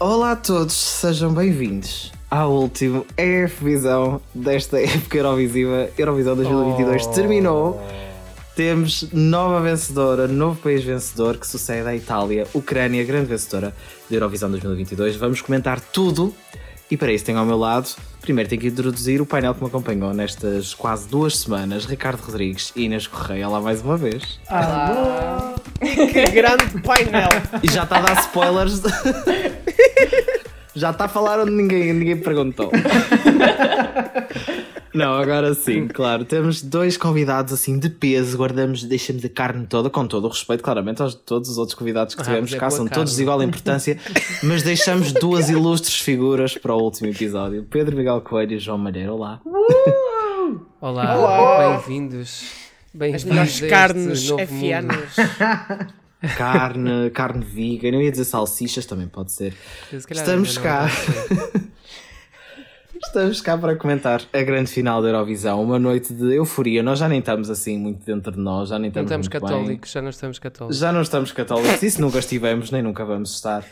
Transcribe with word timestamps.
Olá 0.00 0.32
a 0.32 0.36
todos, 0.36 0.74
sejam 0.74 1.32
bem-vindos 1.32 2.12
ao 2.30 2.52
último 2.52 3.04
EF 3.16 3.64
Visão 3.64 4.20
desta 4.34 4.78
época 4.80 5.16
Eurovisiva. 5.18 5.88
Eurovisão 5.98 6.36
2022 6.36 7.06
Oh. 7.06 7.10
terminou. 7.10 7.82
Temos 8.54 9.08
nova 9.12 9.60
vencedora, 9.60 10.26
novo 10.26 10.60
país 10.60 10.82
vencedor 10.82 11.36
que 11.36 11.46
sucede 11.46 11.86
à 11.88 11.94
Itália, 11.94 12.44
Ucrânia, 12.52 13.04
grande 13.04 13.26
vencedora 13.26 13.74
da 14.10 14.16
Eurovisão 14.16 14.50
2022. 14.50 15.16
Vamos 15.16 15.40
comentar 15.40 15.80
tudo 15.80 16.34
e 16.90 16.96
para 16.96 17.12
isso 17.12 17.24
tenho 17.24 17.38
ao 17.38 17.46
meu 17.46 17.56
lado, 17.56 17.88
primeiro 18.28 18.50
tenho 18.50 18.60
que 18.60 18.68
introduzir 18.68 19.22
o 19.22 19.26
painel 19.26 19.54
que 19.54 19.62
me 19.62 19.68
acompanhou 19.68 20.12
nestas 20.12 20.74
quase 20.74 21.08
duas 21.08 21.38
semanas, 21.38 21.86
Ricardo 21.86 22.20
Rodrigues 22.20 22.72
e 22.76 22.82
Inês 22.84 23.06
Correia, 23.06 23.48
lá 23.48 23.58
mais 23.58 23.80
uma 23.80 23.96
vez. 23.96 24.38
Alô! 24.48 25.54
Que 25.80 26.26
grande 26.30 26.78
painel! 26.82 27.30
E 27.62 27.68
já 27.70 27.84
está 27.84 27.96
a 27.96 28.02
dar 28.02 28.20
spoilers. 28.20 28.80
de- 28.80 28.90
já 30.76 30.90
está 30.90 31.06
a 31.06 31.08
falar 31.08 31.40
onde 31.40 31.52
ninguém, 31.52 31.94
ninguém 31.94 32.18
perguntou. 32.18 32.70
Não, 34.94 35.14
agora 35.14 35.52
sim, 35.54 35.86
claro. 35.86 36.24
Temos 36.24 36.62
dois 36.62 36.96
convidados 36.96 37.52
assim 37.52 37.78
de 37.78 37.90
peso, 37.90 38.36
guardamos, 38.36 38.82
deixamos 38.84 39.24
a 39.24 39.28
carne 39.28 39.66
toda, 39.66 39.90
com 39.90 40.06
todo 40.06 40.24
o 40.24 40.28
respeito, 40.28 40.62
claramente, 40.62 41.02
aos 41.02 41.14
todos 41.14 41.50
os 41.50 41.58
outros 41.58 41.74
convidados 41.76 42.14
que 42.14 42.22
Ah, 42.22 42.24
tivemos 42.24 42.52
é 42.52 42.58
cá, 42.58 42.70
são 42.70 42.86
carne. 42.86 42.94
todos 42.94 43.16
de 43.16 43.22
igual 43.22 43.42
importância, 43.42 43.98
mas 44.42 44.62
deixamos 44.62 45.12
duas 45.12 45.48
ilustres 45.50 46.00
figuras 46.00 46.56
para 46.56 46.74
o 46.74 46.80
último 46.82 47.08
episódio: 47.10 47.64
Pedro 47.68 47.96
Miguel 47.96 48.20
Coelho 48.22 48.54
e 48.54 48.58
João 48.58 48.78
Malheiro. 48.78 49.12
Olá. 49.14 49.40
Olá, 50.80 51.16
Olá. 51.18 51.76
bem-vindos. 51.76 52.44
Bem-vindos 52.94 53.24
As 53.24 53.28
melhores 53.28 53.60
carnes 53.60 54.30
mundo. 54.30 54.38
Carne, 56.36 57.10
carne 57.10 57.44
vegan, 57.44 57.94
eu 57.94 58.02
ia 58.02 58.10
dizer 58.10 58.24
salsichas, 58.24 58.84
também 58.84 59.06
pode 59.06 59.30
ser. 59.30 59.54
Estamos 59.92 60.58
cá. 60.58 60.90
Estamos 63.08 63.40
cá 63.40 63.56
para 63.56 63.74
comentar 63.74 64.20
a 64.34 64.42
grande 64.42 64.70
final 64.70 65.00
da 65.00 65.08
Eurovisão, 65.08 65.62
uma 65.62 65.78
noite 65.78 66.12
de 66.12 66.34
euforia. 66.34 66.82
Nós 66.82 66.98
já 66.98 67.08
nem 67.08 67.20
estamos 67.20 67.48
assim 67.48 67.78
muito 67.78 68.04
dentro 68.04 68.32
de 68.32 68.38
nós, 68.38 68.68
já 68.68 68.78
nem 68.78 68.92
Não 68.94 69.02
estamos, 69.02 69.26
estamos 69.26 69.28
muito 69.28 69.40
bem. 69.40 69.50
católicos, 69.58 69.90
já 69.90 70.02
não 70.02 70.10
estamos 70.10 70.38
católicos. 70.38 70.78
Já 70.78 70.92
não 70.92 71.00
estamos 71.02 71.32
católicos, 71.32 71.82
isso 71.82 72.00
nunca 72.02 72.18
estivemos, 72.18 72.70
nem 72.70 72.82
nunca 72.82 73.04
vamos 73.06 73.34
estar. 73.34 73.64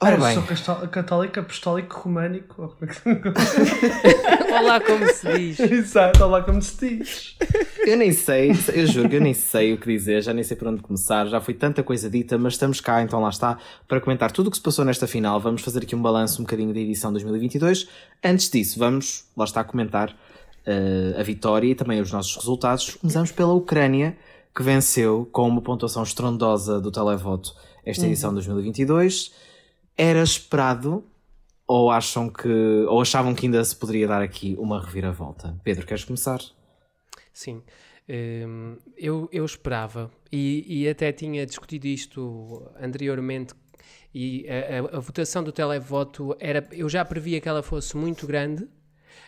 Ora 0.00 0.14
eu 0.14 0.20
bem, 0.20 0.34
sou 0.34 0.44
castó- 0.44 0.86
católico, 0.86 1.40
apostólico, 1.40 2.00
românico. 2.04 2.62
ou 2.62 2.68
como 2.68 2.88
é 2.88 2.94
que- 2.94 4.52
Olá, 4.54 4.80
como 4.80 5.04
se 5.08 5.26
diz? 5.36 5.58
Exato, 5.58 6.22
olha 6.22 6.30
lá 6.38 6.42
como 6.42 6.62
se 6.62 6.76
diz. 6.98 7.36
eu 7.84 7.96
nem 7.96 8.12
sei, 8.12 8.52
eu 8.74 8.86
juro 8.86 9.08
que 9.08 9.16
eu 9.16 9.20
nem 9.20 9.34
sei 9.34 9.72
o 9.74 9.78
que 9.78 9.86
dizer, 9.92 10.22
já 10.22 10.32
nem 10.32 10.44
sei 10.44 10.56
por 10.56 10.68
onde 10.68 10.82
começar, 10.82 11.26
já 11.26 11.40
foi 11.40 11.52
tanta 11.52 11.82
coisa 11.82 12.08
dita, 12.08 12.38
mas 12.38 12.52
estamos 12.52 12.80
cá, 12.80 13.02
então 13.02 13.20
lá 13.20 13.28
está, 13.28 13.58
para 13.88 14.00
comentar 14.00 14.30
tudo 14.30 14.46
o 14.46 14.50
que 14.52 14.56
se 14.56 14.62
passou 14.62 14.84
nesta 14.84 15.08
final. 15.08 15.40
Vamos 15.40 15.62
fazer 15.62 15.82
aqui 15.82 15.96
um 15.96 16.02
balanço 16.02 16.40
um 16.40 16.44
bocadinho 16.44 16.72
da 16.72 16.78
edição 16.78 17.10
2022. 17.10 17.88
Antes 18.24 18.48
disso, 18.50 18.78
vamos, 18.78 19.24
lá 19.36 19.44
está, 19.46 19.64
comentar 19.64 20.16
eh, 20.64 21.16
a 21.18 21.22
vitória 21.24 21.66
e 21.72 21.74
também 21.74 22.00
os 22.00 22.12
nossos 22.12 22.36
resultados. 22.36 22.94
Começamos 22.94 23.32
pela 23.32 23.52
Ucrânia, 23.52 24.16
que 24.54 24.62
venceu 24.62 25.28
com 25.32 25.48
uma 25.48 25.60
pontuação 25.60 26.04
estrondosa 26.04 26.80
do 26.80 26.92
televoto 26.92 27.52
esta 27.84 28.06
edição 28.06 28.32
2022. 28.32 29.47
Era 29.98 30.22
esperado 30.22 31.04
ou 31.66 31.90
acham 31.90 32.30
que 32.30 32.48
ou 32.88 33.00
achavam 33.02 33.34
que 33.34 33.46
ainda 33.46 33.62
se 33.64 33.76
poderia 33.76 34.08
dar 34.08 34.22
aqui 34.22 34.56
uma 34.58 34.80
reviravolta? 34.80 35.60
Pedro, 35.62 35.86
queres 35.86 36.04
começar? 36.04 36.40
Sim. 37.32 37.62
Hum, 38.08 38.78
eu, 38.96 39.28
eu 39.30 39.44
esperava 39.44 40.10
e, 40.32 40.64
e 40.84 40.88
até 40.88 41.12
tinha 41.12 41.44
discutido 41.44 41.86
isto 41.86 42.66
anteriormente 42.80 43.52
e 44.14 44.46
a, 44.48 44.94
a- 44.94 44.96
a 44.96 45.00
votação 45.00 45.44
do 45.44 45.52
televoto 45.52 46.34
era 46.40 46.66
eu 46.72 46.88
já 46.88 47.04
previa 47.04 47.38
que 47.40 47.48
ela 47.48 47.62
fosse 47.62 47.96
muito 47.96 48.26
grande 48.26 48.66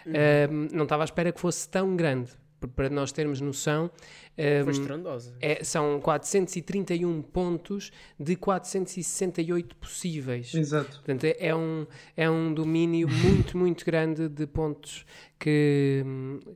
Hum, 0.07 0.69
não 0.73 0.85
estava 0.85 1.03
à 1.03 1.05
espera 1.05 1.31
que 1.33 1.41
fosse 1.41 1.69
tão 1.69 1.95
grande 1.95 2.33
para 2.69 2.89
nós 2.91 3.13
termos 3.13 3.41
noção 3.41 3.91
hum, 4.39 4.65
Foi 4.65 4.73
estrondosa. 4.73 5.35
é- 5.41 5.63
são 5.65 6.01
431 6.01 7.23
pontos 7.23 7.91
de 8.19 8.37
468 8.37 9.77
possíveis 9.77 10.55
Exato. 10.55 10.97
Portanto, 10.99 11.25
é- 11.25 11.37
é 11.39 11.55
um, 11.55 11.87
é 12.17 12.31
um 12.31 12.53
domínio 12.53 13.09
muito, 13.53 13.57
muito 13.57 13.85
grande 13.85 14.29
de 14.29 14.47
pontos 14.47 15.05
que, 15.39 16.05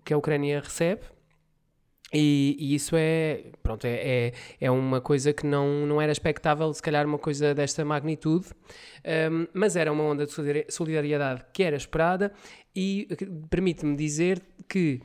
que 0.05 0.13
a 0.13 0.17
Ucrânia 0.19 0.61
recebe. 0.61 1.03
E, 2.17 2.57
e 2.61 2.75
isso 2.77 2.95
é, 2.97 3.47
pronto, 3.61 3.85
é, 3.87 4.27
é, 4.29 4.33
é 4.61 4.71
uma 4.71 5.01
coisa 5.01 5.33
que 5.33 5.45
não, 5.45 5.85
não 5.85 6.01
era 6.01 6.13
expectável, 6.13 6.73
se 6.73 6.81
calhar 6.81 7.05
uma 7.05 7.19
coisa 7.19 7.53
desta 7.55 7.85
magnitude, 7.85 8.47
Um, 9.31 9.47
mas 9.53 9.75
era 9.77 9.93
uma 9.93 10.03
onda 10.05 10.25
de 10.25 10.33
solidari- 10.33 10.67
solidariedade 10.71 11.45
que 11.53 11.63
era 11.63 11.77
esperada 11.77 12.33
e 12.75 13.07
que 13.19 13.27
permite-me 13.51 13.95
dizer 13.97 14.41
que 14.69 15.01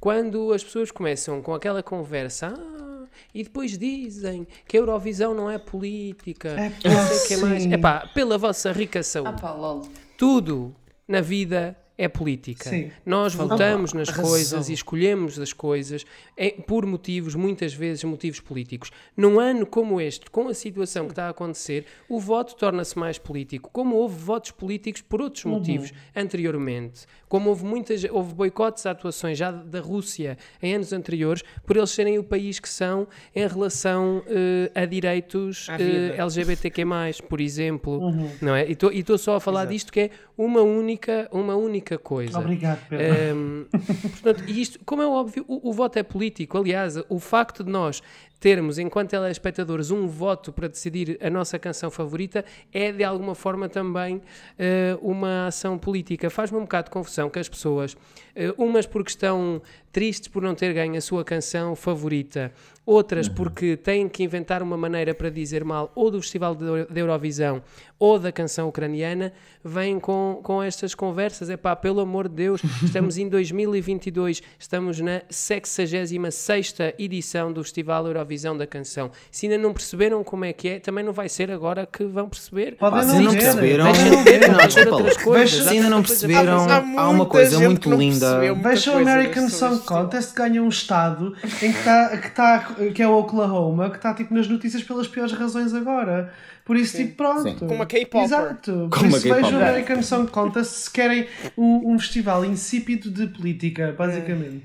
quando 0.00 0.52
as 0.52 0.62
pessoas 0.62 0.90
começam 0.90 1.40
com 1.42 1.54
aquela 1.54 1.82
conversa 1.82 2.52
"Ah, 2.56 3.06
e 3.34 3.42
depois 3.42 3.76
dizem 3.78 4.46
que 4.66 4.76
a 4.76 4.80
Eurovisão 4.80 5.32
não 5.34 5.50
é 5.50 5.58
política, 5.58 6.50
É 6.50 6.68
não 6.88 7.06
sei 7.06 7.16
o 7.18 7.26
que 7.28 7.36
mais. 7.38 7.62
sim. 7.62 7.72
Epá, 7.72 8.06
pela 8.14 8.36
vossa 8.38 8.72
rica 8.72 9.00
Ah 9.00 9.02
saúde. 9.02 9.40
pá, 9.40 9.52
lol. 9.52 9.88
Tudo 10.18 10.74
na 11.08 11.20
vida 11.20 11.76
é 11.98 12.08
política. 12.08 12.68
Sim. 12.68 12.90
Nós 13.06 13.34
votamos 13.34 13.92
nas 13.94 14.08
razão. 14.08 14.24
coisas 14.24 14.68
e 14.68 14.72
escolhemos 14.74 15.38
as 15.38 15.52
coisas 15.52 16.04
em- 16.36 16.50
por 16.60 16.84
motivos, 16.84 17.34
muitas 17.34 17.72
vezes, 17.72 18.04
motivos 18.04 18.38
políticos. 18.40 18.90
Num 19.16 19.40
ano 19.40 19.64
como 19.64 20.00
este, 20.00 20.30
com 20.30 20.48
a 20.48 20.54
situação 20.54 21.06
que 21.06 21.12
está 21.12 21.26
a 21.26 21.30
acontecer, 21.30 21.86
o 22.08 22.20
voto 22.20 22.54
torna-se 22.56 22.98
mais 22.98 23.16
político. 23.18 23.70
Como 23.72 23.96
houve 23.96 24.16
votos 24.18 24.50
políticos 24.50 25.00
por 25.00 25.22
outros 25.22 25.44
motivos 25.44 25.92
anteriormente. 26.14 27.06
Como 27.28 27.48
houve 27.50 27.64
muitas, 27.64 28.04
houve 28.04 28.34
boicotes 28.34 28.84
a 28.86 28.90
atuações 28.90 29.38
já 29.38 29.50
da 29.50 29.80
Rússia 29.80 30.36
em 30.62 30.74
anos 30.74 30.92
anteriores, 30.92 31.42
por 31.64 31.76
eles 31.76 31.90
serem 31.90 32.18
o 32.18 32.24
país 32.24 32.58
que 32.60 32.68
são 32.68 33.06
em 33.34 33.46
relação 33.46 34.22
eh, 34.26 34.70
a 34.74 34.84
direitos 34.84 35.66
vida. 35.78 36.14
eh, 36.14 36.20
LGBTQ+, 36.20 36.84
por 37.28 37.40
exemplo, 37.40 38.00
não 38.42 38.54
é? 38.54 38.66
E 38.68 38.72
estou 38.72 39.18
só 39.18 39.36
a 39.36 39.40
falar 39.40 39.64
disto 39.66 39.92
que 39.92 40.00
é 40.00 40.10
uma 40.36 40.60
única, 40.60 41.28
uma 41.32 41.56
única 41.56 41.85
coisa. 41.96 42.38
Obrigado, 42.38 42.80
Pedro. 42.88 43.36
Hum, 43.36 43.66
portanto, 44.10 44.44
isto, 44.48 44.80
como 44.84 45.02
é 45.02 45.06
óbvio, 45.06 45.44
o, 45.46 45.70
o 45.70 45.72
voto 45.72 45.98
é 45.98 46.02
político. 46.02 46.58
Aliás, 46.58 46.96
o 47.08 47.18
facto 47.20 47.62
de 47.62 47.70
nós 47.70 48.02
termos, 48.38 48.78
enquanto 48.78 49.10
telespectadores, 49.10 49.90
um 49.90 50.06
voto 50.06 50.52
para 50.52 50.68
decidir 50.68 51.18
a 51.22 51.30
nossa 51.30 51.58
canção 51.58 51.90
favorita 51.90 52.44
é, 52.72 52.92
de 52.92 53.02
alguma 53.02 53.34
forma, 53.34 53.68
também 53.68 54.20
eh, 54.58 54.96
uma 55.00 55.46
ação 55.46 55.78
política. 55.78 56.28
Faz-me 56.28 56.58
um 56.58 56.62
bocado 56.62 56.86
de 56.86 56.90
confusão 56.90 57.30
que 57.30 57.38
as 57.38 57.48
pessoas, 57.48 57.96
eh, 58.34 58.52
umas 58.58 58.86
porque 58.86 59.10
estão 59.10 59.62
tristes 59.90 60.28
por 60.28 60.42
não 60.42 60.54
ter 60.54 60.74
ganho 60.74 60.96
a 60.96 61.00
sua 61.00 61.24
canção 61.24 61.74
favorita, 61.74 62.52
outras 62.84 63.30
porque 63.30 63.78
têm 63.78 64.10
que 64.10 64.22
inventar 64.22 64.62
uma 64.62 64.76
maneira 64.76 65.14
para 65.14 65.30
dizer 65.30 65.64
mal 65.64 65.90
ou 65.94 66.10
do 66.10 66.20
Festival 66.20 66.54
da 66.54 67.00
Eurovisão 67.00 67.62
ou 67.98 68.18
da 68.18 68.30
canção 68.30 68.68
ucraniana, 68.68 69.32
vêm 69.64 69.98
com, 69.98 70.38
com 70.42 70.62
estas 70.62 70.94
conversas. 70.94 71.48
É 71.48 71.56
pá, 71.56 71.74
pelo 71.74 72.00
amor 72.00 72.28
de 72.28 72.34
Deus, 72.34 72.60
estamos 72.84 73.16
em 73.16 73.26
2022, 73.26 74.42
estamos 74.58 75.00
na 75.00 75.22
66 75.30 76.74
edição 76.98 77.50
do 77.50 77.64
Festival 77.64 78.06
Eurovisão 78.06 78.25
da 78.56 78.66
Canção. 78.66 79.10
Se 79.30 79.46
ainda 79.46 79.58
não 79.58 79.72
perceberam 79.72 80.22
como 80.24 80.44
é 80.44 80.52
que 80.52 80.68
é, 80.68 80.78
também 80.80 81.04
não 81.04 81.12
vai 81.12 81.28
ser 81.28 81.50
agora 81.50 81.86
que 81.86 82.04
vão 82.04 82.28
perceber. 82.28 82.76
Podem 82.76 83.02
se 83.02 83.18
não 83.20 83.30
ver. 83.32 83.38
perceberam, 83.38 83.84
Deixem 83.84 84.10
Deixem 84.10 84.24
de 84.24 84.30
ver, 84.30 84.48
não, 84.48 84.56
deixem 84.56 84.66
desculpa 84.66 84.90
lá. 84.90 84.96
outras 84.96 85.16
coisas. 85.22 85.64
Se 85.64 85.68
ainda 85.70 85.90
não 85.90 86.02
perceberam, 86.02 86.66
Há 86.96 87.08
uma 87.08 87.26
coisa 87.26 87.58
muito 87.60 87.90
linda. 87.94 88.40
Veja 88.54 88.92
o 88.92 88.98
American 88.98 89.48
Song. 89.48 89.80
Contest 89.86 90.34
ganha 90.34 90.62
um 90.62 90.68
estado 90.68 91.34
em 91.62 91.72
que, 91.72 91.82
tá, 91.84 92.16
que, 92.16 92.30
tá, 92.30 92.74
que 92.94 93.02
é 93.02 93.08
o 93.08 93.18
Oklahoma, 93.18 93.90
que 93.90 93.96
está 93.96 94.12
tipo 94.14 94.34
nas 94.34 94.48
notícias 94.48 94.82
pelas 94.82 95.06
piores 95.06 95.32
razões 95.32 95.72
agora. 95.74 96.32
Por 96.64 96.76
isso, 96.76 96.96
tipo, 96.96 97.14
pronto. 97.16 97.42
Sim. 97.44 97.54
Com 97.54 97.74
uma 97.76 97.86
K-popper. 97.86 98.24
Exato. 98.24 98.88
Por 98.90 98.98
Com 98.98 99.06
uma 99.06 99.16
isso, 99.18 99.32
veja 99.32 99.46
o. 99.56 99.56
American 99.56 100.02
Song 100.02 100.28
Contest 100.30 100.72
se 100.72 100.90
querem 100.90 101.28
um, 101.56 101.92
um 101.94 101.98
festival 101.98 102.44
insípido 102.44 103.08
de 103.08 103.28
política, 103.28 103.94
basicamente. 103.96 104.64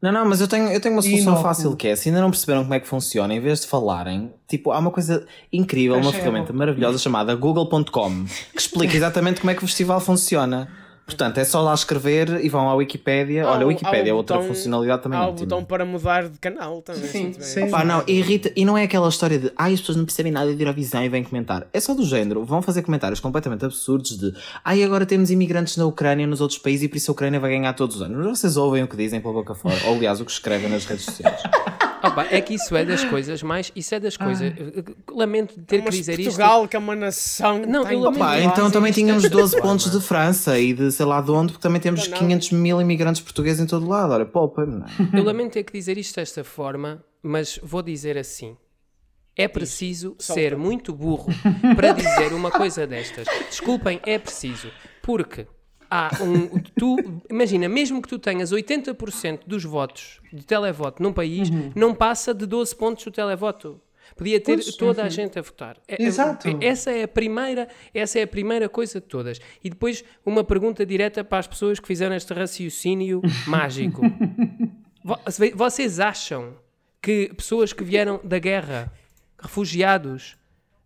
Não, 0.00 0.12
não, 0.12 0.24
mas 0.24 0.40
eu 0.40 0.46
tenho, 0.46 0.68
eu 0.68 0.80
tenho 0.80 0.94
uma 0.94 1.02
solução 1.02 1.42
fácil 1.42 1.74
que 1.74 1.88
é, 1.88 1.96
se 1.96 2.08
ainda 2.08 2.20
não 2.20 2.30
perceberam 2.30 2.62
como 2.62 2.74
é 2.74 2.78
que 2.78 2.86
funciona, 2.86 3.34
em 3.34 3.40
vez 3.40 3.62
de 3.62 3.66
falarem, 3.66 4.32
tipo, 4.46 4.70
há 4.70 4.78
uma 4.78 4.92
coisa 4.92 5.26
incrível, 5.52 5.96
uma 5.96 6.12
ferramenta 6.12 6.52
maravilhosa 6.52 6.98
chamada 6.98 7.34
google.com 7.34 8.24
que 8.52 8.60
explica 8.60 8.94
exatamente 8.96 9.40
como 9.40 9.50
é 9.50 9.54
que 9.54 9.64
o 9.64 9.66
festival 9.66 10.00
funciona. 10.00 10.68
Portanto, 11.08 11.38
é 11.38 11.44
só 11.44 11.62
lá 11.62 11.72
escrever 11.72 12.44
e 12.44 12.50
vão 12.50 12.68
à 12.68 12.74
Wikipédia. 12.74 13.46
Há 13.46 13.52
Olha, 13.52 13.64
a 13.64 13.66
Wikipédia 13.66 14.10
é 14.10 14.14
outra 14.14 14.36
botão- 14.36 14.48
funcionalidade 14.54 15.02
também 15.02 15.18
Há 15.18 15.26
o 15.26 15.32
botão 15.32 15.64
para 15.64 15.82
mudar 15.82 16.28
de 16.28 16.38
canal 16.38 16.82
também. 16.82 17.02
Sim, 17.02 17.32
sim. 17.40 17.70
Pá, 17.70 17.82
não, 17.82 18.04
irrita. 18.06 18.52
E 18.54 18.62
não 18.62 18.76
é 18.76 18.82
aquela 18.82 19.08
história 19.08 19.38
de 19.38 19.50
ai, 19.56 19.72
as 19.72 19.80
pessoas 19.80 19.96
não 19.96 20.04
percebem 20.04 20.30
nada 20.30 20.54
de 20.54 20.62
Eurovisão 20.62 21.02
e 21.02 21.08
vêm 21.08 21.24
comentar. 21.24 21.66
É 21.72 21.80
só 21.80 21.94
do 21.94 22.04
género. 22.04 22.44
Vão 22.44 22.60
fazer 22.60 22.82
comentários 22.82 23.20
completamente 23.20 23.64
absurdos 23.64 24.18
de 24.18 24.34
ai, 24.62 24.82
agora 24.84 25.06
temos 25.06 25.30
imigrantes 25.30 25.78
na 25.78 25.86
Ucrânia 25.86 26.26
nos 26.26 26.42
outros 26.42 26.58
países 26.58 26.82
e 26.84 26.88
por 26.88 26.98
isso 26.98 27.10
a 27.10 27.12
Ucrânia 27.12 27.40
vai 27.40 27.52
ganhar 27.52 27.72
todos 27.72 27.96
os 27.96 28.02
anos. 28.02 28.14
Mas 28.18 28.38
vocês 28.40 28.58
ouvem 28.58 28.82
o 28.82 28.86
que 28.86 28.96
dizem 28.96 29.18
pela 29.18 29.32
boca 29.32 29.54
fora. 29.54 29.76
Ou 29.86 29.94
aliás, 29.94 30.20
o 30.20 30.26
que 30.26 30.30
escrevem 30.30 30.68
nas 30.68 30.84
redes 30.84 31.06
sociais. 31.06 31.40
Opa, 32.02 32.26
é 32.30 32.40
que 32.40 32.54
isso 32.54 32.76
é 32.76 32.84
das 32.84 33.04
coisas 33.04 33.42
mais. 33.42 33.72
Isso 33.74 33.94
é 33.94 34.00
das 34.00 34.16
coisas. 34.16 34.52
Lamento 35.10 35.60
ter 35.62 35.78
que 35.78 35.84
Mas 35.84 35.94
dizer 35.94 36.12
isto. 36.18 36.24
Portugal, 36.24 36.68
que 36.68 36.76
é 36.76 36.78
uma 36.78 36.94
nação. 36.96 37.58
Não, 37.66 37.84
tem 37.84 37.94
eu 37.94 38.00
lamento. 38.00 38.24
Sim, 38.42 38.46
então 38.46 38.70
também 38.70 38.90
é 38.90 38.94
tínhamos 38.94 39.22
12 39.22 39.36
espetacular, 39.44 39.72
pontos 39.72 39.90
de 39.90 40.00
França 40.00 40.58
e 40.58 40.72
de 40.72 40.90
sei 40.92 41.06
lá 41.06 41.20
de 41.20 41.30
onde, 41.30 41.52
porque 41.52 41.62
também 41.62 41.80
temos 41.80 42.06
Não, 42.08 42.12
não. 42.12 42.18
500 42.18 42.50
mil 42.52 42.80
imigrantes 42.80 43.20
portugueses 43.20 43.60
em 43.60 43.66
todo 43.66 43.86
lado. 43.88 44.12
Olha, 44.12 44.26
poupa-me. 44.26 44.78
não 44.78 44.86
é? 44.86 45.18
Eu 45.18 45.24
lamento 45.24 45.52
ter 45.52 45.62
que 45.64 45.72
dizer 45.72 45.98
isto 45.98 46.16
desta 46.16 46.44
forma, 46.44 47.04
mas 47.22 47.58
vou 47.62 47.82
dizer 47.82 48.16
assim. 48.16 48.56
É 49.36 49.46
preciso 49.46 50.16
ser 50.18 50.56
muito 50.56 50.92
burro 50.92 51.26
para 51.76 51.92
dizer 51.92 52.32
uma 52.32 52.50
coisa 52.50 52.86
destas. 52.88 53.26
Desculpem, 53.48 54.00
é 54.04 54.18
preciso. 54.18 54.68
Porque 55.00 55.46
há 55.90 56.10
um. 56.22 56.58
Tu, 56.78 56.96
imagina, 57.30 57.68
mesmo 57.68 58.00
que 58.02 58.08
tu 58.08 58.18
tenhas 58.18 58.52
80% 58.52 59.40
dos 59.46 59.64
votos 59.64 60.20
de 60.32 60.44
televoto 60.44 61.02
num 61.02 61.12
país, 61.12 61.48
não 61.74 61.94
passa 61.94 62.32
de 62.34 62.46
12 62.46 62.74
pontos 62.76 63.06
o 63.06 63.10
televoto. 63.10 63.80
Podia 64.16 64.40
ter 64.40 64.54
Pois, 64.54 64.74
toda 64.74 65.04
a 65.04 65.08
gente 65.10 65.38
a 65.38 65.42
votar. 65.42 65.76
É- 65.86 66.02
é- 66.02 66.06
Exato. 66.06 66.48
Essa 66.62 66.90
é 66.90 67.02
a 67.02 67.08
primeira, 67.08 67.68
essa 67.92 68.18
é 68.18 68.22
a 68.22 68.26
primeira 68.26 68.66
coisa 68.68 69.00
de 69.00 69.06
todas. 69.06 69.38
E 69.62 69.68
depois 69.68 70.02
uma 70.24 70.42
pergunta 70.42 70.84
direta 70.86 71.22
para 71.22 71.38
as 71.38 71.46
pessoas 71.46 71.78
que 71.78 71.86
fizeram 71.86 72.16
este 72.16 72.32
raciocínio 72.32 73.20
mágico. 73.46 74.00
Vo- 75.04 75.18
Vocês 75.54 76.00
acham 76.00 76.54
que 77.02 77.32
pessoas 77.36 77.72
que 77.74 77.84
vieram 77.84 78.18
da 78.24 78.38
guerra, 78.38 78.90
refugiados, 79.38 80.36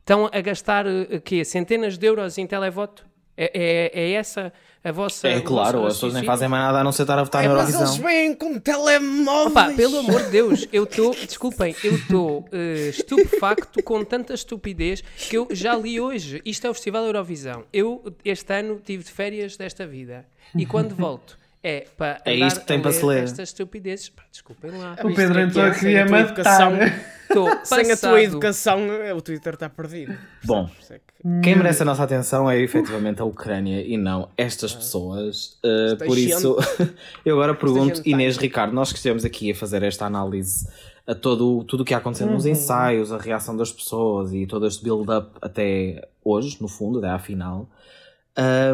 estão 0.01 0.29
a 0.33 0.41
gastar 0.41 0.85
eh, 0.87 1.21
quê? 1.25 1.45
centenas 1.45 1.97
de 1.97 2.07
euros 2.07 2.37
em 2.39 2.47
televoto? 2.47 3.07
É, 3.37 3.91
é, 3.95 4.01
é 4.03 4.13
essa 4.13 4.53
a 4.85 4.91
vossa. 4.93 5.29
É 5.29 5.41
claro, 5.41 5.87
as 5.87 5.95
pessoas 5.95 6.13
nem 6.15 6.25
fazem 6.25 6.49
mais 6.49 6.65
nada 6.65 6.81
a 6.81 6.85
não 6.85 6.93
ser 6.93 7.03
estar 7.03 7.19
a 7.19 7.23
votar 7.23 7.45
É, 7.45 7.49
na 7.49 7.55
mas 7.55 7.69
eles 7.69 7.81
Eurovisão. 7.81 8.05
vêm 8.05 8.35
com 8.35 8.59
telemóveis. 8.59 9.47
Opa, 9.51 9.73
pelo 9.75 9.99
amor 10.01 10.25
de 10.25 10.31
Deus, 10.31 10.69
eu 10.73 10.85
estou, 10.85 11.15
desculpem, 11.15 11.75
eu 11.85 11.95
estou 11.95 12.45
eh, 12.53 12.89
estupefacto 12.91 13.83
com 13.83 14.05
tanta 14.05 14.35
estupidez 14.35 15.03
que 15.29 15.37
eu 15.37 15.49
já 15.51 15.75
li 15.77 16.01
hoje. 16.01 16.43
Isto 16.45 16.67
é 16.67 16.71
o 16.71 16.75
Festival 16.75 17.05
Eurovisão. 17.07 17.65
Eu, 17.73 18.03
este 18.25 18.53
ano, 18.53 18.81
tive 18.85 19.05
de 19.05 19.11
férias 19.13 19.57
desta 19.57 19.87
vida. 19.87 20.27
E 20.55 20.67
quando 20.67 20.95
volto, 20.95 21.39
é 21.63 21.87
para 21.97 22.21
É 22.25 22.35
isto 22.35 22.61
que 22.61 22.67
tem 22.67 22.79
a 22.79 22.83
para 22.83 22.93
se 22.93 23.05
ler. 23.05 23.23
estas 23.25 23.49
estupidezes. 23.51 24.09
Pá, 24.09 24.23
desculpem 24.31 24.71
lá. 24.73 24.97
O 25.05 25.15
Pedro 25.15 25.39
é 25.39 25.43
entrou 25.45 25.65
é, 25.65 25.69
aqui 25.71 25.81
sem 25.81 25.99
a 25.99 26.05
a 26.05 26.07
tua 26.07 26.19
educação. 26.21 26.73
matar. 27.35 27.67
Sem 27.67 27.93
a 27.93 27.97
tua 27.97 28.23
educação, 28.23 28.81
o 29.17 29.23
Twitter 29.23 29.55
está 29.55 29.69
perdido. 29.69 30.17
Bom, 30.45 30.69
isso 30.81 30.93
é 30.93 31.01
quem 31.43 31.55
merece 31.55 31.83
a 31.83 31.85
nossa 31.85 32.03
atenção 32.03 32.51
é 32.51 32.59
efetivamente 32.61 33.23
a 33.23 33.25
Ucrânia 33.25 33.81
e 33.81 33.97
não 33.97 34.29
estas 34.37 34.75
pessoas. 34.75 35.59
Uh, 35.65 35.97
por 36.05 36.19
isso, 36.19 36.57
eu 37.25 37.37
agora 37.37 37.55
pergunto, 37.55 37.97
gente 37.97 38.11
Inês 38.11 38.35
tá. 38.35 38.43
Ricardo, 38.43 38.75
nós 38.75 38.91
que 38.91 38.97
estivemos 38.97 39.25
aqui 39.25 39.53
a 39.53 39.55
fazer 39.55 39.85
esta 39.85 40.05
análise 40.05 40.67
a 41.07 41.15
todo 41.15 41.63
tudo 41.65 41.83
o 41.83 41.85
que 41.85 41.93
ia 41.93 41.99
acontecendo 41.99 42.33
nos 42.33 42.45
ensaios, 42.45 43.13
a 43.13 43.19
reação 43.19 43.57
das 43.57 43.71
pessoas 43.71 44.33
e 44.33 44.47
todo 44.47 44.67
este 44.67 44.83
build-up 44.83 45.31
até 45.41 46.09
hoje, 46.25 46.59
no 46.61 46.67
fundo, 46.67 46.99
até 46.99 47.09
à 47.09 47.19
final. 47.21 47.69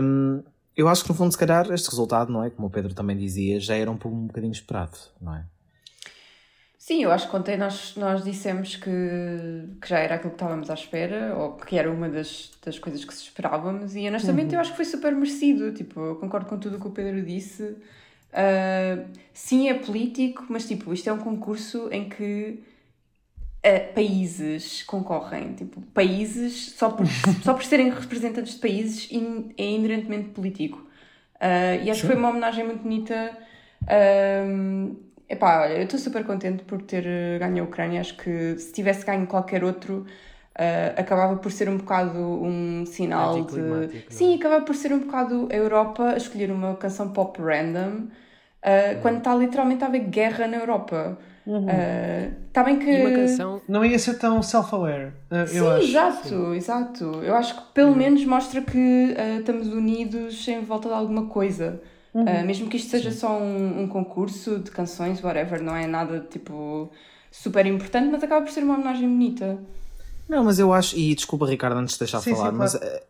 um, 0.03 0.43
eu 0.79 0.89
acho 0.89 1.03
que 1.03 1.09
no 1.11 1.15
fundo, 1.15 1.33
se 1.33 1.39
calhar, 1.39 1.71
este 1.73 1.91
resultado, 1.91 2.33
não 2.33 2.43
é? 2.45 2.51
Como 2.51 2.69
o 2.69 2.71
Pedro 2.71 2.95
também 2.95 3.17
dizia, 3.17 3.59
já 3.61 3.75
era 3.77 3.91
um, 3.91 3.97
pouco- 3.97 4.17
um 4.17 4.27
bocadinho 4.29 4.53
esperado, 4.53 4.97
não 5.21 5.35
é? 5.35 5.45
Sim, 6.79 7.03
eu 7.03 7.11
acho 7.11 7.29
que 7.29 7.37
ontem 7.37 7.57
nós, 7.59 7.95
nós 7.97 8.25
dissemos 8.25 8.77
que, 8.77 8.91
que 9.83 9.89
já 9.89 9.99
era 9.99 10.15
aquilo 10.15 10.31
que 10.31 10.37
estávamos 10.37 10.71
à 10.71 10.75
espera, 10.75 11.35
ou 11.37 11.53
que 11.57 11.77
era 11.77 11.91
uma 11.91 12.09
das, 12.09 12.51
das 12.65 12.79
coisas 12.79 13.05
que 13.05 13.13
se 13.13 13.25
esperávamos, 13.25 13.95
e 13.95 14.07
honestamente 14.09 14.55
eu 14.55 14.61
acho 14.61 14.71
que 14.71 14.77
foi 14.77 14.85
super 14.87 15.13
merecido. 15.15 15.73
Tipo, 15.73 16.01
eu 16.01 16.17
concordo 16.17 16.47
com 16.47 16.59
tudo 16.59 16.77
o 16.77 16.81
que 16.81 16.87
o 16.87 16.91
Pedro 16.91 17.23
disse. 17.23 17.77
Ah, 18.33 19.05
sim, 19.35 19.69
é 19.69 19.75
político, 19.75 20.47
mas 20.49 20.67
tipo, 20.67 20.93
isto 20.95 21.09
é 21.11 21.13
um 21.13 21.19
concurso 21.19 21.89
em 21.91 22.09
que 22.09 22.63
ah, 23.65 23.93
países 23.95 24.83
concorrem. 24.85 25.55
Tipo, 25.55 25.81
países, 25.95 26.73
só 26.77 26.91
por, 26.91 27.07
só 27.43 27.55
por 27.55 27.65
serem 27.65 27.91
representantes 27.91 28.55
de 28.55 28.61
países, 28.61 29.11
in- 29.13 29.53
é 29.59 29.65
inerentemente 29.65 30.31
político. 30.31 30.87
Ah, 31.41 31.77
e 31.77 31.91
acho 31.91 32.01
que 32.03 32.07
foi 32.09 32.17
uma 32.17 32.31
homenagem 32.31 32.65
muito 32.65 32.83
bonita. 32.83 33.37
Ahm, 33.87 34.97
epá, 35.29 35.63
olha, 35.63 35.75
eu 35.79 35.85
estou 35.85 35.99
super 35.99 36.25
contente 36.25 36.63
por 36.65 36.83
ter 36.83 37.05
eh, 37.07 37.39
ganho 37.39 37.63
a 37.63 37.67
Ucrânia. 37.67 38.01
Acho 38.01 38.17
que 38.17 38.59
se 38.59 38.73
tivesse 38.73 39.05
ganho 39.07 39.27
qualquer 39.27 39.65
outro, 39.65 40.07
ah, 40.55 40.95
acabava 41.01 41.37
por 41.37 41.51
ser 41.53 41.69
um 41.69 41.77
bocado 41.79 42.19
um 42.21 42.85
sinal 42.87 43.45
de. 43.45 43.61
É? 43.61 44.03
Sim, 44.11 44.35
acabava 44.37 44.65
por 44.65 44.75
ser 44.75 44.93
um 44.93 45.01
bocado 45.01 45.49
a 45.51 45.55
Europa 45.57 46.11
a 46.11 46.17
escolher 46.17 46.51
uma 46.51 46.77
canção 46.77 47.11
pop 47.13 47.41
random 47.41 48.09
ah, 48.63 48.95
Uhum. 48.95 49.01
quando 49.03 49.19
está 49.19 49.35
literalmente 49.35 49.85
a 49.85 49.87
haver 49.87 50.01
guerra 50.09 50.47
na 50.49 50.57
Europa. 50.59 51.19
Está 52.49 52.63
bem 52.63 52.79
que. 52.79 52.91
E 52.91 53.01
uma 53.01 53.11
canção. 53.13 53.63
Não 53.69 53.85
ia 53.85 53.99
ser 53.99 54.19
tão 54.19 54.43
self-aware, 54.43 55.13
uh, 55.31 55.47
Sim, 55.47 55.57
eu 55.57 55.71
acho. 55.71 55.87
exato, 55.89 56.55
exato. 56.55 57.05
Eu 57.23 57.35
acho 57.35 57.55
que 57.55 57.73
pelo 57.73 57.97
menos 57.97 58.25
mostra 58.25 58.61
que 58.61 59.15
ah, 59.17 59.39
estamos 59.39 59.69
unidos 59.69 60.47
em 60.49 60.63
volta 60.63 60.89
de 60.89 60.95
alguma 60.95 61.27
coisa. 61.27 61.81
Ah, 62.15 62.43
mesmo 62.43 62.69
que 62.69 62.77
isto 62.77 62.91
seja 62.91 63.13
só 63.13 63.39
um, 63.39 63.83
um 63.83 63.89
concurso 63.89 64.59
de 64.59 64.71
canções, 64.71 65.23
whatever, 65.23 65.63
não 65.63 65.77
é 65.77 65.87
nada 65.87 66.21
tipo 66.21 66.91
super 67.31 67.65
importante, 67.67 68.11
mas 68.11 68.23
acaba 68.23 68.45
por 68.45 68.51
ser 68.51 68.65
uma 68.65 68.75
homenagem 68.75 69.09
bonita. 69.09 69.59
Não, 70.29 70.45
mas 70.45 70.59
eu 70.59 70.73
acho, 70.73 70.97
e 70.97 71.15
desculpa 71.15 71.47
Ricardo 71.47 71.79
antes 71.79 71.95
de 71.95 72.01
deixar 72.01 72.21
Sim, 72.21 72.35
falar, 72.35 72.51
sim, 72.51 72.57
mas 72.57 72.75
claro. 72.75 72.87
eh, 72.87 73.03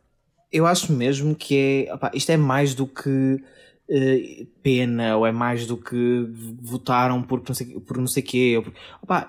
eu 0.53 0.67
acho 0.67 0.93
mesmo 0.93 1.35
que 1.35 1.87
é, 1.89 1.95
opá, 1.95 2.11
isto 2.15 2.31
é 2.31 2.37
mais 2.37 2.75
do 2.75 2.87
que 2.87 3.43
pena, 4.63 5.17
ou 5.17 5.27
é 5.27 5.33
mais 5.33 5.67
do 5.67 5.77
que 5.77 6.27
votaram 6.61 7.23
por 7.23 7.43
não 7.47 7.55
sei, 7.55 7.67
por 7.81 7.97
não 7.99 8.07
sei 8.07 8.23
quê, 8.23 8.55
ou 8.57 8.63
por- 8.63 8.73
opá, 9.03 9.29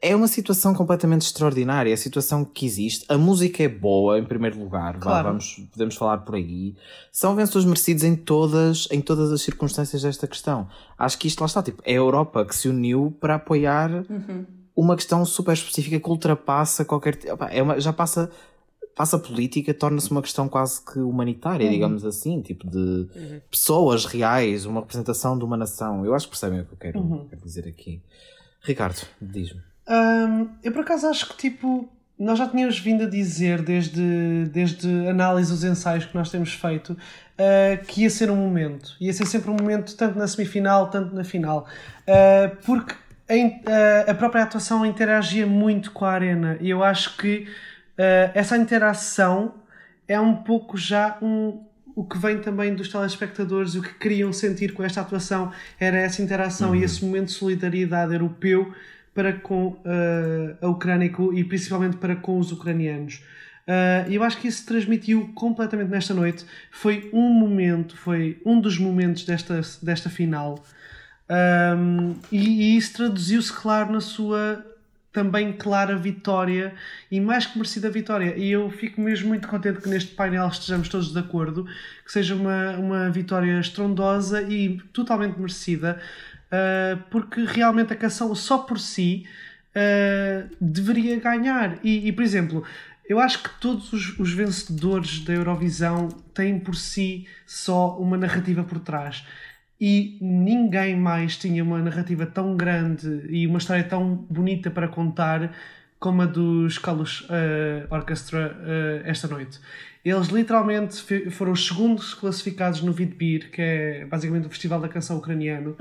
é 0.00 0.16
uma 0.16 0.26
situação 0.26 0.72
completamente 0.74 1.22
extraordinária, 1.22 1.92
a 1.92 1.96
situação 1.96 2.42
que 2.44 2.64
existe, 2.64 3.04
a 3.08 3.18
música 3.18 3.62
é 3.62 3.68
boa 3.68 4.18
em 4.18 4.24
primeiro 4.24 4.58
lugar, 4.58 4.94
vá, 4.94 5.00
Claro. 5.00 5.28
vamos, 5.28 5.62
podemos 5.70 5.94
falar 5.94 6.18
por 6.18 6.34
aí, 6.36 6.74
são 7.12 7.34
vencedores 7.36 7.66
merecidos 7.66 8.02
em 8.02 8.16
todas, 8.16 8.88
em 8.90 9.00
todas 9.00 9.30
as 9.30 9.42
circunstâncias 9.42 10.02
desta 10.02 10.26
questão. 10.26 10.66
Acho 10.98 11.18
que 11.18 11.28
isto 11.28 11.40
lá 11.40 11.46
está, 11.46 11.62
tipo, 11.62 11.82
é 11.84 11.92
a 11.92 11.96
Europa 11.96 12.44
que 12.46 12.56
se 12.56 12.66
uniu 12.68 13.14
para 13.20 13.34
apoiar 13.34 14.04
uma 14.74 14.96
questão 14.96 15.22
super 15.24 15.52
específica 15.52 16.00
que 16.00 16.08
ultrapassa 16.08 16.84
qualquer. 16.84 17.18
opá, 17.32 17.48
É 17.50 17.62
uma, 17.62 17.78
já 17.78 17.92
passa, 17.92 18.30
passa 18.94 19.16
a 19.16 19.18
política, 19.18 19.74
torna-se 19.74 20.10
uma 20.10 20.22
questão 20.22 20.48
quase 20.48 20.84
que 20.84 20.98
humanitária, 20.98 21.68
digamos 21.68 22.04
assim, 22.04 22.40
tipo 22.40 22.68
de 22.68 23.08
pessoas 23.50 24.04
reais, 24.04 24.64
uma 24.64 24.80
representação 24.80 25.38
de 25.38 25.44
uma 25.44 25.56
nação. 25.56 26.04
Eu 26.04 26.14
acho 26.14 26.26
que 26.26 26.30
percebem 26.30 26.60
o 26.60 26.64
que 26.64 26.72
eu 26.72 26.78
quero, 26.78 27.26
quero 27.28 27.42
dizer 27.42 27.66
aqui. 27.68 28.02
Ricardo, 28.62 29.02
diz-me. 29.20 29.60
Hum, 29.88 30.48
eu 30.62 30.72
por 30.72 30.80
acaso 30.80 31.06
acho 31.06 31.28
que 31.28 31.36
tipo 31.36 31.88
nós 32.18 32.38
já 32.38 32.48
tínhamos 32.48 32.78
vindo 32.78 33.04
a 33.04 33.08
dizer 33.08 33.60
desde, 33.60 34.46
desde 34.46 34.88
análise 35.08 35.50
dos 35.50 35.64
ensaios 35.64 36.04
que 36.04 36.14
nós 36.14 36.30
temos 36.30 36.52
feito 36.54 36.90
uh, 36.92 37.84
que 37.86 38.02
ia 38.02 38.10
ser 38.10 38.30
um 38.30 38.36
momento, 38.36 38.96
ia 39.00 39.12
ser 39.12 39.26
sempre 39.26 39.50
um 39.50 39.56
momento 39.56 39.96
tanto 39.96 40.16
na 40.16 40.26
semifinal, 40.26 40.90
tanto 40.90 41.14
na 41.14 41.24
final, 41.24 41.66
Uh, 42.04 42.54
porque 42.66 42.92
a, 43.26 43.34
uh, 43.34 44.10
a 44.10 44.14
própria 44.14 44.42
atuação 44.42 44.84
interagia 44.84 45.46
muito 45.46 45.90
com 45.90 46.04
a 46.04 46.12
arena 46.12 46.58
e 46.60 46.68
eu 46.68 46.84
acho 46.84 47.16
que 47.16 47.48
uh, 47.98 48.30
essa 48.34 48.56
interação 48.56 49.54
é 50.06 50.18
um 50.20 50.36
pouco 50.36 50.76
já 50.76 51.18
um, 51.22 51.64
o 51.94 52.04
que 52.04 52.18
vem 52.18 52.40
também 52.40 52.74
dos 52.74 52.88
telespectadores 52.88 53.74
e 53.74 53.78
o 53.78 53.82
que 53.82 53.94
queriam 53.94 54.32
sentir 54.32 54.72
com 54.72 54.82
esta 54.82 55.00
atuação 55.00 55.52
era 55.78 55.96
essa 55.96 56.22
interação 56.22 56.74
e 56.74 56.82
esse 56.82 57.04
momento 57.04 57.26
de 57.26 57.32
solidariedade 57.32 58.12
europeu 58.12 58.74
para 59.14 59.32
com 59.32 59.80
eh, 59.84 60.56
a 60.60 60.68
Ucrânia 60.68 61.10
e 61.34 61.44
principalmente 61.44 61.96
para 61.98 62.16
com 62.16 62.38
os 62.38 62.50
ucranianos. 62.50 63.22
Eh, 63.66 64.06
E 64.08 64.14
eu 64.16 64.24
acho 64.24 64.38
que 64.38 64.48
isso 64.48 64.58
se 64.58 64.66
transmitiu 64.66 65.32
completamente 65.34 65.88
nesta 65.88 66.12
noite. 66.12 66.44
Foi 66.70 67.08
um 67.12 67.30
momento, 67.30 67.96
foi 67.96 68.40
um 68.44 68.60
dos 68.60 68.76
momentos 68.78 69.24
desta, 69.24 69.60
desta 69.82 70.10
final. 70.10 70.64
Um, 71.30 72.16
e, 72.30 72.74
e 72.74 72.76
isso 72.76 72.94
traduziu-se, 72.94 73.52
claro, 73.52 73.92
na 73.92 74.00
sua 74.00 74.64
também 75.14 75.52
clara 75.52 75.96
vitória 75.96 76.74
e 77.08 77.20
mais 77.20 77.46
que 77.46 77.56
merecida 77.56 77.88
vitória. 77.88 78.36
E 78.36 78.50
eu 78.50 78.68
fico 78.68 79.00
mesmo 79.00 79.28
muito 79.28 79.46
contente 79.46 79.80
que 79.80 79.88
neste 79.88 80.12
painel 80.12 80.48
estejamos 80.48 80.88
todos 80.88 81.12
de 81.12 81.18
acordo, 81.18 81.64
que 82.04 82.12
seja 82.12 82.34
uma, 82.34 82.72
uma 82.72 83.10
vitória 83.10 83.58
estrondosa 83.60 84.42
e 84.42 84.78
totalmente 84.92 85.38
merecida, 85.38 86.00
uh, 86.46 87.00
porque 87.10 87.44
realmente 87.44 87.92
a 87.92 87.96
canção 87.96 88.34
só 88.34 88.58
por 88.58 88.80
si 88.80 89.24
uh, 89.70 90.50
deveria 90.60 91.18
ganhar. 91.20 91.78
E, 91.84 92.08
e, 92.08 92.12
por 92.12 92.24
exemplo, 92.24 92.64
eu 93.08 93.20
acho 93.20 93.40
que 93.40 93.50
todos 93.60 93.92
os, 93.92 94.18
os 94.18 94.32
vencedores 94.32 95.20
da 95.20 95.32
Eurovisão 95.32 96.08
têm 96.34 96.58
por 96.58 96.74
si 96.74 97.28
só 97.46 97.96
uma 98.00 98.16
narrativa 98.16 98.64
por 98.64 98.80
trás 98.80 99.24
e 99.80 100.18
ninguém 100.20 100.96
mais 100.96 101.36
tinha 101.36 101.62
uma 101.62 101.78
narrativa 101.78 102.26
tão 102.26 102.56
grande 102.56 103.26
e 103.28 103.46
uma 103.46 103.58
história 103.58 103.84
tão 103.84 104.14
bonita 104.30 104.70
para 104.70 104.88
contar 104.88 105.52
como 105.98 106.22
a 106.22 106.26
dos 106.26 106.78
Kalush 106.78 107.26
eh, 107.30 107.86
Orchestra 107.90 108.56
eh, 108.62 109.02
esta 109.04 109.26
noite. 109.26 109.58
Eles 110.04 110.28
literalmente 110.28 111.02
foram 111.30 111.52
os 111.52 111.66
segundos 111.66 112.12
classificados 112.12 112.82
no 112.82 112.92
Vidbir, 112.92 113.50
que 113.50 113.62
é 113.62 114.04
basicamente 114.04 114.46
o 114.46 114.50
festival 114.50 114.80
da 114.80 114.88
canção 114.88 115.16
ucraniano. 115.16 115.74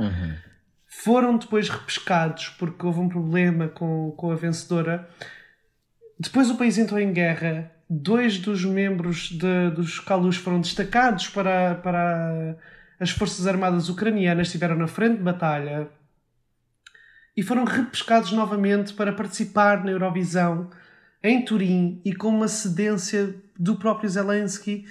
foram 0.88 1.38
depois 1.38 1.68
repescados 1.70 2.50
porque 2.50 2.86
houve 2.86 3.00
um 3.00 3.10
problema 3.10 3.68
com, 3.68 4.14
com 4.16 4.32
a 4.32 4.36
vencedora. 4.36 5.10
Depois 6.20 6.50
o 6.50 6.56
país 6.56 6.78
entrou 6.78 7.00
em 7.00 7.12
guerra. 7.12 7.72
Dois 7.90 8.40
dos 8.40 8.64
membros 8.64 9.30
de, 9.30 9.72
dos 9.76 10.00
Kalus 10.00 10.38
foram 10.38 10.62
destacados 10.62 11.28
para, 11.28 11.76
para 11.76 12.56
as 13.04 13.12
Forças 13.12 13.46
Armadas 13.46 13.90
Ucranianas, 13.90 14.48
estiveram 14.48 14.78
na 14.78 14.88
frente 14.88 15.18
de 15.18 15.24
batalha 15.24 15.90
e 17.36 17.44
foram 17.44 17.66
repescados 17.66 18.32
novamente 18.32 18.94
para 18.94 19.12
participar 19.12 19.84
na 19.84 19.92
Eurovisão 19.92 20.70
em 21.22 21.44
Turim 21.44 22.02
e 22.06 22.16
com 22.16 22.30
uma 22.30 22.48
cedência 22.48 23.36
do 23.60 23.76
próprio 23.76 24.10
Zelensky 24.10 24.86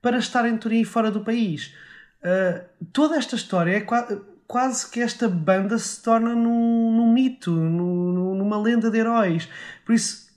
para 0.00 0.16
estar 0.16 0.48
em 0.48 0.56
Turim 0.56 0.80
e 0.80 0.84
fora 0.84 1.10
do 1.10 1.20
país. 1.20 1.74
Uh, 2.22 2.86
toda 2.90 3.16
esta 3.16 3.36
história 3.36 3.76
é 3.76 3.80
qua 3.80 4.06
quase 4.46 4.90
que 4.90 5.00
esta 5.00 5.28
banda 5.28 5.78
se 5.78 6.02
torna 6.02 6.34
num, 6.34 6.90
num 6.90 7.12
mito, 7.12 7.50
num, 7.50 8.34
numa 8.34 8.58
lenda 8.58 8.90
de 8.90 8.96
heróis. 8.96 9.46
Por 9.84 9.94
isso, 9.94 10.27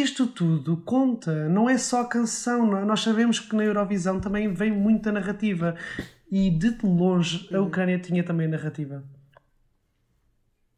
isto 0.00 0.26
tudo 0.26 0.76
conta, 0.78 1.48
não 1.48 1.68
é 1.68 1.78
só 1.78 2.02
a 2.02 2.06
canção. 2.06 2.66
Não? 2.66 2.78
É? 2.78 2.84
Nós 2.84 3.00
sabemos 3.00 3.38
que 3.38 3.54
na 3.54 3.64
Eurovisão 3.64 4.20
também 4.20 4.52
vem 4.52 4.72
muita 4.72 5.12
narrativa 5.12 5.76
e 6.30 6.50
de 6.50 6.76
longe 6.82 7.48
a 7.54 7.60
Ucrânia 7.60 7.98
tinha 7.98 8.24
também 8.24 8.48
narrativa. 8.48 9.04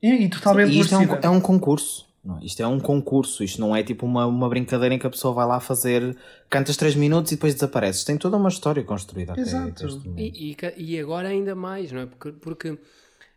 E, 0.02 0.12
e 0.12 0.28
totalmente 0.28 0.72
Sim, 0.72 0.80
isto 0.80 0.94
é 0.94 0.98
um, 0.98 1.14
é 1.22 1.30
um, 1.30 1.40
concurso. 1.40 2.06
Não, 2.22 2.40
isto 2.40 2.62
é 2.62 2.66
um 2.66 2.78
concurso, 2.78 3.42
isto 3.42 3.60
não 3.60 3.74
é 3.74 3.82
tipo 3.82 4.04
uma, 4.04 4.26
uma 4.26 4.48
brincadeira 4.48 4.94
em 4.94 4.98
que 4.98 5.06
a 5.06 5.10
pessoa 5.10 5.32
vai 5.32 5.46
lá 5.46 5.60
fazer, 5.60 6.16
cantas 6.50 6.76
3 6.76 6.96
minutos 6.96 7.32
e 7.32 7.36
depois 7.36 7.54
desapareces. 7.54 8.04
Tem 8.04 8.18
toda 8.18 8.36
uma 8.36 8.48
história 8.48 8.82
construída 8.84 9.34
Exato. 9.36 9.86
até, 9.86 10.20
e, 10.20 10.52
e, 10.52 10.94
e, 10.94 11.00
agora 11.00 11.28
ainda 11.28 11.54
mais, 11.54 11.90
não 11.90 12.00
é? 12.00 12.06
Porque, 12.06 12.32
porque 12.32 12.78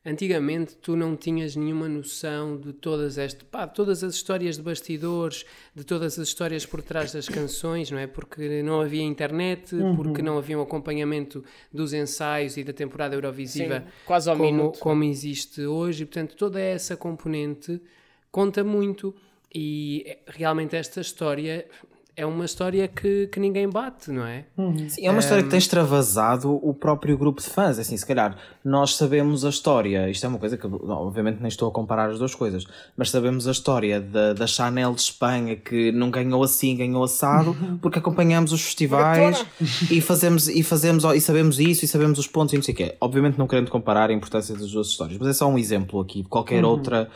antigamente 0.09 0.75
tu 0.75 0.95
não 0.95 1.15
tinhas 1.15 1.55
nenhuma 1.55 1.87
noção 1.87 2.57
de 2.57 2.73
todas 2.73 3.17
estas, 3.17 3.43
pá, 3.43 3.67
todas 3.67 4.03
as 4.03 4.15
histórias 4.15 4.57
de 4.57 4.63
bastidores, 4.63 5.45
de 5.75 5.83
todas 5.83 6.17
as 6.17 6.27
histórias 6.27 6.65
por 6.65 6.81
trás 6.81 7.11
das 7.11 7.29
canções, 7.29 7.91
não 7.91 7.97
é? 7.97 8.07
Porque 8.07 8.61
não 8.63 8.81
havia 8.81 9.03
internet, 9.03 9.75
uhum. 9.75 9.95
porque 9.95 10.21
não 10.21 10.37
havia 10.37 10.57
um 10.57 10.61
acompanhamento 10.61 11.43
dos 11.71 11.93
ensaios 11.93 12.57
e 12.57 12.63
da 12.63 12.73
temporada 12.73 13.15
Eurovisiva 13.15 13.79
Sim, 13.79 13.85
quase 14.05 14.29
ao 14.29 14.35
como, 14.35 14.51
minuto. 14.51 14.79
como 14.79 15.03
existe 15.03 15.61
hoje. 15.61 16.03
E, 16.03 16.05
portanto, 16.05 16.35
toda 16.35 16.59
essa 16.59 16.97
componente 16.97 17.81
conta 18.31 18.63
muito 18.63 19.15
e 19.53 20.03
eh, 20.05 20.19
realmente 20.27 20.75
esta 20.75 21.01
história 21.01 21.65
é 22.19 22.25
uma 22.25 22.43
história 22.43 22.85
que, 22.85 23.27
que 23.27 23.39
ninguém 23.39 23.69
bate, 23.69 24.11
não 24.11 24.25
é? 24.25 24.43
Uhum. 24.57 24.89
Sim, 24.89 25.07
é 25.07 25.09
uma 25.09 25.21
história 25.21 25.41
que 25.41 25.49
tem 25.49 25.57
extravasado 25.57 26.59
o 26.61 26.73
próprio 26.73 27.17
grupo 27.17 27.41
de 27.41 27.47
fãs. 27.47 27.77
É 27.77 27.81
assim, 27.81 27.95
se 27.95 28.05
calhar 28.05 28.37
nós 28.63 28.95
sabemos 28.97 29.45
a 29.45 29.49
história, 29.49 30.09
isto 30.09 30.25
é 30.25 30.29
uma 30.29 30.37
coisa 30.37 30.57
que 30.57 30.67
obviamente 30.67 31.37
nem 31.39 31.47
estou 31.47 31.69
a 31.69 31.71
comparar 31.71 32.09
as 32.09 32.19
duas 32.19 32.35
coisas, 32.35 32.65
mas 32.97 33.09
sabemos 33.09 33.47
a 33.47 33.51
história 33.51 34.01
da, 34.01 34.33
da 34.33 34.45
Chanel 34.45 34.93
de 34.93 34.99
Espanha 34.99 35.55
que 35.55 35.93
não 35.93 36.11
ganhou 36.11 36.43
assim, 36.43 36.75
ganhou 36.75 37.01
assado, 37.05 37.55
porque 37.81 37.99
acompanhamos 37.99 38.51
os 38.51 38.61
festivais 38.61 39.45
e 39.89 40.01
fazemos, 40.01 40.49
e 40.49 40.61
fazemos 40.61 41.05
e 41.05 41.21
sabemos 41.21 41.57
isso 41.57 41.85
e 41.85 41.87
sabemos 41.87 42.19
os 42.19 42.27
pontos 42.27 42.53
e 42.53 42.57
não 42.57 42.63
sei 42.63 42.73
o 42.73 42.77
quê. 42.77 42.95
Obviamente 42.99 43.37
não 43.37 43.47
querendo 43.47 43.71
comparar 43.71 44.09
a 44.09 44.13
importância 44.13 44.53
das 44.57 44.69
duas 44.69 44.87
histórias, 44.87 45.17
mas 45.17 45.29
é 45.29 45.33
só 45.33 45.47
um 45.47 45.57
exemplo 45.57 46.01
aqui 46.01 46.21
de 46.21 46.27
qualquer 46.27 46.65
uhum. 46.65 46.71
outra 46.71 47.09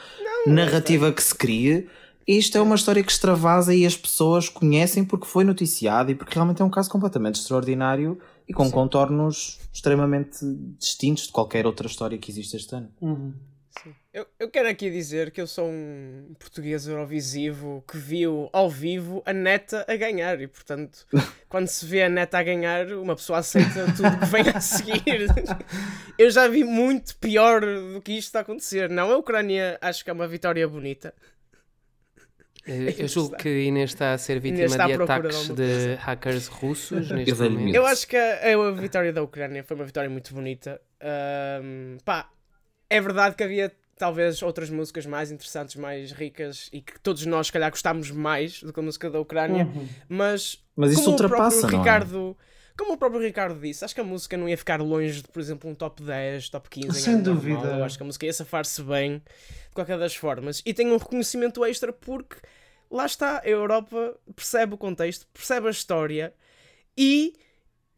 não, 0.48 0.54
narrativa 0.54 1.12
que 1.12 1.22
se 1.22 1.36
crie 1.36 1.90
isto 2.28 2.58
é 2.58 2.62
uma 2.62 2.76
história 2.76 3.04
que 3.04 3.12
extravasa 3.12 3.74
e 3.74 3.86
as 3.86 3.98
pessoas 3.98 4.50
conhecem 4.50 5.04
porque 5.04 5.26
foi 5.26 5.44
noticiado 5.44 6.12
e 6.12 6.16
porque 6.16 6.34
realmente 6.34 6.62
é 6.62 6.66
um 6.66 6.70
caso 6.70 6.90
completamente 6.90 7.36
extraordinário 7.36 8.20
e 8.48 8.54
com 8.54 8.66
Sim. 8.66 8.72
contornos 8.72 9.60
extremamente 9.72 10.40
distintos 10.80 11.28
de 11.28 11.32
qualquer 11.32 11.66
outra 11.66 11.88
história 11.88 12.18
que 12.18 12.32
existe 12.32 12.56
este 12.56 12.76
ano. 12.76 12.90
Uhum. 13.02 13.34
Eu, 14.14 14.28
eu 14.40 14.50
quero 14.50 14.70
aqui 14.70 14.92
dizer 14.92 15.32
que 15.32 15.42
eu 15.42 15.48
sou 15.48 15.68
um 15.68 16.36
português 16.38 16.88
eurovisivo 16.88 17.84
que 17.88 17.98
viu 17.98 18.48
ao 18.54 18.70
vivo 18.70 19.24
a 19.26 19.34
neta 19.34 19.84
a 19.88 19.96
ganhar 19.96 20.40
e, 20.40 20.48
portanto, 20.48 21.06
quando 21.50 21.68
se 21.68 21.84
vê 21.84 22.04
a 22.04 22.10
neta 22.10 22.38
a 22.38 22.44
ganhar, 22.44 22.92
uma 22.92 23.16
pessoa 23.16 23.40
aceita 23.40 23.86
tudo 23.98 24.20
que 24.20 24.26
vem 24.28 24.48
a 24.54 24.62
seguir. 24.62 25.28
Eu 26.18 26.30
já 26.30 26.48
vi 26.48 26.64
muito 26.64 27.16
pior 27.18 27.62
do 27.62 28.00
que 28.02 28.12
isto 28.12 28.36
a 28.36 28.42
acontecer. 28.42 28.88
Não, 28.88 29.12
a 29.12 29.18
Ucrânia 29.18 29.80
acho 29.82 30.04
que 30.04 30.12
é 30.12 30.14
uma 30.14 30.28
vitória 30.28 30.68
bonita. 30.68 31.12
Eh, 32.66 32.96
eu 32.98 33.08
julgo 33.08 33.36
que 33.36 33.50
Inês 33.50 33.92
está 33.92 34.14
a 34.14 34.18
ser 34.18 34.40
vítima 34.40 34.68
de 34.68 34.94
ataques 34.94 35.50
de 35.50 35.96
hackers 35.96 36.48
russos 36.48 37.10
neste 37.12 37.36
momento. 37.36 37.76
Eu 37.76 37.86
acho 37.86 38.08
que 38.08 38.16
a, 38.16 38.54
a, 38.54 38.72
vitória 38.72 39.12
da 39.12 39.22
Ucrânia 39.22 39.64
foi 39.64 39.76
uma 39.76 39.86
vitória 39.86 40.10
muito 40.10 40.34
bonita. 40.34 40.82
Um, 41.62 41.98
pá, 42.06 42.30
é 42.90 43.02
verdade 43.02 43.36
que 43.36 43.44
havia 43.44 43.72
talvez 43.98 44.42
outras 44.42 44.70
músicas 44.70 45.06
mais 45.06 45.32
interessantes, 45.32 45.76
mais 45.76 46.12
ricas 46.12 46.70
e 46.72 46.82
que 46.82 47.00
todos 47.00 47.26
nós, 47.26 47.48
se 47.48 47.54
calhar, 47.54 47.70
gostámos 47.70 48.12
mais 48.12 48.64
do 48.64 48.72
que 48.72 48.80
a 48.80 48.84
música 48.84 49.10
da 49.10 49.20
Ucrânia, 49.20 49.66
uhum. 49.66 49.88
mas, 50.08 50.64
mas 50.76 50.92
isso 50.92 51.02
como 51.02 51.12
ultrapassa, 51.12 51.58
o 51.58 51.70
próprio 51.70 51.78
não 51.78 52.32
é? 52.32 52.36
Como 52.78 52.94
o 52.94 52.98
próprio 52.98 53.22
Ricardo 53.22 53.60
disse, 53.60 53.86
acho 53.86 53.94
que 53.94 54.02
a 54.02 54.04
música 54.04 54.36
não 54.36 54.50
ia 54.50 54.58
ficar 54.58 54.82
longe 54.82 55.22
de, 55.22 55.28
por 55.28 55.40
exemplo, 55.40 55.70
um 55.70 55.76
top 55.76 56.02
10, 56.02 56.50
top 56.50 56.70
15. 56.70 57.02
Sem 57.02 57.22
dúvida. 57.22 57.58
Normal. 57.58 57.80
Eu 57.80 57.86
acho 57.86 57.98
que 57.98 58.04
a 58.04 58.06
música 58.06 58.26
ia 58.26 58.34
safar-se 58.34 58.82
bem, 58.82 59.20
de 59.20 59.74
qualquer 59.76 59.98
das 60.00 60.16
formas. 60.16 60.62
E 60.66 60.74
tem 60.74 60.92
um 60.92 60.98
reconhecimento 60.98 61.64
extra 61.64 61.94
porque 61.94 62.38
lá 62.90 63.06
está, 63.06 63.42
a 63.44 63.48
Europa 63.48 64.18
percebe 64.36 64.74
o 64.74 64.78
contexto, 64.78 65.28
percebe 65.34 65.68
a 65.68 65.72
história 65.72 66.34
e. 66.98 67.34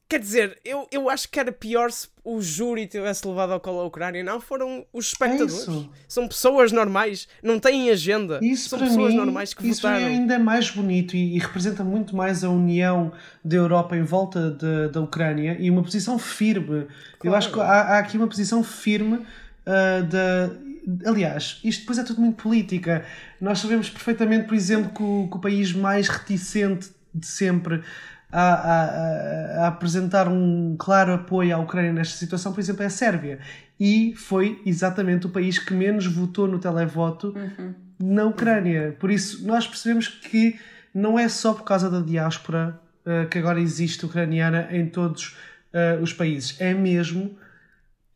Quer 0.08 0.20
dizer, 0.20 0.60
eu, 0.64 0.88
eu 0.92 1.10
acho 1.10 1.28
que 1.28 1.40
era 1.40 1.52
pior 1.52 1.92
se 1.92 2.08
o 2.24 2.40
júri 2.40 2.86
tivesse 2.86 3.28
levado 3.28 3.54
ao 3.54 3.60
colo 3.60 3.80
a 3.80 3.86
Ucrânia. 3.86 4.24
Não, 4.24 4.40
foram 4.40 4.86
os 4.94 5.08
espectadores. 5.08 5.68
É 5.68 5.88
São 6.08 6.28
pessoas 6.28 6.72
normais, 6.72 7.28
não 7.42 7.60
têm 7.60 7.90
agenda. 7.90 8.40
Isso 8.42 8.70
São 8.70 8.78
para 8.78 8.88
pessoas 8.88 9.12
mim, 9.12 9.18
normais 9.18 9.54
que 9.54 9.68
isso 9.68 9.82
votaram. 9.82 10.06
é 10.06 10.10
ainda 10.10 10.38
mais 10.38 10.70
bonito 10.70 11.16
e, 11.16 11.36
e, 11.36 11.40
representa 11.40 11.84
muito 11.84 12.16
mais 12.16 12.44
a 12.44 12.50
união 12.50 13.12
da 13.44 13.56
Europa 13.56 13.98
em 13.98 14.04
volta 14.04 14.52
de, 14.52 14.90
da 14.90 15.02
Ucrânia 15.02 15.58
e 15.60 15.72
uma 15.72 15.82
posição 15.82 16.20
firme. 16.20 16.86
Claro. 16.86 16.90
Eu 17.24 17.36
acho 17.36 17.52
que 17.52 17.60
há, 17.60 17.64
há, 17.64 18.00
aqui 18.00 18.16
uma 18.16 18.28
posição 18.28 18.64
firme 18.64 19.16
uh, 19.16 20.04
da 20.08 20.52
Aliás, 21.04 21.60
isto 21.64 21.80
depois 21.80 21.98
é 21.98 22.04
tudo 22.04 22.22
muito 22.22 22.44
política. 22.44 23.04
Nós 23.42 23.58
sabemos 23.58 23.90
perfeitamente, 23.90 24.46
por 24.46 24.54
exemplo, 24.54 24.92
que 24.94 25.02
o, 25.02 25.28
que 25.28 25.38
o 25.38 25.40
país 25.40 25.74
mais 25.74 26.08
reticente 26.08 26.92
de 27.12 27.26
sempre 27.26 27.82
a, 28.32 28.41
a, 28.41 29.63
a, 29.63 29.67
apresentar 29.67 30.27
um 30.27 30.75
claro 30.77 31.13
apoio 31.13 31.55
à 31.55 31.60
Ucrânia 31.60 31.94
nesta 31.94 32.17
situação, 32.17 32.53
por 32.53 32.60
exemplo, 32.60 32.84
é 32.84 32.86
a 32.86 32.89
Sérvia. 32.89 33.39
E 33.79 34.13
foi 34.15 34.62
exatamente 34.65 35.25
o 35.25 35.29
país 35.29 35.60
que 35.60 35.74
menos 35.74 36.05
votou 36.05 36.48
no 36.48 36.60
televoto 36.60 37.34
uhum. 37.36 37.74
na 38.00 38.25
Ucrânia. 38.25 38.96
Por 39.00 39.12
isso, 39.12 39.46
nós 39.46 39.67
percebemos 39.67 40.08
que 40.08 40.60
não 40.94 41.20
é 41.20 41.27
só 41.27 41.53
por 41.53 41.63
causa 41.63 41.89
da 41.89 42.00
diáspora 42.00 42.79
uh, 43.05 43.27
que 43.27 43.38
agora 43.38 43.60
existe 43.60 44.05
ucraniana 44.05 44.70
em 44.72 44.88
todos 44.88 45.36
uh, 45.74 46.01
os 46.01 46.13
países, 46.13 46.60
é 46.60 46.74
mesmo 46.74 47.38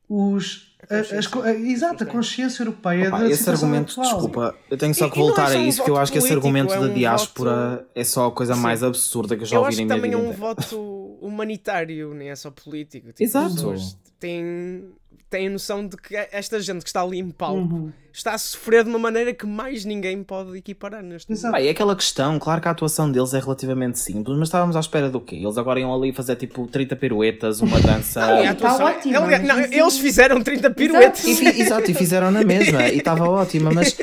os 0.07 0.68
a, 0.87 1.45
a, 1.45 1.53
exato, 1.53 2.03
a 2.03 2.07
consciência 2.07 2.63
europeia 2.63 3.09
Opa, 3.09 3.25
esse 3.25 3.49
argumento, 3.49 3.91
atual. 3.91 4.13
desculpa, 4.13 4.55
eu 4.69 4.77
tenho 4.77 4.95
só 4.95 5.09
que 5.09 5.17
voltar 5.17 5.51
é 5.51 5.57
a 5.57 5.59
isso, 5.59 5.83
que 5.83 5.89
eu 5.89 5.97
acho 5.97 6.11
que 6.11 6.17
esse 6.17 6.31
argumento 6.31 6.73
é 6.73 6.79
um 6.79 6.87
da 6.87 6.93
diáspora 6.93 7.71
voto... 7.71 7.85
é 7.93 8.03
só 8.03 8.27
a 8.27 8.31
coisa 8.31 8.53
Sim. 8.53 8.61
mais 8.61 8.81
absurda 8.81 9.35
que 9.35 9.43
eu 9.43 9.47
já 9.47 9.59
ouvi 9.59 9.83
na 9.83 9.95
minha 9.95 9.95
vida. 9.95 10.07
também 10.07 10.13
é 10.13 10.29
um 10.29 10.31
voto 10.31 11.17
humanitário, 11.21 12.13
nem 12.13 12.29
é 12.29 12.35
só 12.35 12.49
político. 12.49 13.07
Tipo, 13.07 13.23
Exato. 13.23 13.73
Têm 14.19 14.93
têm 15.29 15.47
a 15.47 15.51
noção 15.51 15.87
de 15.87 15.95
que 15.95 16.15
esta 16.15 16.59
gente 16.59 16.81
que 16.81 16.89
está 16.89 17.01
ali 17.01 17.19
em 17.19 17.29
palco 17.29 17.59
uhum. 17.59 17.93
Está 18.13 18.33
a 18.33 18.37
sofrer 18.37 18.83
de 18.83 18.89
uma 18.89 18.99
maneira 18.99 19.33
que 19.33 19.45
mais 19.45 19.85
ninguém 19.85 20.23
pode 20.23 20.57
equiparar 20.57 21.01
neste 21.03 21.31
Exato. 21.31 21.55
Bem, 21.55 21.67
é 21.67 21.71
aquela 21.71 21.95
questão, 21.95 22.37
claro 22.39 22.61
que 22.61 22.67
a 22.67 22.71
atuação 22.71 23.11
deles 23.11 23.33
é 23.33 23.39
relativamente 23.39 23.99
simples, 23.99 24.37
mas 24.37 24.47
estávamos 24.47 24.75
à 24.75 24.79
espera 24.79 25.09
do 25.09 25.19
quê? 25.19 25.35
Eles 25.35 25.57
agora 25.57 25.79
iam 25.79 25.93
ali 25.93 26.11
fazer 26.11 26.35
tipo 26.35 26.67
30 26.67 26.95
piruetas, 26.95 27.61
uma 27.61 27.79
dança. 27.81 28.21
ah, 28.21 28.47
a 28.47 28.51
atuação, 28.51 28.77
tá 28.77 28.85
ótima, 28.85 29.33
ele, 29.35 29.47
não, 29.47 29.59
eles 29.59 29.97
fizeram 29.97 30.41
30 30.41 30.69
piruetas. 30.71 31.25
Exato, 31.25 31.57
e, 31.57 31.61
exato, 31.61 31.91
e 31.91 31.93
fizeram 31.93 32.31
na 32.31 32.43
mesma, 32.43 32.87
e 32.87 32.97
estava 32.97 33.27
ótima, 33.29 33.71
mas 33.71 33.95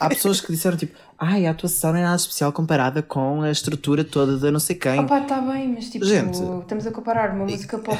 há 0.00 0.08
pessoas 0.08 0.40
que 0.40 0.52
disseram 0.52 0.76
tipo, 0.76 0.96
ai, 1.18 1.46
a 1.46 1.50
atuação 1.50 1.92
não 1.92 1.98
é 1.98 2.02
nada 2.02 2.16
especial 2.16 2.52
comparada 2.52 3.02
com 3.02 3.42
a 3.42 3.50
estrutura 3.50 4.04
toda 4.04 4.36
da 4.38 4.50
não 4.50 4.60
sei 4.60 4.76
quem. 4.76 5.00
Opa, 5.00 5.20
está 5.20 5.40
bem, 5.40 5.68
mas 5.74 5.90
tipo, 5.90 6.04
Gente, 6.04 6.38
estamos 6.62 6.86
a 6.86 6.90
comparar 6.90 7.34
uma 7.34 7.44
música 7.44 7.78
pop 7.78 7.98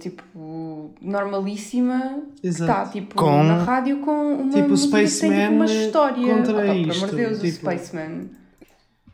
tipo 0.00 0.22
normalíssima 1.00 2.22
está 2.42 2.86
tipo 2.86 3.14
com, 3.14 3.42
na 3.42 3.62
rádio 3.62 3.98
com 4.00 4.34
uma 4.34 4.52
tipo 4.52 4.75
que 4.82 4.90
tem 4.90 5.06
tipo, 5.06 5.52
uma 5.52 5.64
história. 5.64 6.34
Contra 6.34 6.52
Opa, 6.52 6.74
isto, 6.74 6.88
pelo 6.88 6.96
amor 6.96 7.10
de 7.10 7.16
Deus, 7.16 7.40
tipo, 7.40 7.46
o 7.46 7.52
Spaceman. 7.52 8.30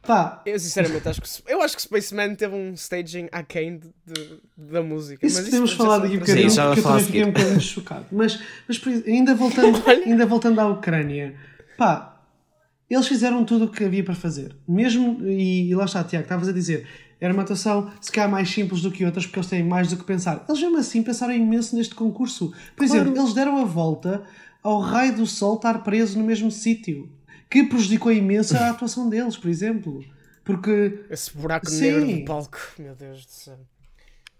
Pá. 0.03 0.43
Eu 0.45 0.59
sinceramente 0.59 1.09
acho 1.09 1.21
que 1.21 1.53
eu 1.53 1.63
acho 1.63 1.77
que 1.77 1.83
Spaceman 1.83 2.35
teve 2.35 2.55
um 2.55 2.73
staging 2.75 3.29
aquém 3.31 3.79
de, 3.79 3.89
de, 4.05 4.41
da 4.57 4.83
música. 4.83 5.25
Isso 5.25 5.37
mas 5.37 5.45
podemos 5.47 5.71
isso 5.71 5.79
falar 5.79 5.99
daqui 5.99 6.17
a 6.17 6.21
bocadinho, 6.21 6.51
Sim, 6.51 6.61
porque 6.61 6.81
eu 6.81 6.83
também 6.83 7.05
fiquei 7.05 7.25
um 7.25 7.33
bocadinho 7.33 7.61
chocado. 7.61 8.07
Mas, 8.11 8.41
mas 8.67 8.83
ainda, 9.07 9.35
voltando, 9.35 9.83
ainda 9.89 10.27
voltando 10.27 10.61
à 10.61 10.69
Ucrânia, 10.69 11.37
pá, 11.79 12.21
eles 12.91 13.07
fizeram 13.07 13.45
tudo 13.45 13.67
o 13.67 13.69
que 13.69 13.85
havia 13.85 14.03
para 14.03 14.15
fazer. 14.15 14.57
Mesmo, 14.67 15.25
e, 15.25 15.71
e 15.71 15.75
lá 15.75 15.85
está, 15.85 16.03
Tiago, 16.03 16.25
estavas 16.25 16.49
a 16.49 16.53
dizer, 16.53 16.87
era 17.21 17.33
uma 17.33 17.45
atuação 17.45 17.89
se 18.01 18.11
calhar 18.11 18.29
mais 18.29 18.51
simples 18.51 18.83
do 18.83 18.91
que 18.91 19.05
outras, 19.05 19.25
porque 19.25 19.39
eles 19.39 19.49
têm 19.49 19.63
mais 19.63 19.89
do 19.89 19.97
que 19.97 20.05
pensar. 20.05 20.45
Eles 20.49 20.61
mesmo 20.61 20.79
assim 20.79 21.05
pensaram 21.05 21.33
imenso 21.33 21.77
neste 21.77 21.95
concurso. 21.95 22.49
Por 22.75 22.85
claro. 22.85 23.03
exemplo, 23.03 23.23
eles 23.23 23.33
deram 23.33 23.59
a 23.59 23.65
volta 23.65 24.25
ao 24.63 24.81
raio 24.81 25.17
do 25.17 25.27
sol 25.27 25.57
estar 25.57 25.83
preso 25.83 26.19
no 26.19 26.25
mesmo 26.25 26.51
sítio. 26.51 27.11
Que 27.51 27.65
prejudicou 27.65 28.11
imenso 28.11 28.57
a 28.57 28.71
atuação 28.71 29.09
deles, 29.11 29.37
por 29.37 29.51
exemplo. 29.51 30.03
Porque. 30.45 31.05
Esse 31.11 31.37
buraco 31.37 31.69
Sim. 31.69 31.81
negro 31.83 32.07
do 32.21 32.25
palco. 32.25 32.59
Meu 32.79 32.95
Deus 32.95 33.27
do 33.27 33.31
céu. 33.31 33.59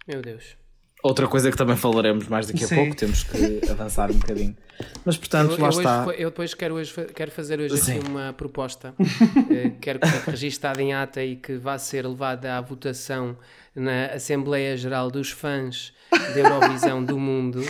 Meu 0.09 0.23
Deus. 0.23 0.57
Outra 1.03 1.27
coisa 1.27 1.51
que 1.51 1.57
também 1.57 1.77
falaremos 1.77 2.29
mais 2.29 2.47
daqui 2.47 2.63
a 2.65 2.69
Sim. 2.69 2.77
pouco, 2.77 2.95
temos 2.97 3.25
que 3.25 3.61
avançar 3.69 4.11
um 4.11 4.15
bocadinho. 4.15 4.57
Mas 5.05 5.17
portanto, 5.17 5.51
eu, 5.53 5.57
lá 5.59 5.65
eu 5.65 5.69
hoje 5.69 5.79
está. 5.79 6.05
fa- 6.05 6.13
eu 6.13 6.31
depois 6.31 6.55
quero, 6.55 6.75
hoje, 6.77 6.95
quero 7.15 7.31
fazer 7.33 7.59
hoje 7.59 7.77
Sim. 7.77 7.99
aqui 7.99 8.07
uma 8.09 8.33
proposta. 8.33 8.95
eh, 9.51 9.73
quero 9.81 9.99
que 9.99 10.07
fique 10.07 10.31
registada 10.31 10.81
em 10.81 10.95
ata 10.95 11.23
e 11.25 11.35
que 11.37 11.57
vá 11.57 11.77
ser 11.77 12.07
levada 12.07 12.57
à 12.57 12.61
votação 12.61 13.37
na 13.75 14.07
Assembleia 14.15 14.77
Geral 14.77 15.11
dos 15.11 15.31
Fãs 15.31 15.93
da 16.11 16.39
Eurovisão 16.41 17.03
do 17.05 17.19
Mundo. 17.19 17.65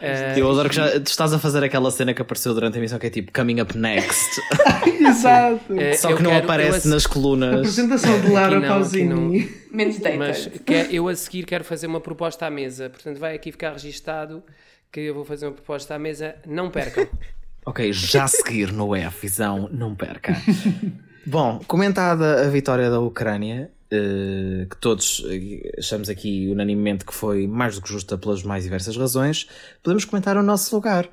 Eh, 0.00 0.34
Eu 0.40 0.50
adoro 0.50 0.68
que 0.70 0.74
já 0.76 0.98
tu 1.00 1.06
estás 1.08 1.32
a 1.32 1.38
fazer 1.38 1.62
aquela 1.64 1.90
cena 1.90 2.14
que 2.14 2.22
apareceu 2.22 2.54
durante 2.54 2.74
a 2.76 2.78
emissão 2.78 2.98
que 2.98 3.06
é 3.06 3.10
tipo 3.10 3.32
Coming 3.32 3.60
Up 3.60 3.76
Next. 3.76 4.40
Exato! 5.06 5.78
eh, 5.78 5.94
Só 5.94 6.10
eu 6.10 6.16
que 6.16 6.22
não 6.22 6.36
aparece 6.36 6.88
a- 6.88 6.90
nas 6.90 7.06
colunas. 7.06 7.54
Apresentação 7.60 8.20
de 8.20 8.28
Lara 8.30 8.60
não, 8.60 8.68
Pausini. 8.68 9.50
Menos 9.70 9.98
data. 9.98 10.16
Mas 10.16 10.48
quer- 10.64 10.92
eu 10.92 11.06
a 11.08 11.14
seguir 11.14 11.44
quero 11.44 11.64
fazer 11.64 11.86
uma 11.86 12.00
proposta 12.00 12.46
à 12.46 12.50
mesa. 12.50 12.88
Portanto, 12.88 13.18
vai 13.18 13.34
aqui 13.34 13.52
ficar 13.52 13.72
registado 13.72 14.42
que 14.90 15.00
eu 15.00 15.14
vou 15.14 15.24
fazer 15.24 15.46
uma 15.46 15.52
proposta 15.52 15.94
à 15.94 15.98
mesa. 15.98 16.34
Não 16.46 16.70
percam. 16.70 17.06
Ok, 17.68 17.92
já 17.92 18.22
a 18.22 18.28
seguir 18.28 18.70
no 18.72 18.94
F, 18.94 19.22
visão, 19.22 19.68
não 19.72 19.92
perca. 19.92 20.36
Bom, 21.26 21.60
comentada 21.66 22.46
a 22.46 22.48
vitória 22.48 22.88
da 22.88 23.00
Ucrânia, 23.00 23.72
eh, 23.90 24.66
que 24.68 24.76
todos 24.78 25.24
eh, 25.28 25.74
achamos 25.78 26.08
aqui 26.08 26.48
unanimemente 26.50 27.04
que 27.04 27.14
foi 27.14 27.46
mais 27.46 27.76
do 27.76 27.82
que 27.82 27.88
justa 27.88 28.18
pelas 28.18 28.42
mais 28.42 28.64
diversas 28.64 28.96
razões, 28.96 29.46
podemos 29.82 30.04
comentar 30.04 30.36
o 30.36 30.42
nosso 30.42 30.74
lugar. 30.74 31.08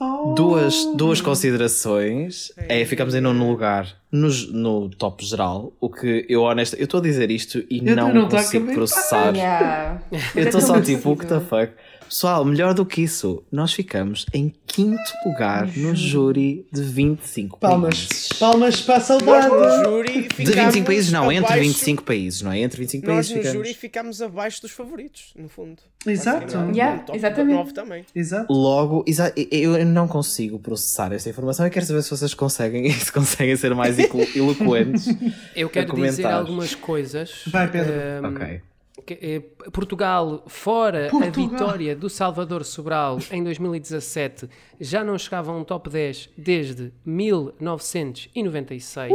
Oh. 0.00 0.34
Duas, 0.34 0.86
duas 0.96 1.20
considerações. 1.20 2.52
É, 2.56 2.84
ficamos 2.84 3.14
em 3.14 3.20
nono 3.20 3.48
lugar 3.48 3.94
no, 4.10 4.28
no 4.50 4.88
top 4.88 5.24
geral. 5.24 5.72
O 5.80 5.88
que 5.88 6.26
eu 6.28 6.42
honesto, 6.42 6.74
eu 6.74 6.84
estou 6.84 6.98
a 6.98 7.02
dizer 7.02 7.30
isto 7.30 7.64
e 7.70 7.78
Eu 7.86 7.94
não, 7.94 8.12
não 8.12 8.28
consigo 8.28 8.72
processar. 8.72 9.34
Yeah. 9.34 10.02
Eu 10.34 10.44
estou 10.44 10.60
é 10.60 10.64
só 10.64 10.74
tão 10.74 10.82
tipo, 10.82 11.10
what 11.10 11.26
the 11.26 11.40
fuck? 11.40 11.72
Pessoal, 12.08 12.44
melhor 12.44 12.74
do 12.74 12.86
que 12.86 13.02
isso, 13.02 13.42
nós 13.50 13.72
ficamos 13.72 14.24
em 14.32 14.52
quinto 14.66 15.00
lugar 15.26 15.66
no 15.76 15.94
júri 15.96 16.66
de 16.72 16.82
25 16.82 17.58
Palmas. 17.58 18.06
países. 18.06 18.28
Palmas 18.38 18.80
para 18.80 18.94
a 18.94 18.98
Nós 18.98 19.06
saudade. 19.06 19.48
no 19.48 19.84
júri 19.84 20.12
De 20.12 20.20
25 20.36 20.46
ficámos 20.46 20.80
países, 20.80 21.12
não, 21.12 21.32
entre 21.32 21.46
abaixo- 21.46 21.62
25 21.62 22.02
países, 22.04 22.42
não 22.42 22.52
é? 22.52 22.58
Entre 22.60 22.80
25 22.80 23.06
Nós 23.06 23.14
países 23.16 23.30
no 23.32 23.36
ficamos. 23.38 23.66
júri 23.66 23.74
ficámos 23.78 24.22
abaixo 24.22 24.62
dos 24.62 24.70
favoritos, 24.70 25.32
no 25.36 25.48
fundo. 25.48 25.82
Exato. 26.06 26.56
No 26.58 26.72
Yeah, 26.74 26.98
top 27.02 27.18
exatamente. 27.18 27.56
9 27.56 27.72
também. 27.72 28.04
Exato. 28.14 28.52
Logo, 28.52 29.04
exa- 29.08 29.32
eu 29.50 29.84
não 29.84 30.06
consigo 30.06 30.58
processar 30.58 31.12
esta 31.12 31.30
informação 31.30 31.66
e 31.66 31.70
quero 31.70 31.86
saber 31.86 32.02
se 32.02 32.10
vocês 32.10 32.34
conseguem, 32.34 32.90
se 32.92 33.10
conseguem 33.10 33.56
ser 33.56 33.74
mais 33.74 33.98
elo- 33.98 34.26
eloquentes. 34.36 35.06
Eu 35.56 35.68
quero 35.68 35.94
dizer 35.94 36.26
algumas 36.26 36.74
coisas. 36.74 37.42
Vai, 37.46 37.70
Pedro. 37.70 37.92
Ahm, 37.92 38.34
ok. 38.34 38.60
Eh, 39.08 39.42
Portugal, 39.72 40.44
fora 40.46 41.08
a 41.08 41.10
Portugal. 41.10 41.48
vitória 41.48 41.96
do 41.96 42.08
Salvador 42.08 42.64
Sobral 42.64 43.18
em 43.30 43.42
2017, 43.42 44.48
já 44.80 45.02
não 45.02 45.18
chegava 45.18 45.52
a 45.52 45.56
um 45.56 45.64
top 45.64 45.90
10 45.90 46.30
desde 46.36 46.92
1996. 47.04 49.10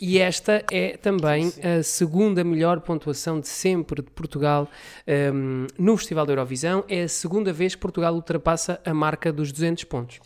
E 0.00 0.18
esta 0.18 0.64
é 0.70 0.96
também 0.96 1.52
a 1.62 1.82
segunda 1.82 2.44
melhor 2.44 2.80
pontuação 2.80 3.40
de 3.40 3.48
sempre 3.48 4.02
de 4.02 4.10
Portugal 4.10 4.68
ehm, 5.04 5.66
no 5.76 5.96
Festival 5.96 6.24
da 6.24 6.32
Eurovisão. 6.32 6.84
É 6.88 7.02
a 7.02 7.08
segunda 7.08 7.52
vez 7.52 7.74
que 7.74 7.80
Portugal 7.80 8.14
ultrapassa 8.14 8.80
a 8.84 8.94
marca 8.94 9.32
dos 9.32 9.50
200 9.50 9.82
pontos. 9.84 10.20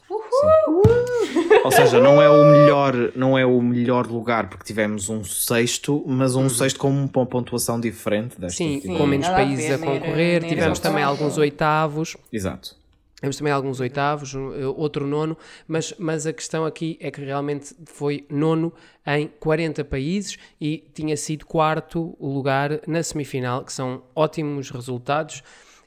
Ou 1.65 1.71
seja, 1.71 2.01
não 2.01 2.21
é 2.21 2.29
o 2.29 2.45
melhor, 2.45 2.95
não 3.15 3.39
é 3.39 3.47
o 3.47 3.61
melhor 3.61 4.07
lugar 4.07 4.49
porque 4.49 4.65
tivemos 4.65 5.09
um 5.09 5.23
sexto, 5.23 6.03
mas 6.07 6.35
um 6.35 6.49
sexto 6.49 6.79
com 6.79 6.91
uma 6.91 7.27
pontuação 7.27 7.81
diferente 7.81 8.41
desta. 8.41 8.57
Sim, 8.57 8.81
vitória. 8.81 8.99
com 8.99 9.07
menos 9.07 9.27
a 9.29 9.33
países 9.33 9.67
ver, 9.67 9.75
a 9.75 9.79
concorrer. 9.79 10.37
era 10.37 10.49
Tivemos 10.49 10.79
também 10.81 11.05
alguns 11.05 11.39
oitavos. 11.39 12.17
Exato. 12.33 12.83
Temos 13.21 13.37
também 13.37 13.53
alguns 13.53 13.79
oitavos, 13.79 14.35
outro 14.77 15.07
nono, 15.07 15.39
mas, 15.69 15.95
mas 15.97 16.27
a 16.27 16.33
questão 16.33 16.65
aqui 16.67 16.99
é 17.01 17.09
que 17.09 17.25
realmente 17.25 17.73
foi 17.85 18.27
nono 18.29 18.73
em 19.07 19.29
40 19.39 19.85
países 19.85 20.37
e 20.61 20.83
tinha 20.93 21.17
sido 21.17 21.47
quarto 21.47 22.17
lugar 22.21 22.81
na 22.85 23.01
semifinal, 23.01 23.63
que 23.63 23.73
são 23.73 24.03
ótimos 24.17 24.71
resultados. 24.71 25.41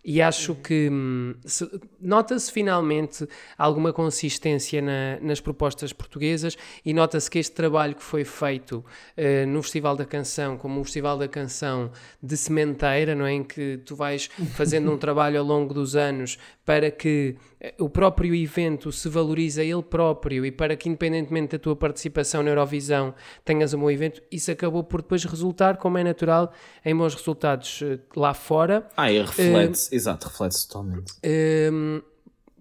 E 0.08 0.22
acho 0.22 0.54
que 0.54 0.88
hum, 0.92 1.34
se- 1.44 1.68
nota-se 2.00 2.52
finalmente 2.52 3.28
alguma 3.58 3.92
consistência 3.92 4.80
na- 4.80 5.20
nas 5.20 5.40
propostas 5.42 5.92
portuguesas 5.92 6.56
e 6.86 6.94
nota-se 6.94 7.28
que 7.30 7.40
este 7.40 7.56
trabalho 7.56 7.96
que 7.96 8.04
foi 8.04 8.24
feito 8.24 8.86
eh, 9.18 9.48
no 9.48 9.64
Festival 9.64 9.96
da 9.96 10.06
Canção, 10.06 10.58
como 10.58 10.80
um 10.80 10.84
Festival 10.84 11.18
da 11.18 11.28
Canção 11.28 11.92
de 12.22 12.38
sementeira, 12.38 13.16
não 13.16 13.26
é? 13.26 13.34
em 13.34 13.44
que 13.44 13.78
tu 13.84 13.96
vais 13.96 14.30
fazendo 14.54 14.92
um 14.92 14.98
trabalho 15.00 15.40
ao 15.40 15.46
longo 15.46 15.74
dos 15.74 15.96
anos 15.96 16.38
para 16.66 16.90
que 16.90 17.38
eh, 17.62 17.76
o 17.80 17.88
próprio 17.88 18.34
evento 18.34 18.92
se 18.92 19.08
valorize 19.08 19.62
a 19.62 19.64
ele 19.64 19.84
próprio 19.84 20.46
e 20.46 20.52
para 20.52 20.76
que, 20.76 20.90
independentemente 20.90 21.52
da 21.52 21.60
tua 21.60 21.76
participação 21.76 22.42
na 22.42 22.50
Eurovisão, 22.50 23.14
tenhas 23.46 23.74
um 23.74 23.80
bom 23.80 23.92
evento, 23.92 24.22
isso 24.32 24.52
acabou 24.52 24.84
por 24.84 25.02
depois 25.02 25.24
resultar, 25.24 25.78
como 25.78 25.98
é 25.98 26.04
natural, 26.04 26.52
em 26.84 26.96
bons 26.96 27.14
resultados 27.14 27.82
eh, 27.84 28.00
lá 28.16 28.34
fora. 28.34 28.88
Ah, 28.98 29.12
e 29.12 29.22
reflete-se, 29.22 29.96
exato, 29.96 30.28
reflete-se 30.28 30.68
totalmente. 30.68 31.14
Hum, 31.24 32.02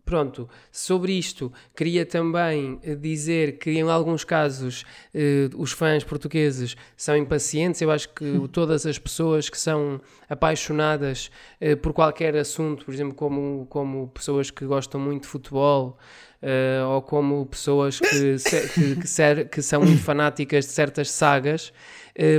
pronto, 0.05 0.49
sobre 0.71 1.12
isto, 1.12 1.53
queria 1.75 2.05
também 2.05 2.79
eh, 2.83 2.95
dizer 2.95 3.59
que 3.59 3.71
em 3.71 3.83
alguns 3.83 4.23
casos 4.23 4.85
eh, 5.14 5.49
os 5.57 5.73
fãs 5.73 6.05
portugueses 6.05 6.77
são 6.97 7.17
impacientes. 7.17 7.81
Eu 7.81 7.90
acho 7.90 8.09
que 8.11 8.49
todas 8.53 8.85
as 8.87 8.99
pessoas 8.99 9.49
que 9.49 9.59
são 9.59 10.01
apaixonadas 10.29 11.31
eh, 11.61 11.75
por 11.75 11.93
qualquer 11.93 12.37
assunto, 12.37 12.85
por 12.85 12.93
exemplo, 12.93 13.14
como, 13.14 13.67
como 13.71 14.09
pessoas 14.09 14.51
que 14.51 14.64
gostam 14.67 15.01
muito 15.01 15.23
de 15.23 15.29
futebol. 15.29 15.99
Eh, 16.46 16.83
ou 16.87 17.00
como 17.00 17.46
pessoas 17.46 17.98
que, 17.98 18.38
se- 18.38 18.68
que, 18.74 18.96
que 18.96 19.09
ser- 19.09 19.48
que 19.48 19.62
são 19.62 19.80
muito 19.80 20.02
fanáticas 20.02 20.66
de 20.66 20.72
certas 20.72 21.11
sagas, 21.11 21.72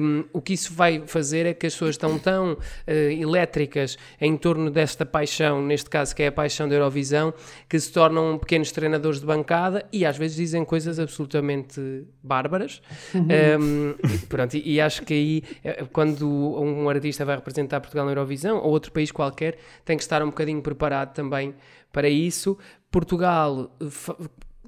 um, 0.01 0.23
o 0.31 0.41
que 0.41 0.53
isso 0.53 0.71
vai 0.73 1.03
fazer 1.05 1.45
é 1.47 1.53
que 1.53 1.65
as 1.65 1.73
pessoas 1.73 1.95
estão 1.95 2.17
tão 2.17 2.57
eh, 2.87 3.11
elétricas 3.19 3.97
em 4.21 4.37
torno 4.37 4.69
desta 4.71 5.05
paixão, 5.05 5.61
neste 5.61 5.89
caso 5.89 6.15
que 6.15 6.23
é 6.23 6.27
a 6.27 6.31
paixão 6.31 6.69
da 6.69 6.75
Eurovisão, 6.75 7.33
que 7.67 7.77
se 7.77 7.91
tornam 7.91 8.37
pequenos 8.37 8.71
treinadores 8.71 9.19
de 9.19 9.25
bancada 9.25 9.83
e 9.91 10.05
às 10.05 10.15
vezes 10.17 10.37
dizem 10.37 10.63
coisas 10.63 10.97
absolutamente 10.97 12.05
bárbaras. 12.23 12.81
Um, 13.13 13.95
e 14.13 14.17
pronto, 14.27 14.55
e, 14.55 14.75
e 14.75 14.79
acho 14.81 15.01
que 15.03 15.13
aí, 15.13 15.43
eh, 15.63 15.83
quando 15.91 16.25
um 16.29 16.87
artista 16.87 17.25
vai 17.25 17.35
representar 17.35 17.81
Portugal 17.81 18.05
na 18.05 18.11
Eurovisão 18.11 18.57
ou 18.59 18.71
outro 18.71 18.91
país 18.93 19.11
qualquer, 19.11 19.57
tem 19.83 19.97
que 19.97 20.03
estar 20.03 20.21
um 20.23 20.27
bocadinho 20.27 20.61
preparado 20.61 21.13
também 21.13 21.53
para 21.91 22.07
isso. 22.09 22.57
Portugal 22.99 23.69
fa- 23.89 24.15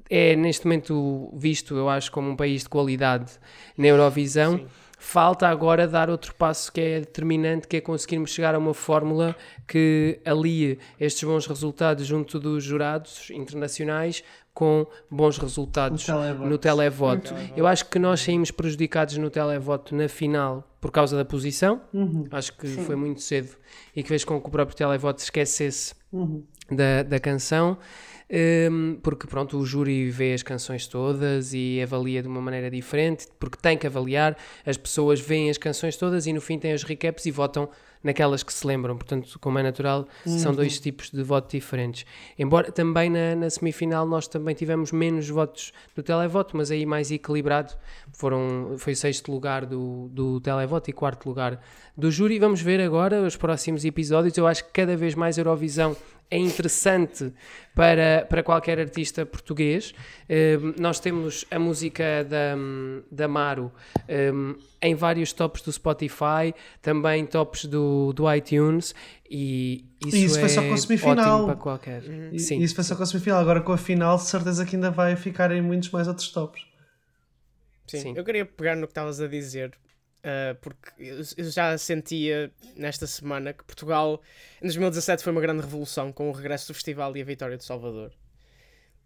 é 0.09 0.35
neste 0.35 0.65
momento 0.65 1.29
visto, 1.33 1.75
eu 1.77 1.87
acho, 1.87 2.11
como 2.11 2.29
um 2.29 2.35
país 2.35 2.63
de 2.63 2.69
qualidade 2.69 3.31
na 3.77 3.87
Eurovisão. 3.87 4.65
Falta 4.99 5.47
agora 5.47 5.87
dar 5.87 6.09
outro 6.09 6.35
passo 6.35 6.69
que 6.73 6.81
é 6.81 6.99
determinante, 6.99 7.67
que 7.69 7.77
é 7.77 7.81
conseguirmos 7.81 8.31
chegar 8.31 8.53
a 8.53 8.57
uma 8.57 8.73
fórmula 8.73 9.33
que 9.65 10.19
alie 10.25 10.77
estes 10.99 11.23
bons 11.23 11.45
resultados 11.47 12.05
junto 12.05 12.37
dos 12.37 12.63
jurados 12.65 13.29
internacionais 13.29 14.23
com 14.53 14.85
bons 15.09 15.37
resultados 15.37 16.05
No 16.07 16.15
televoto. 16.17 16.49
no 16.49 16.57
televoto. 16.57 17.33
Eu 17.55 17.65
acho 17.67 17.85
que 17.85 17.97
nós 17.99 18.19
saímos 18.21 18.51
prejudicados 18.51 19.15
no 19.17 19.29
televoto 19.29 19.95
na 19.95 20.09
final 20.09 20.67
por 20.81 20.91
causa 20.91 21.15
da 21.15 21.23
posição. 21.23 21.79
Acho 22.31 22.57
que 22.57 22.67
foi 22.67 22.95
muito 22.97 23.21
cedo 23.21 23.55
e 23.95 24.01
que 24.03 24.09
fez 24.09 24.25
com 24.25 24.41
que 24.41 24.47
o 24.47 24.51
próprio 24.51 24.75
televoto 24.75 25.21
se 25.21 25.27
esquecesse 25.27 25.93
da, 26.71 27.03
da 27.03 27.19
canção. 27.19 27.77
Hum, 28.29 28.99
porque 29.01 29.25
pronto, 29.25 29.57
o 29.57 29.65
júri 29.65 30.09
vê 30.09 30.33
as 30.33 30.43
canções 30.43 30.85
todas 30.85 31.53
e 31.53 31.81
avalia 31.81 32.21
de 32.21 32.27
uma 32.27 32.41
maneira 32.41 32.69
diferente, 32.69 33.27
porque 33.39 33.57
tem 33.61 33.77
que 33.77 33.87
avaliar, 33.87 34.37
as 34.65 34.75
pessoas 34.75 35.19
veem 35.19 35.49
as 35.49 35.57
canções 35.57 35.95
todas 35.95 36.27
e 36.27 36.33
no 36.33 36.41
fim 36.41 36.59
têm 36.59 36.73
os 36.73 36.83
recaps 36.83 37.25
e 37.25 37.31
votam 37.31 37.69
naquelas 38.03 38.43
que 38.43 38.53
se 38.53 38.65
lembram, 38.65 38.95
portanto, 38.95 39.37
como 39.39 39.57
é 39.59 39.63
natural, 39.63 40.07
são 40.25 40.53
dois 40.53 40.79
tipos 40.79 41.09
de 41.09 41.23
voto 41.23 41.51
diferentes. 41.51 42.05
Embora 42.37 42.71
também 42.71 43.09
na, 43.09 43.35
na 43.35 43.49
semifinal 43.49 44.05
nós 44.05 44.27
também 44.27 44.55
tivemos 44.55 44.91
menos 44.91 45.27
votos 45.27 45.73
do 45.95 46.03
televoto, 46.03 46.55
mas 46.55 46.71
aí 46.71 46.85
mais 46.85 47.11
equilibrado, 47.11 47.73
foram, 48.13 48.75
foi 48.77 48.95
sexto 48.95 49.31
lugar 49.31 49.65
do, 49.65 50.09
do 50.11 50.39
televoto 50.39 50.89
e 50.89 50.93
quarto 50.93 51.27
lugar 51.27 51.59
do 51.97 52.11
júri. 52.11 52.39
Vamos 52.39 52.61
ver 52.61 52.79
agora 52.79 53.21
os 53.21 53.35
próximos 53.35 53.83
episódios, 53.83 54.37
eu 54.37 54.47
acho 54.47 54.63
que 54.65 54.71
cada 54.71 54.95
vez 54.95 55.15
mais 55.15 55.37
Eurovisão 55.37 55.95
é 56.29 56.37
interessante 56.37 57.31
para, 57.73 58.25
para 58.27 58.43
qualquer 58.43 58.79
artista 58.79 59.25
português. 59.25 59.93
Um, 60.29 60.73
nós 60.81 60.99
temos 60.99 61.45
a 61.49 61.57
música 61.57 62.23
da, 62.25 62.55
da 63.09 63.27
Maru 63.27 63.71
um, 64.33 64.55
em 64.81 64.93
vários 64.93 65.31
tops 65.31 65.61
do 65.61 65.71
Spotify, 65.71 66.53
também 66.81 67.25
tops 67.25 67.65
do, 67.65 68.11
do 68.13 68.31
iTunes, 68.33 68.93
e 69.29 69.85
isso, 70.05 70.15
E 70.17 70.23
isso 70.25 70.37
é 70.37 70.39
foi 70.41 70.49
só 70.49 70.61
com 70.61 70.73
a 70.73 70.77
semifinal. 70.77 71.45
para 71.45 71.55
qualquer. 71.55 72.03
E- 72.33 72.39
Sim. 72.39 72.59
Isso 72.59 72.75
foi 72.75 72.83
só 72.83 72.95
com 72.95 73.03
a 73.03 73.05
semifinal. 73.05 73.39
Agora 73.39 73.61
com 73.61 73.71
a 73.71 73.77
final, 73.77 74.17
de 74.17 74.23
certeza 74.23 74.65
que 74.65 74.75
ainda 74.75 74.91
vai 74.91 75.15
ficar 75.15 75.51
em 75.51 75.61
muitos 75.61 75.89
mais 75.91 76.07
outros 76.07 76.27
tops. 76.29 76.61
Sim, 77.87 77.99
Sim. 77.99 78.13
eu 78.17 78.23
queria 78.25 78.45
pegar 78.45 78.75
no 78.75 78.85
que 78.85 78.91
estavas 78.91 79.21
a 79.21 79.27
dizer, 79.27 79.71
ah, 80.23 80.55
porque 80.61 80.91
eu, 80.97 81.23
já 81.49 81.77
sentia 81.77 82.51
nesta 82.75 83.05
semana 83.07 83.53
que 83.53 83.63
Portugal, 83.63 84.21
em 84.61 84.65
2017, 84.65 85.23
foi 85.23 85.31
uma 85.31 85.41
grande 85.41 85.61
revolução 85.61 86.11
com 86.11 86.29
o 86.29 86.31
regresso 86.31 86.67
do 86.67 86.73
festival 86.73 87.15
e 87.17 87.21
a 87.21 87.25
vitória 87.25 87.57
de 87.57 87.63
Salvador. 87.63 88.11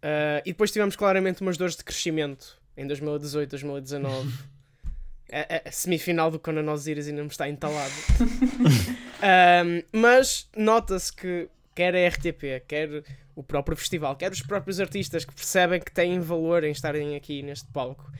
Ah, 0.02 0.40
e 0.44 0.52
depois 0.52 0.70
tivemos 0.70 0.96
claramente 0.96 1.40
umas 1.42 1.56
dores 1.56 1.76
de 1.76 1.84
crescimento 1.84 2.60
em 2.76 2.86
2018, 2.86 3.50
2019. 3.50 4.32
A, 5.34 5.68
a- 5.68 5.72
semifinal 5.72 6.30
do 6.30 6.38
Conan 6.38 6.70
Osiris 6.70 7.08
ainda 7.08 7.22
me 7.22 7.28
está 7.28 7.48
entalado. 7.48 7.90
Ahm, 9.22 9.82
mas 9.92 10.46
nota-se 10.54 11.10
que 11.10 11.48
quer 11.74 11.94
a 11.94 12.08
RTP, 12.08 12.62
quer 12.68 13.02
o 13.34 13.42
próprio 13.42 13.74
festival, 13.74 14.14
quer 14.14 14.30
os 14.30 14.42
próprios 14.42 14.78
artistas 14.78 15.24
que 15.24 15.32
percebem 15.34 15.80
que 15.80 15.90
têm 15.90 16.20
valor 16.20 16.64
em 16.64 16.70
estarem 16.72 17.16
aqui 17.16 17.42
neste 17.42 17.66
palco. 17.68 18.10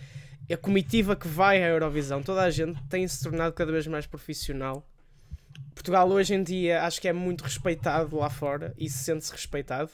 A 0.50 0.56
comitiva 0.56 1.16
que 1.16 1.28
vai 1.28 1.62
à 1.62 1.68
Eurovisão, 1.68 2.22
toda 2.22 2.42
a 2.42 2.50
gente 2.50 2.78
tem 2.88 3.06
se 3.06 3.22
tornado 3.22 3.54
cada 3.54 3.72
vez 3.72 3.86
mais 3.86 4.06
profissional. 4.06 4.86
Portugal 5.74 6.08
hoje 6.10 6.34
em 6.34 6.42
dia 6.42 6.82
acho 6.82 7.00
que 7.00 7.08
é 7.08 7.12
muito 7.12 7.42
respeitado 7.42 8.16
lá 8.16 8.28
fora 8.28 8.74
e 8.76 8.88
se 8.88 8.98
sente-se 9.04 9.32
respeitado. 9.32 9.90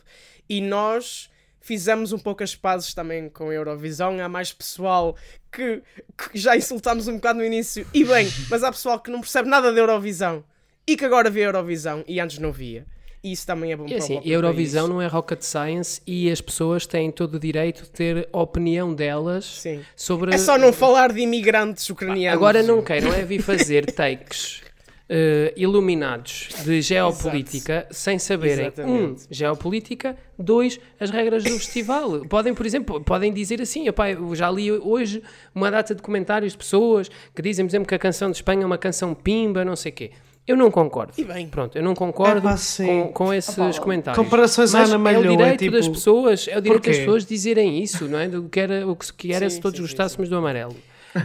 E 0.49 0.61
nós 0.61 1.31
fizemos 1.61 2.13
um 2.13 2.19
pouco 2.19 2.43
as 2.43 2.57
pazes 2.57 2.95
também 2.95 3.29
com 3.29 3.51
a 3.51 3.55
Eurovisão. 3.55 4.19
Há 4.21 4.29
mais 4.29 4.53
pessoal 4.53 5.17
que, 5.53 5.83
que 6.17 6.39
já 6.39 6.57
insultámos 6.57 7.09
um 7.09 7.17
bocado 7.17 7.39
no 7.39 7.45
início. 7.45 7.87
E 7.93 8.05
bem, 8.05 8.29
mas 8.51 8.65
há 8.65 8.73
pessoal 8.73 8.99
que 8.99 9.11
não 9.11 9.21
percebe 9.21 9.49
nada 9.49 9.73
da 9.73 9.81
Eurovisão 9.81 10.45
e 10.87 10.97
que 10.97 11.05
agora 11.05 11.31
vê 11.31 11.43
a 11.43 11.47
Eurovisão 11.47 12.03
e 12.09 12.19
antes 12.21 12.39
não 12.39 12.51
via. 12.51 12.87
E 13.29 13.33
isso 13.33 13.47
também 13.47 13.73
é 13.73 13.77
bom 13.77 13.85
E 13.85 13.89
para 13.89 13.95
o 13.95 13.99
assim, 13.99 14.19
a 14.19 14.23
Eurovisão 14.25 14.85
país. 14.85 14.95
não 14.95 15.03
é 15.03 15.07
rocket 15.07 15.43
science 15.43 16.01
e 16.07 16.31
as 16.31 16.41
pessoas 16.41 16.87
têm 16.87 17.11
todo 17.11 17.35
o 17.35 17.39
direito 17.39 17.83
de 17.83 17.91
ter 17.91 18.29
a 18.33 18.41
opinião 18.41 18.95
delas 18.95 19.45
Sim. 19.45 19.81
sobre. 19.95 20.35
É 20.35 20.39
só 20.39 20.57
não 20.57 20.73
falar 20.73 21.13
de 21.13 21.21
imigrantes 21.21 21.89
ucranianos. 21.91 22.37
Agora 22.37 22.63
não 22.63 22.83
queiram 22.83 23.13
é 23.13 23.23
vir 23.25 23.43
fazer 23.43 23.93
takes 23.93 24.63
eh, 25.11 25.53
iluminados 25.57 26.49
de 26.65 26.83
geopolítica 26.83 27.87
sem 27.91 28.19
saberem, 28.19 28.67
um, 28.67 28.69
Exatamente. 28.69 29.23
geopolítica, 29.31 30.17
dois, 30.39 30.79
as 31.01 31.11
regras 31.11 31.45
do 31.45 31.51
festival. 31.51 32.21
Podem, 32.27 32.53
por 32.55 32.67
exemplo, 32.67 33.01
podem 33.03 33.33
dizer 33.33 33.61
assim, 33.63 33.89
"Epá, 33.89 34.11
eu 34.11 34.35
já 34.35 34.51
li 34.51 34.71
hoje 34.71 35.23
uma 35.55 35.71
data 35.71 35.95
de 35.95 36.03
comentários 36.03 36.53
de 36.53 36.59
pessoas 36.59 37.11
que 37.35 37.41
dizem, 37.43 37.65
por 37.65 37.71
exemplo, 37.71 37.89
que 37.89 37.95
a 37.95 37.99
canção 37.99 38.31
de 38.31 38.37
Espanha 38.37 38.63
é 38.63 38.67
uma 38.67 38.79
canção 38.79 39.15
pimba, 39.15 39.65
não 39.65 39.77
sei 39.77 39.93
o 39.93 39.95
quê. 39.95 40.11
Eu 40.49 40.57
não 40.57 40.71
concordo. 40.71 41.13
E 41.19 41.25
bem. 41.25 41.47
Pronto, 41.49 41.77
eu 41.77 41.83
não 41.85 41.95
concordo 41.95 42.49
Epá, 42.49 42.57
sim. 42.57 42.87
com, 42.87 43.13
com 43.13 43.35
esses 43.35 43.79
comentários. 43.79 44.25
Comparações 44.25 44.75
à 44.75 44.85
Ana 44.85 44.95
é 44.95 44.97
o 44.97 45.01
Malhou, 45.01 45.25
é 45.25 45.37
direito 45.37 45.59
tipo, 45.59 45.73
das 45.77 45.87
pessoas, 45.87 46.49
é 46.49 46.57
o 46.57 46.61
direito 46.63 46.87
das 46.87 46.99
pessoas 46.99 47.27
dizerem 47.27 47.83
isso, 47.83 48.09
não 48.09 48.19
é? 48.19 48.27
Do 48.29 48.49
que 48.49 48.59
era, 48.59 48.87
o 48.89 48.97
que 48.97 49.33
era 49.33 49.49
Sim, 49.51 49.57
se 49.57 49.61
todos 49.61 49.77
sim, 49.79 49.85
sim, 49.85 49.89
gostássemos 49.89 50.29
do 50.31 50.37
amarelo. 50.37 50.75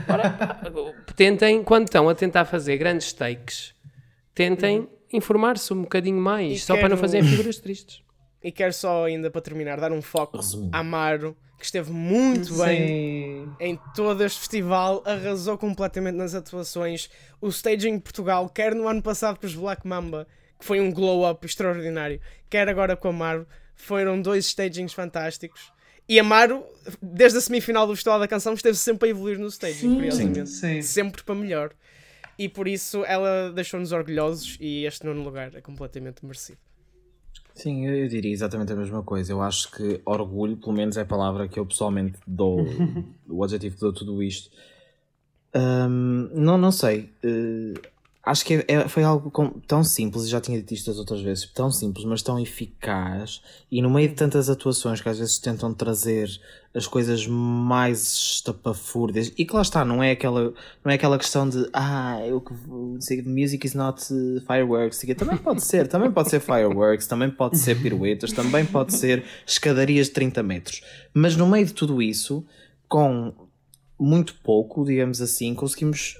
Ora, 0.09 0.59
tentem, 1.15 1.63
quando 1.63 1.85
estão 1.85 2.09
a 2.09 2.15
tentar 2.15 2.45
fazer 2.45 2.77
grandes 2.77 3.13
takes, 3.13 3.73
tentem 4.35 4.87
informar-se 5.11 5.71
um 5.73 5.81
bocadinho 5.83 6.19
mais. 6.19 6.53
E 6.53 6.59
só 6.59 6.73
para 6.73 6.83
não 6.83 6.89
quero- 6.89 7.01
fazerem 7.01 7.27
figuras 7.29 7.57
tristes. 7.59 8.01
E 8.43 8.51
quero 8.51 8.73
só 8.73 9.05
ainda 9.05 9.31
para 9.31 9.39
terminar 9.41 9.79
dar 9.79 9.91
um 9.93 10.01
foco 10.01 10.35
Resumindo. 10.37 10.75
a 10.75 10.79
Amaro, 10.79 11.35
que 11.63 11.67
esteve 11.67 11.93
muito 11.93 12.57
bem 12.57 13.45
Sim. 13.47 13.55
em 13.57 13.79
todo 13.95 14.21
este 14.21 14.37
festival, 14.39 15.01
arrasou 15.05 15.57
completamente 15.57 16.15
nas 16.15 16.35
atuações. 16.35 17.09
O 17.39 17.47
staging 17.47 17.95
de 17.95 18.01
Portugal, 18.01 18.49
quer 18.49 18.75
no 18.75 18.85
ano 18.85 19.01
passado 19.01 19.39
com 19.39 19.47
os 19.47 19.55
Black 19.55 19.87
Mamba, 19.87 20.27
que 20.59 20.65
foi 20.65 20.81
um 20.81 20.91
glow-up 20.91 21.45
extraordinário, 21.45 22.19
quer 22.49 22.67
agora 22.67 22.97
com 22.97 23.07
a 23.07 23.11
Amaro, 23.11 23.47
foram 23.75 24.21
dois 24.21 24.45
stagings 24.47 24.93
fantásticos. 24.93 25.71
E 26.07 26.19
Amaro, 26.19 26.65
desde 27.01 27.37
a 27.37 27.41
semifinal 27.41 27.87
do 27.87 27.95
Festival 27.95 28.19
da 28.19 28.27
Canção, 28.27 28.53
esteve 28.53 28.77
sempre 28.77 29.07
a 29.07 29.11
evoluir 29.11 29.39
no 29.39 29.47
staging, 29.47 29.79
Sim. 29.79 29.95
curiosamente. 29.95 30.49
Sim. 30.49 30.81
Sempre 30.81 31.23
para 31.23 31.33
melhor. 31.33 31.71
E 32.37 32.49
por 32.49 32.67
isso 32.67 33.05
ela 33.05 33.53
deixou-nos 33.53 33.93
orgulhosos 33.93 34.57
e 34.59 34.83
este 34.85 35.05
nono 35.05 35.23
lugar 35.23 35.55
é 35.55 35.61
completamente 35.61 36.25
merecido. 36.25 36.59
Sim, 37.53 37.85
eu, 37.85 38.07
diria 38.07 38.31
exatamente 38.31 38.73
a 38.73 38.75
mesma 38.75 39.03
coisa. 39.03 39.31
Eu 39.31 39.41
acho 39.41 39.71
que 39.71 40.01
orgulho, 40.05 40.57
pelo 40.57 40.73
menos, 40.73 40.97
é 40.97 41.01
a 41.01 41.05
palavra 41.05 41.47
que 41.47 41.59
eu 41.59 41.65
pessoalmente 41.65 42.17
dou, 42.25 42.57
o 43.29 43.43
adjetivo 43.43 43.75
que 43.75 43.81
dou 43.81 43.93
tudo 43.93 44.23
isto. 44.23 44.49
Hum, 45.55 46.29
não, 46.33 46.57
não 46.57 46.71
sei. 46.71 47.09
Eh, 47.23 47.73
acho 48.25 48.45
que 48.45 48.53
é- 48.55 48.65
é- 48.67 48.87
foi 48.87 49.03
algo 49.03 49.29
com- 49.29 49.49
tão 49.67 49.83
simples, 49.83 50.29
já 50.29 50.39
tinha 50.39 50.57
dito 50.57 50.73
isto 50.73 50.89
das 50.89 50.97
outras 50.97 51.21
vezes, 51.21 51.45
tão 51.53 51.69
simples, 51.69 52.05
mas 52.05 52.21
tão 52.21 52.39
eficaz, 52.39 53.41
e 53.69 53.81
no 53.81 53.89
meio 53.89 54.07
de 54.09 54.15
tantas 54.15 54.49
atuações 54.49 55.01
que 55.01 55.09
às 55.09 55.19
vezes 55.19 55.37
tentam 55.37 55.73
trazer 55.73 56.29
as 56.73 56.87
coisas 56.87 57.27
mais 57.27 58.01
estapafúrdias, 58.15 59.31
e 59.37 59.45
que 59.45 59.53
lá 59.53 59.61
está, 59.61 59.83
não 59.85 60.01
é 60.01 60.11
aquela, 60.11 60.53
não 60.83 60.91
é 60.91 60.95
aquela 60.95 61.17
questão 61.19 61.47
de 61.47 61.67
ah, 61.73 62.19
eu 62.25 62.39
que 62.41 62.53
sei, 62.99 63.21
music 63.21 63.67
is 63.67 63.73
not 63.75 64.01
uh, 64.13 64.41
fireworks, 64.47 64.97
sei 64.99 65.07
quê." 65.07 65.15
também 65.15 65.37
pode 65.37 65.61
ser, 65.63 65.87
também 65.87 66.11
pode 66.11 66.29
ser 66.29 66.39
fireworks, 66.39 67.05
também 67.07 67.29
pode 67.29 67.57
ser 67.59 67.79
piruetas, 67.81 68.31
também 68.31 68.65
pode 68.65 68.93
ser 68.95 69.23
escadarias 69.45 70.07
de 70.07 70.13
30 70.13 70.41
metros, 70.41 70.81
mas 71.13 71.35
no 71.35 71.45
meio 71.45 71.65
de 71.65 71.73
tudo 71.73 72.01
isso, 72.01 72.45
com 72.87 73.33
muito 73.99 74.35
pouco, 74.43 74.83
digamos 74.85 75.21
assim, 75.21 75.53
conseguimos 75.53 76.17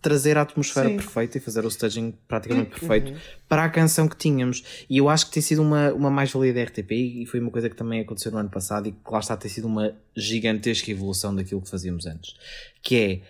trazer 0.00 0.38
a 0.38 0.42
atmosfera 0.42 0.88
Sim. 0.88 0.96
perfeita 0.96 1.38
e 1.38 1.40
fazer 1.40 1.64
o 1.64 1.68
staging 1.68 2.14
praticamente 2.26 2.70
perfeito 2.70 3.12
para 3.48 3.64
a 3.64 3.68
canção 3.68 4.08
que 4.08 4.16
tínhamos. 4.16 4.64
E 4.88 4.98
eu 4.98 5.08
acho 5.08 5.26
que 5.26 5.32
tem 5.32 5.42
sido 5.42 5.62
uma, 5.62 5.92
uma 5.92 6.10
mais-valia 6.10 6.52
da 6.52 6.62
RTP 6.62 6.92
e 6.92 7.26
foi 7.26 7.40
uma 7.40 7.50
coisa 7.50 7.68
que 7.68 7.76
também 7.76 8.00
aconteceu 8.00 8.32
no 8.32 8.38
ano 8.38 8.48
passado 8.48 8.88
e 8.88 8.92
que 8.92 9.10
lá 9.10 9.18
está, 9.18 9.36
tem 9.36 9.50
sido 9.50 9.66
uma 9.66 9.94
gigantesca 10.16 10.90
evolução 10.90 11.34
daquilo 11.34 11.60
que 11.60 11.68
fazíamos 11.68 12.06
antes. 12.06 12.34
Que 12.82 12.96
é, 12.96 13.20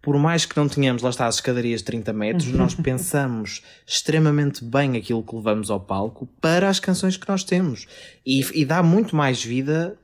por 0.00 0.16
mais 0.16 0.46
que 0.46 0.56
não 0.56 0.68
tenhamos, 0.68 1.02
lá 1.02 1.10
está, 1.10 1.26
as 1.26 1.36
escadarias 1.36 1.80
de 1.80 1.86
30 1.86 2.12
metros, 2.12 2.52
nós 2.52 2.74
pensamos 2.76 3.62
extremamente 3.84 4.64
bem 4.64 4.96
aquilo 4.96 5.22
que 5.22 5.34
levamos 5.34 5.70
ao 5.70 5.80
palco 5.80 6.28
para 6.40 6.68
as 6.68 6.78
canções 6.78 7.16
que 7.16 7.28
nós 7.28 7.42
temos. 7.42 7.88
E, 8.24 8.46
e 8.54 8.64
dá 8.64 8.82
muito 8.82 9.16
mais 9.16 9.42
vida 9.42 9.98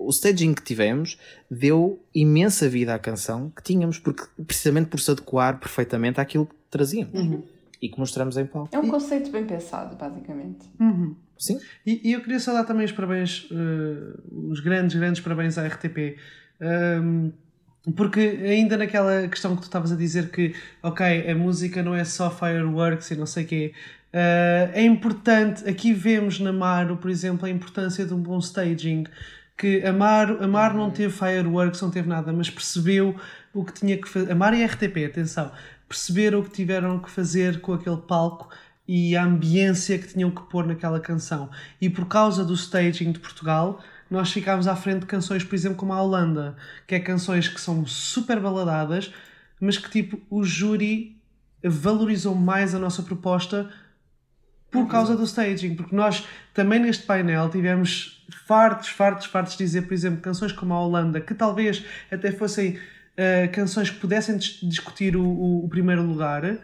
o 0.00 0.10
staging 0.10 0.54
que 0.54 0.62
tivemos 0.62 1.18
deu 1.50 2.02
imensa 2.14 2.68
vida 2.68 2.94
à 2.94 2.98
canção 2.98 3.50
que 3.50 3.62
tínhamos, 3.62 3.98
porque 3.98 4.24
precisamente 4.46 4.88
por 4.88 4.98
se 4.98 5.10
adequar 5.10 5.58
perfeitamente 5.60 6.20
àquilo 6.20 6.46
que 6.46 6.54
trazíamos 6.70 7.20
e 7.80 7.88
que 7.88 7.98
mostramos 7.98 8.36
em 8.36 8.46
palco. 8.46 8.74
É 8.74 8.78
um 8.78 8.88
conceito 8.88 9.30
bem 9.30 9.44
pensado, 9.44 9.96
basicamente. 9.96 10.66
Sim, 11.38 11.58
E, 11.86 12.10
e 12.10 12.12
eu 12.12 12.20
queria 12.20 12.38
só 12.38 12.52
dar 12.52 12.64
também 12.64 12.84
os 12.84 12.92
parabéns, 12.92 13.48
eh, 13.50 14.20
os 14.30 14.60
grandes, 14.60 14.94
grandes 14.94 15.22
parabéns 15.22 15.56
à 15.56 15.66
RTP. 15.66 16.16
Ehm, 16.60 17.30
porque 17.96 18.20
ainda 18.20 18.76
naquela 18.76 19.26
questão 19.26 19.54
que 19.56 19.62
tu 19.62 19.64
estavas 19.64 19.90
a 19.90 19.96
dizer 19.96 20.30
que, 20.30 20.54
ok, 20.82 21.30
a 21.30 21.34
música 21.34 21.82
não 21.82 21.94
é 21.94 22.04
só 22.04 22.30
fireworks 22.30 23.10
e 23.10 23.16
não 23.16 23.24
sei 23.24 23.44
o 23.44 23.46
quê, 23.46 23.72
eh, 24.12 24.70
é 24.74 24.82
importante, 24.82 25.66
aqui 25.68 25.94
vemos 25.94 26.38
na 26.40 26.52
Maro, 26.52 26.98
por 26.98 27.10
exemplo, 27.10 27.46
a 27.46 27.50
importância 27.50 28.04
de 28.04 28.12
um 28.12 28.20
bom 28.20 28.38
staging, 28.38 29.04
que 29.60 29.84
a 29.84 29.92
Maro, 29.92 30.42
a 30.42 30.48
Maro 30.48 30.78
não 30.78 30.90
teve 30.90 31.12
fireworks, 31.12 31.82
não 31.82 31.90
teve 31.90 32.08
nada, 32.08 32.32
mas 32.32 32.48
percebeu 32.48 33.14
o 33.52 33.62
que 33.62 33.74
tinha 33.74 33.98
que 33.98 34.08
fazer. 34.08 34.32
A 34.32 34.34
Maro 34.34 34.56
e 34.56 34.64
RTP, 34.64 35.04
atenção, 35.04 35.52
perceberam 35.86 36.40
o 36.40 36.42
que 36.42 36.50
tiveram 36.50 36.98
que 36.98 37.10
fazer 37.10 37.60
com 37.60 37.74
aquele 37.74 37.98
palco 37.98 38.48
e 38.88 39.14
a 39.14 39.22
ambiência 39.22 39.98
que 39.98 40.08
tinham 40.08 40.30
que 40.30 40.40
pôr 40.44 40.66
naquela 40.66 40.98
canção. 40.98 41.50
E 41.78 41.90
por 41.90 42.06
causa 42.06 42.42
do 42.42 42.54
staging 42.54 43.12
de 43.12 43.18
Portugal, 43.18 43.82
nós 44.10 44.32
ficámos 44.32 44.66
à 44.66 44.74
frente 44.74 45.00
de 45.00 45.06
canções, 45.06 45.44
por 45.44 45.54
exemplo, 45.54 45.76
como 45.76 45.92
a 45.92 46.00
Holanda, 46.00 46.56
que 46.86 46.94
é 46.94 47.00
canções 47.00 47.46
que 47.46 47.60
são 47.60 47.84
super 47.84 48.40
baladadas, 48.40 49.12
mas 49.60 49.76
que 49.76 49.90
tipo 49.90 50.18
o 50.30 50.42
júri 50.42 51.20
valorizou 51.62 52.34
mais 52.34 52.74
a 52.74 52.78
nossa 52.78 53.02
proposta 53.02 53.68
por 54.70 54.88
causa 54.88 55.14
do 55.14 55.24
staging, 55.24 55.74
porque 55.74 55.94
nós 55.94 56.26
também 56.54 56.78
neste 56.78 57.04
painel 57.04 57.50
tivemos 57.50 58.19
fartos, 58.46 58.88
fartos, 58.88 59.26
fartos 59.26 59.52
de 59.56 59.64
dizer, 59.64 59.82
por 59.82 59.94
exemplo, 59.94 60.20
canções 60.20 60.52
como 60.52 60.72
a 60.74 60.80
Holanda, 60.80 61.20
que 61.20 61.34
talvez 61.34 61.84
até 62.10 62.30
fossem 62.32 62.78
eh, 63.16 63.48
canções 63.48 63.90
que 63.90 63.98
pudessem 63.98 64.36
dis- 64.38 64.58
discutir 64.62 65.16
o, 65.16 65.22
o- 65.24 65.64
o 65.64 65.68
primeiro 65.68 66.02
lugar, 66.02 66.56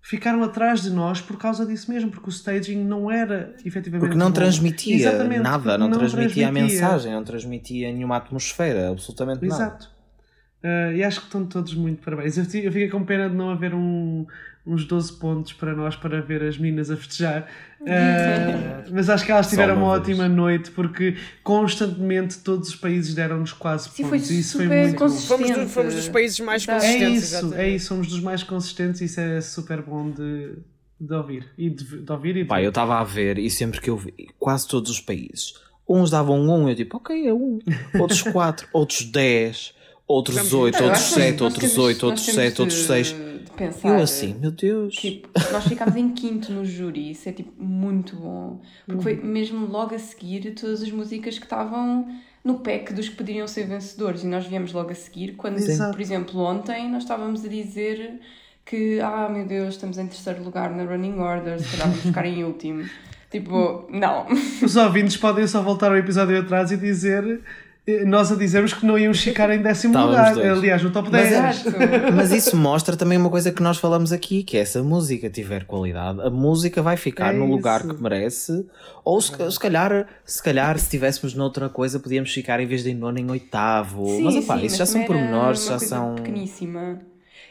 ficaram 0.00 0.42
atrás 0.42 0.82
de 0.82 0.90
nós 0.90 1.20
por 1.20 1.36
causa 1.38 1.66
disso 1.66 1.90
mesmo, 1.90 2.10
porque 2.10 2.28
o 2.28 2.30
staging 2.30 2.82
não 2.84 3.10
era 3.10 3.54
efetivamente. 3.64 4.00
porque 4.00 4.16
não 4.18 4.26
bom. 4.28 4.32
transmitia 4.32 4.96
Exatamente, 4.96 5.40
nada, 5.42 5.58
porque 5.78 5.78
não, 5.78 5.90
transmitia, 5.98 6.48
a 6.48 6.50
transmitia. 6.52 6.80
mensagem, 6.82 7.12
não 7.12 7.24
transmitia 7.24 7.92
nenhuma 7.92 8.16
atmosfera, 8.16 8.90
absolutamente 8.90 9.46
nada. 9.46 9.54
Exato. 9.64 9.98
Uh, 10.64 10.92
e 10.96 11.04
acho 11.04 11.20
que 11.20 11.26
estão 11.26 11.46
todos 11.46 11.72
muito 11.74 12.02
parabéns. 12.02 12.36
Eu, 12.36 12.42
eu 12.44 12.72
fiquei 12.72 12.88
com 12.88 13.04
pena 13.04 13.28
de 13.30 13.36
não 13.36 13.50
haver 13.50 13.72
um, 13.74 14.26
uns 14.68 14.84
12 14.84 15.14
pontos 15.14 15.52
para 15.54 15.74
nós 15.74 15.96
para 15.96 16.20
ver 16.20 16.42
as 16.42 16.58
meninas 16.58 16.90
a 16.90 16.96
festejar. 16.96 17.48
Uh, 17.80 18.84
mas 18.92 19.08
acho 19.08 19.24
que 19.24 19.32
elas 19.32 19.48
tiveram 19.48 19.76
uma 19.76 19.84
uma, 19.86 19.92
ótima 19.94 20.28
noite 20.28 20.70
porque 20.72 21.16
constantemente 21.42 22.38
todos 22.40 22.68
os 22.68 22.76
países 22.76 23.14
deram-nos 23.14 23.52
quase 23.52 23.88
Sim, 23.90 24.04
foi 24.04 24.18
pontos. 24.18 24.30
e 24.30 24.40
isso 24.40 24.56
foi 24.58 24.68
muito 24.68 24.92
bom. 24.92 24.98
consistente. 24.98 25.28
Fomos, 25.28 25.56
do- 25.56 25.68
fomos 25.68 25.94
dos 25.94 26.08
países 26.08 26.40
mais 26.40 26.62
Exato. 26.62 26.78
É 26.78 26.88
consistentes. 26.88 27.22
isso, 27.22 27.34
exatamente. 27.36 27.60
é 27.60 27.68
isso, 27.70 27.86
somos 27.86 28.06
dos 28.08 28.20
mais 28.20 28.42
consistentes 28.42 29.00
e 29.00 29.04
isso 29.06 29.20
é 29.20 29.40
super 29.40 29.82
bom 29.82 30.10
de, 30.10 30.52
de 31.00 31.14
ouvir. 31.14 31.46
E 31.56 31.70
de, 31.70 31.84
de 32.02 32.12
ouvir 32.12 32.36
e 32.36 32.42
de 32.42 32.48
Pá, 32.48 32.62
eu 32.62 32.68
estava 32.68 32.98
a 33.00 33.04
ver 33.04 33.38
e 33.38 33.48
sempre 33.50 33.80
que 33.80 33.88
eu 33.88 33.96
vi, 33.96 34.12
quase 34.38 34.68
todos 34.68 34.90
os 34.90 35.00
países, 35.00 35.54
uns 35.88 36.10
davam 36.10 36.40
um, 36.40 36.68
eu 36.68 36.74
tipo, 36.76 36.98
ok, 36.98 37.26
é 37.26 37.32
um. 37.32 37.58
Outros 37.98 38.22
quatro, 38.22 38.68
outros 38.72 39.02
dez, 39.04 39.72
outros 40.08 40.52
oito, 40.54 40.82
outros 40.82 41.02
sete, 41.04 41.42
outros 41.42 41.78
oito, 41.78 42.06
outros 42.06 42.24
sete, 42.24 42.60
outros 42.60 42.84
seis. 42.86 43.14
pensar, 43.56 43.88
Eu 43.88 44.02
assim, 44.02 44.34
meu 44.40 44.50
Deus. 44.50 44.94
Tipo, 44.94 45.28
nós 45.52 45.64
ficámos 45.66 45.94
em 45.96 46.10
quinto 46.10 46.50
no 46.52 46.64
júri, 46.64 47.10
isso 47.10 47.28
é 47.28 47.32
tipo 47.32 47.52
muito 47.62 48.16
bom. 48.16 48.60
Porque 48.86 49.02
foi 49.02 49.14
Uhum. 49.14 49.24
mesmo 49.26 49.66
logo 49.66 49.94
a 49.94 49.98
seguir 49.98 50.54
todas 50.54 50.82
as 50.82 50.90
músicas 50.90 51.38
que 51.38 51.44
estavam 51.44 52.06
no 52.44 52.60
pack 52.60 52.92
dos 52.94 53.08
que 53.08 53.16
poderiam 53.16 53.46
ser 53.46 53.66
vencedores. 53.66 54.22
E 54.22 54.26
nós 54.26 54.46
viemos 54.46 54.72
logo 54.72 54.90
a 54.90 54.94
seguir, 54.94 55.32
quando, 55.36 55.58
Exato. 55.58 55.92
por 55.92 56.00
exemplo, 56.00 56.40
ontem 56.40 56.88
nós 56.90 57.02
estávamos 57.02 57.44
a 57.44 57.48
dizer 57.48 58.20
que, 58.64 59.00
ah 59.00 59.28
meu 59.28 59.44
Deus, 59.46 59.74
estamos 59.74 59.98
em 59.98 60.06
terceiro 60.06 60.42
lugar 60.42 60.70
na 60.70 60.84
Running 60.84 61.18
Order, 61.18 61.58
se 61.60 61.68
calhar 61.70 61.88
vamos 61.88 62.02
ficar 62.04 62.24
em 62.26 62.44
último. 62.44 62.84
Tipo, 63.30 63.86
não. 63.90 64.26
Os 64.62 64.74
ouvintes 64.76 65.18
podem 65.18 65.46
só 65.46 65.60
voltar 65.62 65.90
ao 65.90 65.98
episódio 65.98 66.38
atrás 66.40 66.70
e 66.72 66.78
dizer. 66.78 67.42
Eh, 67.88 68.04
Nós 68.04 68.30
a 68.30 68.36
dizermos 68.36 68.72
que 68.74 68.84
não 68.86 68.98
íamos 68.98 69.20
ficar 69.20 69.50
em 69.50 69.60
décimo 69.62 69.92
Estávamos 69.94 70.16
lugar, 70.18 70.34
dois. 70.34 70.58
aliás, 70.58 70.82
no 70.82 70.90
top 70.90 71.08
Mas 71.10 71.28
10. 71.30 71.66
Exato. 71.66 71.78
Mas 72.14 72.30
isso 72.32 72.56
mostra 72.56 72.96
também 72.96 73.16
uma 73.18 73.30
coisa 73.30 73.50
que 73.50 73.62
nós 73.62 73.78
falamos 73.78 74.12
aqui, 74.12 74.42
que 74.42 74.56
é 74.56 74.64
se 74.64 74.78
a 74.78 74.82
música 74.82 75.28
tiver 75.30 75.64
qualidade, 75.64 76.20
a 76.20 76.30
música 76.30 76.82
vai 76.82 76.96
ficar 76.96 77.34
É 77.34 77.38
no 77.38 77.46
lugar 77.46 77.80
isso. 77.80 77.94
que 77.94 78.02
merece, 78.02 78.66
ou 79.04 79.20
se, 79.20 79.32
se 79.50 79.58
calhar, 79.58 80.06
se 80.24 80.42
calhar, 80.42 80.76
se 80.78 80.84
estivéssemos 80.84 81.34
noutra 81.34 81.68
coisa, 81.68 81.98
podíamos 81.98 82.32
ficar 82.32 82.60
em 82.60 82.66
vez 82.66 82.82
de 82.82 82.90
em 82.90 82.94
nono 82.94 83.18
em 83.18 83.30
oitavo. 83.30 84.20
mas 84.22 84.36
opá, 84.36 84.56
isso 84.58 84.76
já 84.76 84.86
são 84.86 85.04
pormenores, 85.04 85.66
uma 85.68 85.78
já 85.78 85.86
são. 85.86 86.14
pequeníssima. 86.16 87.00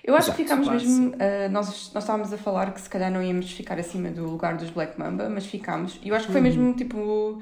Eu 0.04 0.16
acho 0.16 0.34
que 0.34 0.42
Exato, 0.44 0.62
ficámos 0.64 0.68
quase. 0.70 0.86
mesmo. 1.02 1.16
ah, 1.20 1.50
nós, 1.50 1.92
nós 1.94 2.04
estávamos 2.04 2.32
a 2.32 2.38
falar 2.38 2.74
que 2.74 2.80
se 2.80 2.90
calhar 2.90 3.12
não 3.12 3.22
íamos 3.22 3.52
ficar 3.52 3.78
acima 3.78 4.10
do 4.10 4.24
lugar 4.24 4.56
dos 4.56 4.70
Black 4.70 4.98
Mamba, 4.98 5.28
mas 5.30 5.46
ficámos. 5.46 6.00
E 6.02 6.08
eu 6.08 6.16
acho 6.16 6.28
que 6.28 6.32
foi 6.32 6.40
mesmo 6.40 6.74
tipo. 6.76 7.42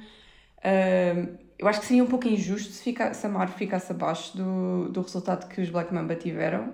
ah, 0.63 1.27
eu 1.57 1.67
acho 1.67 1.79
que 1.81 1.85
seria 1.85 2.03
um 2.03 2.07
pouco 2.07 2.27
injusto 2.27 2.71
se, 2.71 2.83
fica, 2.83 3.13
se 3.13 3.25
a 3.25 3.29
Mar 3.29 3.49
ficasse 3.49 3.91
abaixo 3.91 4.35
do, 4.37 4.89
do 4.89 5.01
resultado 5.01 5.47
que 5.47 5.61
os 5.61 5.69
Black 5.69 5.93
Mamba 5.93 6.15
tiveram. 6.15 6.73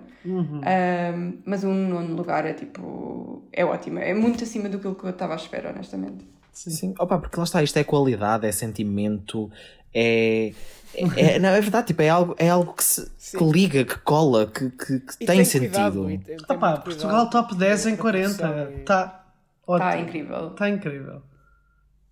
Ah, 0.64 1.12
mas 1.44 1.64
um 1.64 1.88
nono 1.88 2.14
lugar 2.14 2.44
é 2.46 2.52
tipo. 2.52 3.42
É 3.52 3.64
ótimo. 3.64 3.98
É 3.98 4.12
muito 4.14 4.44
acima 4.44 4.68
do 4.68 4.78
que 4.78 4.86
eu 4.86 5.10
estava 5.10 5.32
à 5.34 5.36
espera, 5.36 5.70
honestamente. 5.70 6.26
Sim, 6.52 6.94
opa, 6.98 7.18
porque 7.18 7.36
lá 7.38 7.44
está, 7.44 7.62
isto 7.62 7.78
é 7.78 7.84
qualidade, 7.84 8.46
é 8.46 8.52
sentimento, 8.52 9.50
é. 9.94 10.52
É, 10.94 11.34
é- 11.34 11.38
não, 11.40 11.48
é 11.48 11.60
verdade, 11.60 11.86
tipo, 11.88 12.02
é 12.02 12.10
algo, 12.10 12.34
é 12.38 12.50
algo 12.50 12.74
que, 12.74 12.84
se, 12.84 13.10
que 13.38 13.42
liga, 13.44 13.84
que 13.84 13.96
cola, 14.00 14.46
que, 14.46 14.68
que, 14.70 15.00
que 15.00 15.16
tem, 15.24 15.42
cuidado, 15.44 15.44
sentido. 15.46 16.10
e 16.10 16.18
tem- 16.18 16.36
tem 16.36 16.56
Opa, 16.56 16.76
Portugal 16.78 17.26
cuidado. 17.26 17.30
top 17.30 17.54
10 17.56 17.86
em 17.86 17.96
40. 17.96 18.36
Produção 18.36 18.70
e- 18.70 18.80
Está 18.80 19.24
ótimo. 19.66 19.88
Está 19.88 20.00
incrível. 20.00 20.48
Está 20.48 20.68
incrível. 20.68 21.22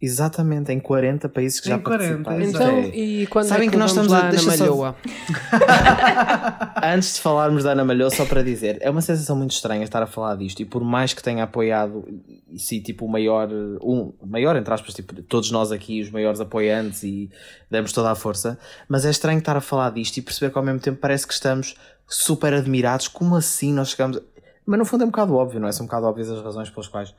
Exatamente, 0.03 0.73
em 0.73 0.81
40 0.81 1.29
países 1.29 1.61
que 1.61 1.69
Em 1.69 1.73
já 1.73 1.79
40, 1.79 2.25
participaram. 2.25 2.79
Então, 2.81 2.91
É- 2.91 2.97
e 2.97 3.27
quando 3.27 3.45
Sabem 3.47 3.65
é 3.65 3.67
que, 3.67 3.73
que 3.73 3.79
nós 3.79 3.91
estamos 3.91 4.11
a- 4.13 4.17
lá 4.17 4.25
na 4.25 4.31
deixa 4.31 4.51
só- 4.53 4.65
Malhoa? 4.65 4.97
Antes 6.83 7.15
de 7.17 7.21
falarmos 7.21 7.65
da 7.65 7.73
Ana 7.73 7.85
Malhou, 7.85 8.11
só 8.11 8.25
para 8.25 8.43
dizer, 8.43 8.79
é 8.81 8.89
uma 8.91 9.03
sensação 9.03 9.37
muito 9.37 9.51
estranha 9.53 9.85
estar 9.85 10.03
a 10.03 10.07
falar 10.07 10.37
disto 10.37 10.61
e 10.61 10.65
por 10.65 10.83
mais 10.83 11.13
que 11.13 11.23
tenha 11.23 11.45
apoiado, 11.45 12.05
e 12.49 12.59
sim, 12.59 12.81
tipo, 12.81 13.05
o 13.05 13.09
maior, 13.11 13.49
um, 13.83 14.13
maior 14.27 14.57
entre 14.57 14.73
aspas, 14.73 14.95
tipo, 14.95 15.15
todos 15.23 15.51
nós 15.51 15.71
aqui, 15.71 16.01
os 16.01 16.11
maiores 16.11 16.41
apoiantes 16.41 17.03
e 17.03 17.31
demos 17.71 17.93
toda 17.93 18.11
a 18.11 18.15
força, 18.15 18.59
mas 18.89 19.05
é 19.05 19.11
estranho 19.11 19.39
estar 19.39 19.57
a 19.57 19.61
falar 19.61 19.91
disto 19.91 20.17
e 20.17 20.23
perceber 20.23 20.51
que 20.51 20.59
ao 20.59 20.65
mesmo 20.65 20.81
tempo 20.81 20.99
parece 20.99 21.27
que 21.27 21.35
estamos 21.35 21.75
super 22.09 22.55
admirados, 22.55 23.07
como 23.09 23.37
assim 23.37 23.73
nós 23.73 23.91
chegamos... 23.91 24.19
Mas 24.67 24.79
no 24.79 24.85
fundo 24.85 25.03
é 25.03 25.07
um 25.07 25.11
bocado 25.11 25.35
óbvio, 25.35 25.61
não 25.61 25.69
é? 25.69 25.73
São 25.73 25.85
um 25.85 25.87
bocado 25.87 26.07
óbvias 26.07 26.31
as 26.31 26.43
razões 26.43 26.71
pelas 26.71 26.87
quais 26.89 27.15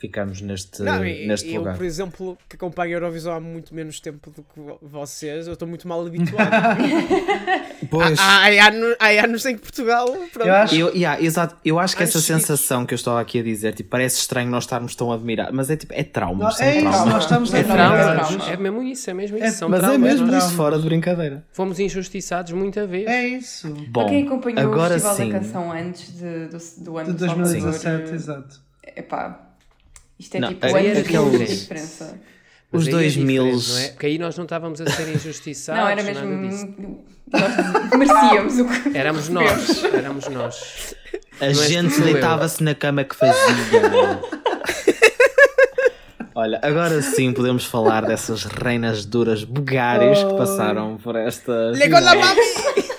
ficamos 0.00 0.40
neste, 0.40 0.82
Não, 0.82 1.04
e- 1.04 1.26
neste 1.28 1.52
eu, 1.52 1.60
lugar. 1.60 1.76
por 1.76 1.84
exemplo, 1.84 2.38
que 2.48 2.56
acompanho 2.56 2.92
a 2.92 2.96
Eurovisão 2.96 3.34
há 3.34 3.38
muito 3.40 3.74
menos 3.74 4.00
tempo 4.00 4.30
do 4.30 4.42
que 4.42 4.58
vo- 4.58 4.78
vocês, 4.82 5.46
eu 5.46 5.52
estou 5.52 5.68
muito 5.68 5.86
mal 5.86 6.00
habituado. 6.06 6.50
Pois... 7.90 8.18
há, 8.18 8.44
há, 8.46 8.68
anos, 8.68 8.96
há 8.98 9.24
anos 9.24 9.44
em 9.46 9.56
que 9.56 9.62
Portugal. 9.62 10.06
Pronto, 10.32 10.48
Eu 10.48 10.54
acho- 10.54 10.74
Eu, 10.74 10.88
yeah, 10.94 11.22
exato. 11.22 11.56
eu 11.64 11.78
acho 11.78 11.96
que 11.96 12.02
Anos 12.02 12.14
essa 12.16 12.24
sensação 12.24 12.86
que 12.86 12.94
eu 12.94 12.96
estou 12.96 13.16
aqui 13.16 13.40
a 13.40 13.42
dizer, 13.42 13.74
tipo, 13.74 13.90
parece 13.90 14.18
estranho 14.18 14.50
nós 14.50 14.64
estarmos 14.64 14.94
tão 14.94 15.12
admirados, 15.12 15.54
mas 15.54 15.68
é 15.70 15.76
tipo, 15.76 15.92
é 15.94 16.02
trauma. 16.02 16.44
Não, 16.44 16.48
é 16.66 16.76
isso, 16.76 16.80
traumas. 16.88 17.06
nós 17.12 17.22
estamos 17.24 17.54
É 17.54 17.58
É 17.60 17.64
traumas. 17.64 18.28
traumas. 18.28 18.48
É 18.48 18.56
mesmo 18.56 18.82
isso, 18.82 19.10
é 19.10 19.14
mesmo 19.14 19.36
isso. 19.36 19.46
É- 19.46 19.50
São 19.50 19.68
Mas 19.68 19.80
é 19.80 19.82
traumas. 19.82 20.00
mesmo 20.12 20.26
nós 20.28 20.44
isso, 20.44 20.54
fora 20.56 20.78
de 20.78 20.84
brincadeira. 20.84 21.44
Fomos 21.52 21.78
injustiçados 21.78 22.52
muita 22.52 22.86
vez. 22.86 23.06
É 23.06 23.26
isso. 23.28 23.68
Bom, 23.88 24.00
Para 24.02 24.08
quem 24.10 24.26
acompanhou 24.26 24.60
agora 24.72 24.96
o 24.96 25.00
Festival 25.00 25.16
sim. 25.16 25.30
da 25.32 25.38
Canção 25.38 25.72
antes 25.72 26.12
de- 26.16 26.46
do, 26.46 26.84
do 26.84 26.98
ano 26.98 27.06
De 27.08 27.12
do 27.14 27.26
Salvador, 27.26 27.44
2017, 27.52 28.10
eh, 28.10 28.14
exato. 28.14 28.60
Epá, 28.96 29.49
isto 30.20 30.36
é 30.36 30.40
Não, 30.40 30.48
tipo 30.50 30.66
luz 30.66 30.74
aqueles- 30.76 31.48
de 31.48 31.56
diferença. 31.56 32.20
Mas 32.72 32.82
Os 32.82 32.88
aí 32.88 32.94
é 32.94 32.96
2000 32.98 33.42
diferente, 33.44 33.68
não 33.72 33.78
é? 33.78 33.88
Porque 33.88 34.06
aí 34.06 34.18
nós 34.18 34.36
não 34.36 34.44
estávamos 34.44 34.80
a 34.80 34.86
ser 34.88 35.08
injustiçados. 35.12 35.80
Não, 35.82 35.88
era 35.88 36.02
nada 36.04 36.20
disso. 36.20 36.66
mesmo. 36.66 37.04
Nós 37.32 37.90
merecíamos 37.98 38.58
o 38.60 38.64
que. 38.68 38.96
Éramos 38.96 39.28
nós, 39.28 39.84
éramos 39.84 40.28
nós. 40.28 40.94
a 41.40 41.46
és 41.46 41.58
gente 41.68 41.94
tu, 41.94 42.00
eu. 42.02 42.12
deitava-se 42.12 42.62
na 42.62 42.74
cama 42.76 43.02
que 43.02 43.16
fazia. 43.16 44.20
Olha, 46.34 46.60
agora 46.62 47.02
sim 47.02 47.32
podemos 47.32 47.64
falar 47.64 48.04
dessas 48.06 48.44
reinas 48.44 49.04
duras 49.04 49.42
bugárias 49.42 50.22
que 50.22 50.34
passaram 50.34 50.96
por 50.96 51.16
esta. 51.16 51.52
Lego 51.72 51.98
la 51.98 52.10
final. 52.12 52.18
mami! 52.24 52.89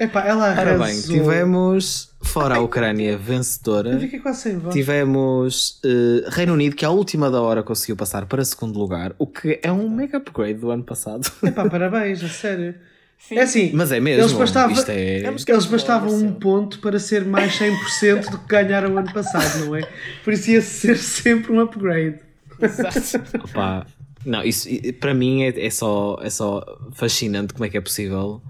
Epá, 0.00 0.24
ela 0.26 0.50
Ora 0.52 0.60
arrasou. 0.74 0.86
bem, 0.86 1.00
tivemos 1.02 2.10
fora 2.22 2.56
a 2.56 2.60
Ucrânia 2.60 3.16
vencedora. 3.18 3.90
Eu 3.90 4.00
fiquei 4.00 4.18
quase 4.20 4.42
sem 4.42 4.58
voz. 4.58 4.74
Tivemos 4.74 5.80
eh, 5.84 6.28
Reino 6.30 6.52
Unido 6.52 6.76
que 6.76 6.84
à 6.84 6.90
última 6.90 7.30
da 7.30 7.40
hora 7.40 7.62
conseguiu 7.62 7.96
passar 7.96 8.26
para 8.26 8.44
segundo 8.44 8.78
lugar, 8.78 9.12
o 9.18 9.26
que 9.26 9.58
é 9.62 9.72
um 9.72 9.88
mega 9.88 10.18
upgrade 10.18 10.54
do 10.60 10.70
ano 10.70 10.84
passado. 10.84 11.30
Epá, 11.42 11.68
parabéns, 11.68 12.22
a 12.22 12.28
sério. 12.28 12.74
Sim. 13.18 13.36
É 13.36 13.42
assim, 13.42 13.70
Mas 13.74 13.90
é 13.90 13.98
mesmo. 13.98 14.22
Eles 14.22 14.32
bastavam- 14.32 14.76
Isto 14.76 14.90
é... 14.92 15.22
É 15.22 15.26
eles 15.26 15.66
bastavam 15.66 16.08
um 16.10 16.12
Marcelo. 16.12 16.34
ponto 16.36 16.78
para 16.78 17.00
ser 17.00 17.24
mais 17.24 17.58
100% 17.58 18.30
do 18.30 18.38
que 18.38 18.46
ganharam 18.46 18.94
o 18.94 18.98
ano 18.98 19.12
passado, 19.12 19.64
não 19.66 19.74
é? 19.74 19.80
Por 20.22 20.32
isso 20.32 20.48
ia 20.52 20.60
ser 20.62 20.96
sempre 20.96 21.50
um 21.52 21.58
upgrade. 21.58 22.20
Exato. 22.62 23.20
Opa, 23.44 23.84
não, 24.24 24.44
isso 24.44 24.68
para 25.00 25.12
mim 25.14 25.42
é, 25.42 25.66
é 25.66 25.70
só, 25.70 26.16
é 26.22 26.30
só 26.30 26.64
fascinante 26.92 27.52
como 27.54 27.64
é 27.64 27.68
que 27.68 27.76
é 27.76 27.80
possível. 27.80 28.40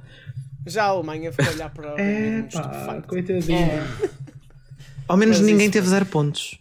Já 0.68 0.85
a 0.85 0.88
Alemanha 0.88 1.33
foi 1.33 1.46
olhar 1.48 1.70
para 1.70 1.94
o 1.94 1.98
É 1.98 2.42
pá, 2.52 3.02
coitadinho. 3.07 3.83
Ao 5.07 5.16
menos 5.16 5.38
Mas 5.38 5.46
ninguém 5.46 5.66
isso- 5.66 5.72
teve 5.72 5.88
zero 5.88 6.07
pontos. 6.07 6.59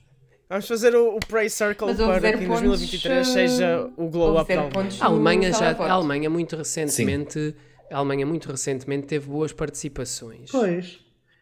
Vamos 0.50 0.66
fazer 0.66 0.96
o, 0.96 1.18
o 1.18 1.20
Praise 1.28 1.56
Circle 1.56 1.94
para 1.94 2.22
que 2.38 2.44
em 2.44 2.48
pontos, 2.48 2.62
2023 2.64 3.28
eh, 3.28 3.32
seja 3.34 3.90
o 3.98 4.08
Glow 4.10 4.40
Up 4.40 4.48
da 4.56 4.62
Alemanha. 4.62 4.90
A 5.02 5.06
Alemanha, 5.06 5.52
já, 5.52 5.72
a 5.72 5.92
Alemanha 5.92 6.30
muito 6.30 6.56
recentemente, 6.56 7.54
a 7.92 7.98
Alemanha 7.98 8.26
muito 8.26 8.50
recentemente 8.50 9.08
teve 9.08 9.28
boas 9.28 9.52
participações. 9.52 10.50
Pois. 10.50 11.00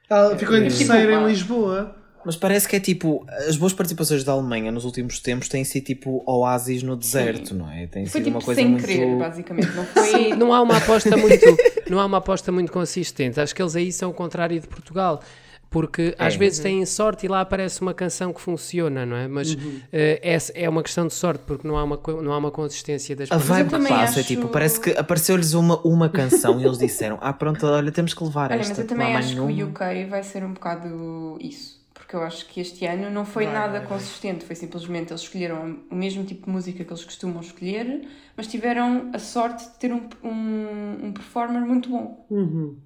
Ela 0.10 0.36
ficou 0.36 0.56
em 0.58 0.62
terceiro 0.64 1.12
em. 1.12 1.28
Lisboa. 1.28 1.96
Mas 2.26 2.36
parece 2.36 2.68
que 2.68 2.76
é 2.76 2.80
tipo, 2.80 3.26
as 3.48 3.56
boas 3.56 3.72
participações 3.74 4.24
da 4.24 4.32
Alemanha 4.32 4.72
nos 4.72 4.84
últimos 4.84 5.20
tempos 5.20 5.48
têm 5.48 5.64
sido 5.64 5.84
tipo 5.84 6.24
oásis 6.26 6.82
no 6.82 6.96
deserto, 6.96 7.54
não 7.54 7.70
é? 7.72 7.86
Tem 7.88 8.06
Foi 8.06 8.20
sido 8.22 8.24
tipo 8.26 8.38
uma 8.38 8.44
coisa 8.44 8.62
sem 8.62 8.70
muito. 8.70 8.86
querer, 8.86 9.16
basicamente. 9.18 9.72
Não 9.76 9.86
foi. 9.86 10.30
Não 10.36 10.54
há 10.54 10.62
uma 10.62 10.78
aposta 10.78 11.16
muito, 11.16 11.46
não 11.90 12.00
há 12.00 12.06
uma 12.06 12.18
aposta 12.18 12.52
muito 12.52 12.72
consistente. 12.72 13.40
Acho 13.40 13.54
que 13.54 13.62
eles 13.62 13.76
aí 13.76 13.92
são 13.92 14.10
o 14.10 14.14
contrário 14.14 14.60
de 14.60 14.68
Portugal. 14.68 15.22
Porque 15.68 16.16
às 16.18 16.36
É. 16.36 16.38
vezes 16.38 16.60
têm 16.60 16.86
sorte 16.86 17.26
e 17.26 17.30
lá 17.30 17.42
aparece 17.42 17.82
uma 17.82 17.94
canção 17.94 18.32
que 18.32 18.40
funciona, 18.40 19.06
não 19.06 19.18
é? 19.18 19.28
Mas 19.28 19.58
eh, 19.92 20.20
essa 20.24 20.54
é 20.56 20.70
uma 20.70 20.82
questão 20.82 21.06
de 21.06 21.14
sorte, 21.14 21.44
porque 21.46 21.68
não 21.68 21.76
há 21.78 21.84
uma, 21.84 22.00
não 22.24 22.32
há 22.32 22.38
uma 22.38 22.52
consistência 22.52 23.14
das 23.14 23.30
A 23.30 23.36
vibe 23.38 23.72
que 23.72 23.80
passa 23.90 24.20
é 24.20 24.22
acho- 24.22 24.24
tipo, 24.24 24.48
parece 24.48 24.80
que 24.80 24.92
apareceu-lhes 24.92 25.54
uma, 25.54 25.78
uma 25.82 26.08
canção 26.08 26.62
e 26.62 26.66
eles 26.66 26.78
disseram: 26.78 27.18
Ah, 27.20 27.34
pronto, 27.34 27.66
olha, 27.66 27.92
temos 27.92 28.14
que 28.14 28.24
levar 28.24 28.52
Olha, 28.52 28.60
esta. 28.62 28.70
mas 28.70 28.80
eu 28.80 28.88
também 28.88 29.16
acho 29.18 29.30
que 29.30 29.36
nenhuma." 29.42 29.66
o 29.66 29.70
UK 29.70 30.06
vai 30.10 30.24
ser 30.24 30.46
um 30.46 30.54
bocado 30.54 31.38
isso. 31.42 31.75
Porque 32.16 32.24
eu 32.24 32.28
acho 32.28 32.46
que 32.48 32.62
este 32.62 32.86
ano 32.86 33.10
não 33.10 33.26
foi 33.26 33.44
Vai, 33.46 33.54
nada 33.54 33.72
vai, 33.74 33.80
vai. 33.82 33.88
consistente. 33.90 34.46
Foi 34.46 34.56
simplesmente 34.56 35.12
eles 35.12 35.22
escolheram 35.22 35.80
o 35.92 35.96
mesmo 35.96 36.24
tipo 36.24 36.46
de 36.46 36.52
música 36.52 36.84
que 36.84 36.90
eles 36.90 37.04
costumam 37.04 37.42
escolher, 37.42 38.08
mas 38.38 38.48
tiveram 38.48 39.10
a 39.14 39.20
sorte 39.20 39.66
de 39.66 39.78
ter 39.80 39.92
um, 39.92 40.08
um, 40.24 41.08
um 41.08 41.12
performer 41.12 41.62
muito 41.62 41.90
bom. 41.90 42.26
Uhum. 42.30 42.78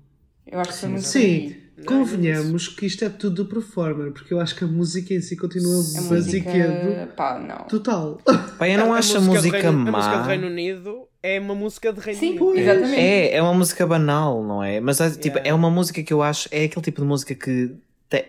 Eu 0.47 0.59
acho 0.59 0.71
que 0.73 0.77
foi 0.79 0.89
muito 0.89 1.05
Sim, 1.05 1.19
aí. 1.19 1.83
convenhamos 1.85 2.67
que 2.69 2.85
isto 2.87 3.05
é 3.05 3.09
tudo 3.09 3.43
do 3.43 3.45
performer, 3.49 4.11
porque 4.13 4.33
eu 4.33 4.39
acho 4.39 4.55
que 4.55 4.63
a 4.63 4.67
música 4.67 5.13
em 5.13 5.21
si 5.21 5.35
continua 5.37 5.75
A 5.75 6.01
música. 6.01 7.09
pá, 7.15 7.37
não. 7.39 7.65
total. 7.67 8.19
Pá, 8.57 8.67
eu 8.67 8.79
não 8.79 8.93
A 8.93 8.97
acho 8.97 9.17
a 9.17 9.19
do 9.19 9.25
música 9.27 9.57
Reino- 9.61 9.87
A 9.89 9.91
música 9.91 10.15
má. 10.15 10.21
do 10.23 10.27
Reino 10.27 10.47
Unido 10.47 11.07
é 11.21 11.39
uma 11.39 11.53
música 11.53 11.93
de 11.93 11.99
Reino 11.99 12.19
Sim, 12.19 12.39
Unido. 12.39 12.57
exatamente. 12.57 12.95
É, 12.99 13.35
é 13.35 13.41
uma 13.43 13.53
música 13.53 13.85
banal, 13.85 14.43
não 14.43 14.63
é? 14.63 14.79
Mas 14.79 14.99
é, 14.99 15.09
tipo, 15.11 15.37
Yeah. 15.37 15.49
é 15.49 15.53
uma 15.53 15.69
música 15.69 16.01
que 16.01 16.11
eu 16.11 16.23
acho, 16.23 16.49
é 16.51 16.63
aquele 16.63 16.81
tipo 16.83 17.01
de 17.01 17.07
música 17.07 17.35
que 17.35 17.75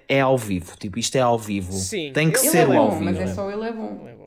é 0.09 0.21
ao 0.21 0.37
vivo. 0.37 0.77
Tipo, 0.79 0.99
isto 0.99 1.17
é 1.17 1.21
ao 1.21 1.39
vivo. 1.39 1.73
Sim, 1.73 2.13
Tem 2.13 2.31
que 2.31 2.39
ele 2.39 2.47
Ele 2.47 2.53
ser 2.53 2.59
é 2.71 2.77
ao 2.77 2.85
bom, 2.87 2.91
vivo. 2.99 3.05
mas 3.05 3.19
é 3.19 3.27
só 3.29 3.51
ele 3.51 3.65
é 3.69 3.73
bom. 3.73 4.07
É 4.09 4.15
bom. 4.15 4.21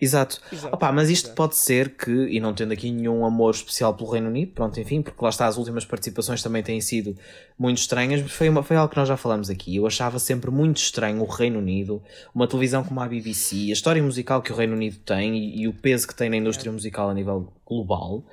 Exato. 0.00 0.40
Exato, 0.52 0.74
Opa, 0.74 0.90
mas 0.90 1.08
isto 1.08 1.26
exato. 1.26 1.36
pode 1.36 1.54
ser 1.54 1.90
que, 1.90 2.10
e 2.10 2.40
não 2.40 2.52
tendo 2.52 2.72
aqui 2.72 2.90
nenhum 2.90 3.24
amor 3.24 3.52
especial 3.54 3.94
pelo 3.94 4.10
Reino 4.10 4.26
Unido, 4.28 4.50
pronto, 4.52 4.80
enfim, 4.80 5.00
porque 5.00 5.22
lá 5.22 5.30
está, 5.30 5.46
as 5.46 5.56
últimas 5.56 5.84
participações 5.84 6.42
também 6.42 6.60
têm 6.60 6.80
sido 6.80 7.16
muito 7.56 7.78
estranhas, 7.78 8.20
mas 8.20 8.32
foi, 8.32 8.48
uma, 8.48 8.64
foi 8.64 8.76
algo 8.76 8.90
que 8.90 8.96
nós 8.96 9.06
já 9.06 9.16
falamos 9.16 9.48
aqui. 9.48 9.76
Eu 9.76 9.86
achava 9.86 10.18
sempre 10.18 10.50
muito 10.50 10.78
estranho 10.78 11.22
o 11.22 11.26
Reino 11.26 11.60
Unido, 11.60 12.02
uma 12.34 12.48
televisão 12.48 12.82
como 12.82 12.98
a 13.00 13.06
BBC, 13.06 13.54
a 13.70 13.72
história 13.72 14.02
musical 14.02 14.42
que 14.42 14.52
o 14.52 14.56
Reino 14.56 14.74
Unido 14.74 14.96
tem 15.06 15.36
e, 15.36 15.60
e 15.62 15.68
o 15.68 15.72
peso 15.72 16.08
que 16.08 16.16
tem 16.16 16.28
na 16.28 16.36
indústria 16.36 16.72
musical 16.72 17.08
a 17.08 17.14
nível 17.14 17.52
global, 17.64 18.24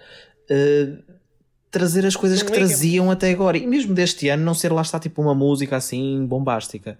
eh, 0.49 0.97
trazer 1.71 2.05
as 2.05 2.15
coisas 2.15 2.41
que 2.41 2.51
traziam 2.51 3.11
até 3.11 3.31
agora. 3.31 3.57
E 3.57 3.65
mesmo 3.65 3.93
deste 3.93 4.27
ano 4.29 4.43
não 4.43 4.53
ser 4.53 4.71
lá 4.71 4.81
está 4.81 4.99
tipo 4.99 5.21
uma 5.21 5.35
música 5.35 5.75
assim 5.75 6.25
bombástica. 6.25 6.97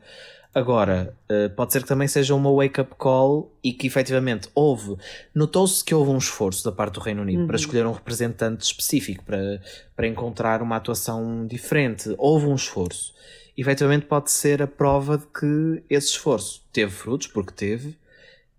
Agora, 0.54 1.16
eh, 1.30 1.48
pode 1.50 1.72
ser 1.72 1.84
que 1.84 1.88
também 1.88 2.08
seja 2.08 2.34
uma 2.34 2.52
wake-up 2.52 2.96
call 2.98 3.56
e 3.64 3.72
que 3.72 3.86
efetivamente 3.86 4.50
houve, 4.56 4.98
notou-se 5.34 5.84
que 5.84 5.94
houve 5.94 6.10
um 6.10 6.18
esforço 6.18 6.66
da 6.66 6.72
parte 6.72 6.96
do 6.96 7.00
Reino 7.00 7.22
Unido 7.22 7.46
para 7.46 7.56
escolher 7.56 7.86
um 7.86 7.92
representante 7.92 8.64
específico, 8.64 9.24
para, 9.24 9.62
para 9.96 10.08
encontrar 10.08 10.64
uma 10.64 10.76
atuação 10.76 11.46
diferente. 11.46 12.16
Houve 12.18 12.48
um 12.48 12.56
esforço. 12.56 13.14
Efetivamente 13.56 14.08
pode 14.08 14.32
ser 14.32 14.62
a 14.62 14.68
prova 14.68 15.20
de 15.20 15.26
que 15.28 15.84
esse 15.88 16.08
esforço 16.08 16.66
teve 16.74 16.92
frutos, 16.92 17.28
porque 17.28 17.54
teve, 17.54 17.96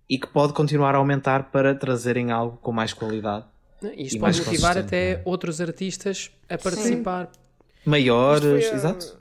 e 0.08 0.16
que 0.16 0.28
pode 0.28 0.52
continuar 0.52 0.94
a 0.94 0.98
aumentar 0.98 1.50
para 1.50 1.74
trazerem 1.74 2.30
algo 2.30 2.56
com 2.58 2.70
mais 2.70 2.92
qualidade. 2.92 3.46
Isto 3.96 4.16
E 4.16 4.20
pode 4.20 4.38
motivar 4.42 4.76
até 4.78 5.12
é? 5.12 5.22
outros 5.24 5.60
artistas 5.60 6.30
a 6.48 6.58
participar. 6.58 7.30
Maiores, 7.84 8.44
Isto 8.44 8.60
foi 8.60 8.70
a- 8.70 8.74
exato. 8.74 9.20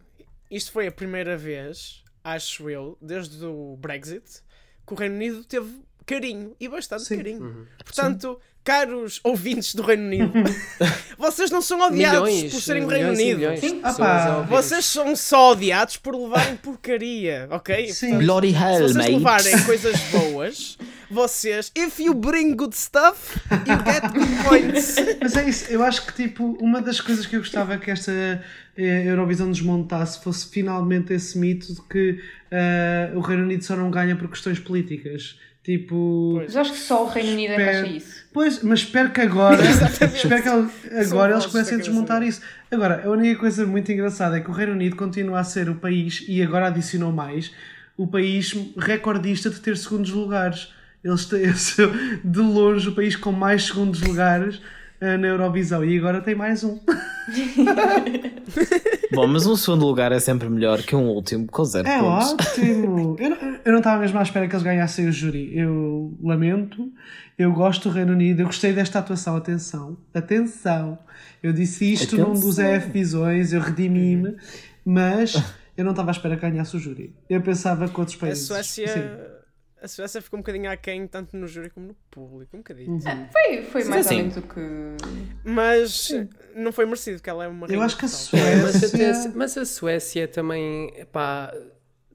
Isto 0.52 0.72
foi 0.72 0.88
a 0.88 0.92
primeira 0.92 1.38
vez, 1.38 2.04
acho 2.24 2.70
eu, 2.70 2.98
desde 3.02 3.46
o 3.46 3.78
Brexit, 3.78 4.42
que 4.86 4.94
o 4.94 4.96
Reino 4.96 5.16
Unido 5.16 5.44
teve 5.44 5.82
carinho 6.06 6.56
e 6.60 6.68
bastante 6.68 7.04
Sim. 7.04 7.18
carinho. 7.18 7.68
Portanto, 7.86 8.40
caros 8.64 9.20
ouvintes 9.24 9.74
do 9.74 9.82
Reino 9.82 10.04
Unido, 10.04 10.32
vocês 11.18 11.50
não 11.50 11.62
são 11.62 11.80
odiados 11.82 12.30
Milhões, 12.30 12.54
por 12.54 12.62
serem 12.62 12.84
do 12.84 12.90
Reino 12.90 13.10
Unido. 13.10 13.42
Sim. 13.60 13.82
Ah. 13.84 14.46
Vocês 14.48 14.86
são 14.86 15.16
só 15.16 15.52
odiados 15.54 15.98
por 15.98 16.16
levarem 16.16 16.56
porcaria, 16.58 17.48
ok? 17.50 17.88
Sim. 17.88 18.10
Portanto, 18.10 18.26
Bloody 18.26 18.52
se 18.52 18.58
hell, 18.58 18.74
vocês 18.80 18.96
mate. 18.96 19.12
levarem 19.12 19.66
coisas 19.66 20.00
boas, 20.12 20.78
vocês, 21.10 21.72
if 21.76 22.00
you 22.00 22.14
bring 22.14 22.56
good 22.56 22.76
stuff, 22.76 23.40
you 23.52 23.92
get 23.92 24.14
good 24.14 24.44
points. 24.48 24.96
Mas 25.22 25.36
é 25.36 25.50
isso, 25.50 25.72
eu 25.72 25.84
acho 25.84 26.06
que 26.06 26.14
tipo, 26.14 26.58
uma 26.62 26.82
das 26.82 27.02
coisas 27.02 27.26
que 27.26 27.36
eu 27.36 27.40
gostava 27.40 27.78
que 27.78 27.90
esta 27.90 28.12
eh, 28.78 29.04
Eurovisão 29.08 29.52
desmontasse 29.52 30.24
fosse 30.24 30.48
finalmente 30.48 31.14
esse 31.14 31.38
mito 31.38 31.74
de 31.74 31.82
que 31.82 32.22
eh, 32.52 33.12
o 33.16 33.20
Reino 33.20 33.44
Unido 33.44 33.64
só 33.64 33.76
não 33.76 33.90
ganha 33.90 34.16
por 34.16 34.30
questões 34.30 34.60
políticas. 34.60 35.38
Tipo. 35.70 36.32
Pois. 36.38 36.46
Mas 36.48 36.58
acho 36.58 36.72
que 36.72 36.80
só 36.80 37.04
o 37.06 37.08
Reino 37.08 37.32
Unido 37.34 37.54
é 37.54 37.56
que 37.56 37.62
Espero- 37.62 37.86
acha 37.86 37.96
isso. 37.96 38.20
Pois, 38.34 38.64
mas 38.64 38.80
espero 38.80 39.12
que 39.12 39.22
agora, 39.22 39.62
espero 40.16 40.42
que 40.42 40.50
agora 40.98 41.34
eles 41.34 41.46
comecem 41.46 41.76
a 41.76 41.78
desmontar 41.80 42.24
isso. 42.24 42.42
Agora, 42.72 43.04
a 43.06 43.10
única 43.12 43.40
coisa 43.40 43.68
muito 43.68 43.92
engraçada 43.92 44.38
é 44.38 44.40
que 44.40 44.50
o 44.50 44.54
Reino 44.54 44.72
Unido 44.72 44.96
continua 44.96 45.40
a 45.40 45.44
ser 45.44 45.70
o 45.70 45.76
país, 45.76 46.26
e 46.28 46.42
agora 46.42 46.68
adicionou 46.68 47.12
mais, 47.12 47.52
o 47.96 48.08
país 48.08 48.56
recordista 48.78 49.52
de 49.52 49.60
ter 49.60 49.78
segundos 49.78 50.10
lugares. 50.10 50.74
Eles 51.04 51.26
têm 51.26 51.42
de 52.26 52.40
longe 52.40 52.90
o 52.90 52.96
país 52.96 53.16
com 53.16 53.32
mais 53.32 53.66
segundos 53.68 54.02
lugares 54.02 54.60
na 55.02 55.28
Eurovisão 55.28 55.84
e 55.86 55.98
agora 55.98 56.22
tem 56.22 56.36
mais 56.36 56.64
um. 56.64 56.78
Bom, 59.14 59.28
mas 59.28 59.46
um 59.46 59.56
segundo 59.56 59.86
lugar 59.86 60.12
é 60.12 60.20
sempre 60.20 60.50
melhor 60.50 60.82
que 60.82 60.96
um 60.96 61.08
último 61.10 61.48
com 61.48 61.64
zero 61.64 61.88
É 61.88 62.00
pontos. 62.00 62.32
ótimo! 62.34 63.16
Eu 63.20 63.30
não, 63.30 63.38
eu 63.66 63.72
não 63.72 63.78
estava 63.80 64.00
mesmo 64.02 64.20
à 64.20 64.22
espera 64.24 64.48
que 64.48 64.54
eles 64.56 64.64
ganhassem 64.64 65.08
o 65.08 65.12
júri. 65.12 65.58
Eu 65.58 66.18
lamento, 66.22 66.92
eu 67.38 67.52
gosto 67.52 67.90
do 67.90 67.96
Reino 67.96 68.12
Unido, 68.14 68.42
eu 68.42 68.46
gostei 68.46 68.74
desta 68.74 69.00
atuação. 69.00 69.36
Atenção, 69.36 69.98
atenção! 70.14 70.98
Eu 71.42 71.54
disse 71.54 71.92
isto 71.94 72.18
num 72.18 72.34
dos 72.34 72.60
Atenção. 72.60 72.76
EF 72.76 72.92
Visões, 72.92 73.54
eu 73.54 73.62
redimi-me, 73.62 74.36
mas 74.86 75.42
eu 75.78 75.84
não 75.86 75.92
estava 75.92 76.12
à 76.12 76.14
espera 76.14 76.36
que 76.36 76.42
ganhasse 76.42 76.76
o 76.76 76.80
júri. 76.80 77.14
Eu 77.30 77.42
pensava 77.42 77.88
que 77.88 78.00
outros 78.00 78.18
A 78.18 78.20
países. 78.20 78.46
Suécia, 78.48 78.88
Sim. 78.88 79.39
A 79.82 79.88
Suécia 79.88 80.22
ficou 80.22 80.38
um 80.40 80.42
bocadinho 80.42 80.70
aquém, 80.70 81.08
tanto 81.08 81.36
no 81.38 81.48
júri 81.48 81.70
como 81.70 81.88
no 81.88 81.96
público. 82.12 82.56
Um 82.56 82.60
bocadinho. 82.60 82.92
Uhum. 82.92 83.00
Foi, 83.32 83.64
foi 83.64 83.84
mais 83.86 84.06
Sim. 84.06 84.16
ou 84.16 84.22
menos 84.22 84.38
o 84.38 84.42
que. 84.42 84.60
Mas 85.44 86.10
não 86.56 86.72
foi 86.72 86.86
merecido, 86.86 87.18
porque 87.18 87.30
ela 87.30 87.46
é 87.46 87.48
uma 87.48 87.68
Eu 87.68 87.82
acho 87.82 87.98
que 87.98 88.06
a. 88.06 88.08
É, 88.08 88.56
mas, 88.62 88.76
Suécia- 88.76 89.12
até- 89.12 89.32
mas 89.36 89.58
a 89.58 89.66
Suécia 89.66 90.28
também, 90.28 90.94
pá, 91.12 91.54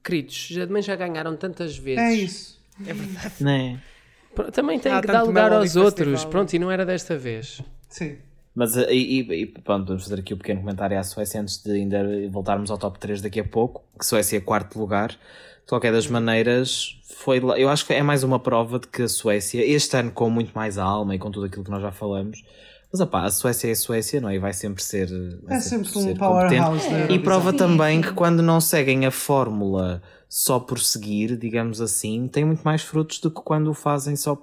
queridos, 0.03 0.47
já, 0.51 0.65
também 0.67 0.81
já 0.81 0.95
ganharam 0.95 1.35
tantas 1.35 1.77
vezes. 1.77 1.99
É 2.03 2.13
isso. 2.13 2.61
É 2.85 2.93
verdade. 2.93 3.43
Né? 3.43 3.79
Pronto, 4.33 4.51
Também 4.51 4.79
tem 4.79 4.91
Há 4.91 5.01
que 5.01 5.07
dar 5.07 5.23
lugar 5.23 5.51
aos 5.53 5.63
Festival. 5.63 5.85
outros. 5.85 6.25
Pronto, 6.25 6.53
e 6.53 6.59
não 6.59 6.69
era 6.69 6.85
desta 6.85 7.17
vez. 7.17 7.61
Sim. 7.89 8.17
Mas 8.53 8.75
eh, 8.77 8.93
e, 8.93 9.21
e, 9.21 9.33
e 9.41 9.45
pronto, 9.47 9.87
vamos 9.87 10.03
fazer 10.03 10.19
aqui 10.19 10.33
um 10.33 10.37
pequeno 10.37 10.59
comentário 10.61 10.97
à 10.99 11.03
Suécia 11.03 11.39
antes 11.41 11.61
de 11.63 11.71
ainda 11.71 12.03
voltarmos 12.29 12.69
ao 12.69 12.77
top 12.77 12.99
3 12.99 13.21
daqui 13.21 13.39
a 13.39 13.43
pouco. 13.43 13.83
Que 13.97 14.05
Suécia 14.05 14.37
é 14.37 14.41
quarto 14.41 14.77
lugar. 14.79 15.09
De 15.11 15.69
qualquer 15.69 15.91
das 15.91 16.05
maneiras, 16.07 16.99
foi 17.17 17.39
lá- 17.39 17.57
eu 17.57 17.69
acho 17.69 17.85
que 17.85 17.93
é 17.93 18.03
mais 18.03 18.23
uma 18.23 18.39
prova 18.39 18.79
de 18.79 18.87
que 18.87 19.03
a 19.03 19.07
Suécia, 19.07 19.65
este 19.65 19.95
ano 19.97 20.11
com 20.11 20.29
muito 20.29 20.51
mais 20.53 20.77
alma 20.77 21.15
e 21.15 21.19
com 21.19 21.31
tudo 21.31 21.45
aquilo 21.45 21.63
que 21.63 21.71
nós 21.71 21.81
já 21.81 21.91
falamos, 21.91 22.43
mas 22.91 23.01
opá, 23.01 23.23
a 23.23 23.31
Suécia 23.31 23.67
é 23.69 23.71
a 23.71 23.75
Suécia, 23.75 24.21
não 24.21 24.29
é? 24.29 24.35
E 24.35 24.39
vai 24.39 24.53
sempre 24.53 24.81
ser. 24.83 25.07
vai 25.43 25.57
É 25.57 25.59
sempre 25.59 25.89
um 25.97 26.01
ser 26.01 26.17
powerhouse 26.17 26.89
da 26.89 27.11
E 27.13 27.19
prova 27.19 27.51
Sim, 27.51 27.57
também 27.57 28.01
que 28.01 28.11
quando 28.13 28.41
não 28.43 28.61
seguem 28.61 29.05
a 29.05 29.11
fórmula 29.11 30.01
só 30.29 30.59
por 30.59 30.79
seguir, 30.79 31.37
digamos 31.37 31.81
assim, 31.81 32.27
tem 32.27 32.43
muito 32.45 32.61
mais 32.63 32.81
frutos 32.81 33.19
do 33.19 33.31
que 33.31 33.41
quando 33.41 33.69
o 33.69 33.73
fazem 33.73 34.15
só 34.15 34.37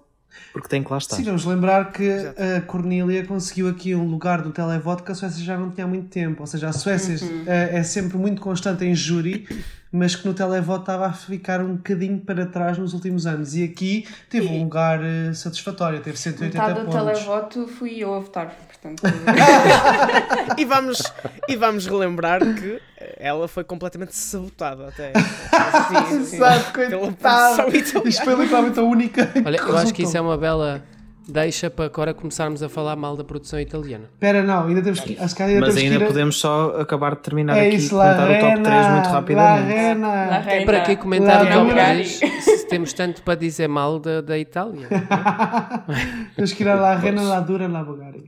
porque 0.52 0.68
tem 0.68 0.82
que 0.82 0.90
lá 0.90 0.98
estar. 0.98 1.16
Sim, 1.16 1.24
vamos 1.24 1.44
lembrar 1.44 1.92
que 1.92 2.11
a 2.11 2.61
Cornília 2.62 3.24
conseguiu 3.26 3.68
aqui 3.68 3.94
um 3.94 4.06
lugar 4.06 4.42
do 4.42 4.50
televoto 4.50 5.02
que 5.02 5.12
a 5.12 5.14
Suécia 5.14 5.44
já 5.44 5.56
não 5.58 5.70
tinha 5.70 5.85
há 5.85 5.88
muito 5.88 6.08
tempo. 6.08 6.42
Ou 6.42 6.46
seja, 6.46 6.68
a 6.68 6.72
Suécia 6.72 7.16
eh, 7.46 7.78
é 7.78 7.82
sempre 7.82 8.16
muito 8.16 8.40
constante 8.40 8.85
em 8.85 8.94
júri, 8.94 9.46
mas 9.92 10.16
que 10.16 10.26
no 10.26 10.33
televoto 10.33 10.81
estava 10.81 11.07
a 11.07 11.12
ficar 11.12 11.61
um 11.61 11.76
bocadinho 11.76 12.18
para 12.18 12.46
trás 12.46 12.78
nos 12.78 12.94
últimos 12.94 13.26
anos. 13.26 13.55
E 13.55 13.62
aqui 13.62 14.09
teve 14.31 14.48
um 14.48 14.62
lugar 14.62 15.00
eh, 15.05 15.35
satisfatório, 15.35 16.00
teve 16.00 16.18
180 16.18 16.59
Metade 16.59 16.81
do 16.81 16.87
pontos. 16.87 17.18
televoto 17.18 17.68
fui 17.68 17.98
eu 17.98 18.14
a 18.14 18.20
votar, 18.20 18.57
portanto. 18.66 19.02
E 20.57 20.64
vamos, 20.64 21.02
e 21.48 21.57
vamos 21.57 21.87
relembrar 21.87 22.40
que 22.40 22.81
ela 23.18 23.48
foi 23.48 23.64
completamente 23.64 24.14
sabotada 24.16 24.88
até. 24.88 25.12
Exato, 26.12 26.72
coitado. 26.72 27.76
italiana. 27.76 28.09
Isto 28.09 28.24
foi 28.24 28.35
literalmente 28.35 28.78
a 28.78 28.83
única. 28.83 29.33
Olha, 29.44 29.57
eu 29.57 29.76
acho 29.76 29.94
que 29.94 30.02
isso 30.02 30.16
é 30.16 30.20
uma 30.20 30.37
bela 30.37 30.83
deixa 31.28 31.70
para 31.70 31.87
agora 31.87 32.14
começarmos 32.14 32.62
a 32.62 32.68
falar 32.68 32.96
mal 32.96 33.16
da 33.16 33.24
produção 33.24 33.61
italiana. 33.61 34.04
Espera, 34.12 34.42
não, 34.42 34.66
ainda 34.66 34.82
temos 34.82 35.00
que. 35.00 35.18
Acho 35.18 35.35
que 35.35 35.42
ainda 35.42 35.61
Mas 35.61 35.74
temos 35.74 35.80
que 35.80 35.92
ainda 35.92 36.04
ir 36.04 36.08
podemos 36.08 36.37
só 36.38 36.80
acabar 36.80 37.14
de 37.14 37.22
terminar 37.22 37.56
É 37.56 37.66
aqui 37.66 37.76
e 37.76 37.78
isso, 37.78 37.96
La 37.96 38.14
comentar 38.14 38.30
o 38.30 38.40
top 38.40 38.62
3 38.62 38.64
muito 38.64 38.68
Rena, 38.68 39.02
La 39.02 39.11
rapidamente. 39.11 39.72
Rena. 39.72 40.64
Para 40.64 40.80
que 40.82 40.96
comentar 40.96 41.44
o 41.44 41.48
top 41.48 41.64
Bulgária. 41.66 42.04
3 42.04 42.44
se 42.44 42.66
temos 42.66 42.92
tanto 42.92 43.22
para 43.22 43.35
dizer 43.35 43.68
mal 43.68 43.98
da, 43.98 44.20
da 44.20 44.38
Itália? 44.38 44.88
Temos 46.35 46.52
que 46.52 46.62
ir 46.62 46.68
a 46.68 46.74
La 46.74 46.96
Rena, 46.96 47.22
La 47.22 47.40
Dura, 47.40 47.68
La 47.68 47.82
Bulgária. 47.82 48.22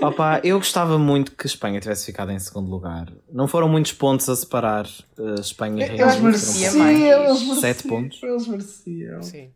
Opa, 0.00 0.40
eu 0.44 0.58
gostava 0.58 0.98
muito 0.98 1.32
que 1.32 1.46
a 1.46 1.46
Espanha 1.46 1.80
tivesse 1.80 2.06
ficado 2.06 2.30
em 2.30 2.38
segundo 2.38 2.70
lugar. 2.70 3.12
Não 3.32 3.48
foram 3.48 3.68
muitos 3.68 3.92
pontos 3.92 4.28
a 4.28 4.36
separar 4.36 4.86
uh, 5.18 5.40
Espanha 5.40 5.84
e 5.84 5.88
Reino 5.88 6.04
Unido. 6.04 6.28
eles 6.28 7.42
mereciam. 7.42 7.56
Sete 7.56 7.88
pontos. 7.88 8.22
Eles 8.22 8.46
mereciam. 8.46 9.22
Sim. 9.22 9.50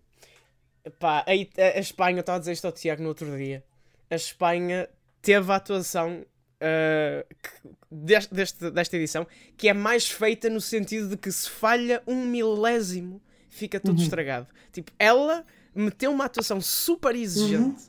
Pá, 0.98 1.24
a, 1.26 1.30
a 1.30 1.80
Espanha, 1.80 2.16
eu 2.16 2.20
estava 2.20 2.36
a 2.36 2.40
dizer 2.40 2.52
isto 2.52 2.64
ao 2.64 2.72
Tiago 2.72 3.02
no 3.02 3.08
outro 3.08 3.36
dia. 3.36 3.62
A 4.10 4.14
Espanha 4.16 4.88
teve 5.20 5.50
a 5.52 5.56
atuação 5.56 6.24
ah, 6.60 7.24
que- 7.42 7.68
deste, 7.90 8.34
deste- 8.34 8.70
desta 8.70 8.96
edição 8.96 9.26
que 9.56 9.68
é 9.68 9.72
mais 9.74 10.08
feita 10.08 10.48
no 10.50 10.60
sentido 10.60 11.08
de 11.08 11.16
que 11.16 11.30
se 11.30 11.48
falha 11.48 12.02
um 12.06 12.24
milésimo, 12.26 13.20
fica 13.48 13.78
tudo 13.80 13.98
Uhum. 13.98 14.02
estragado. 14.04 14.46
Tipo, 14.72 14.90
ela 14.98 15.44
meteu 15.74 16.10
uma 16.10 16.24
atuação 16.26 16.60
super 16.60 17.14
exigente 17.14 17.84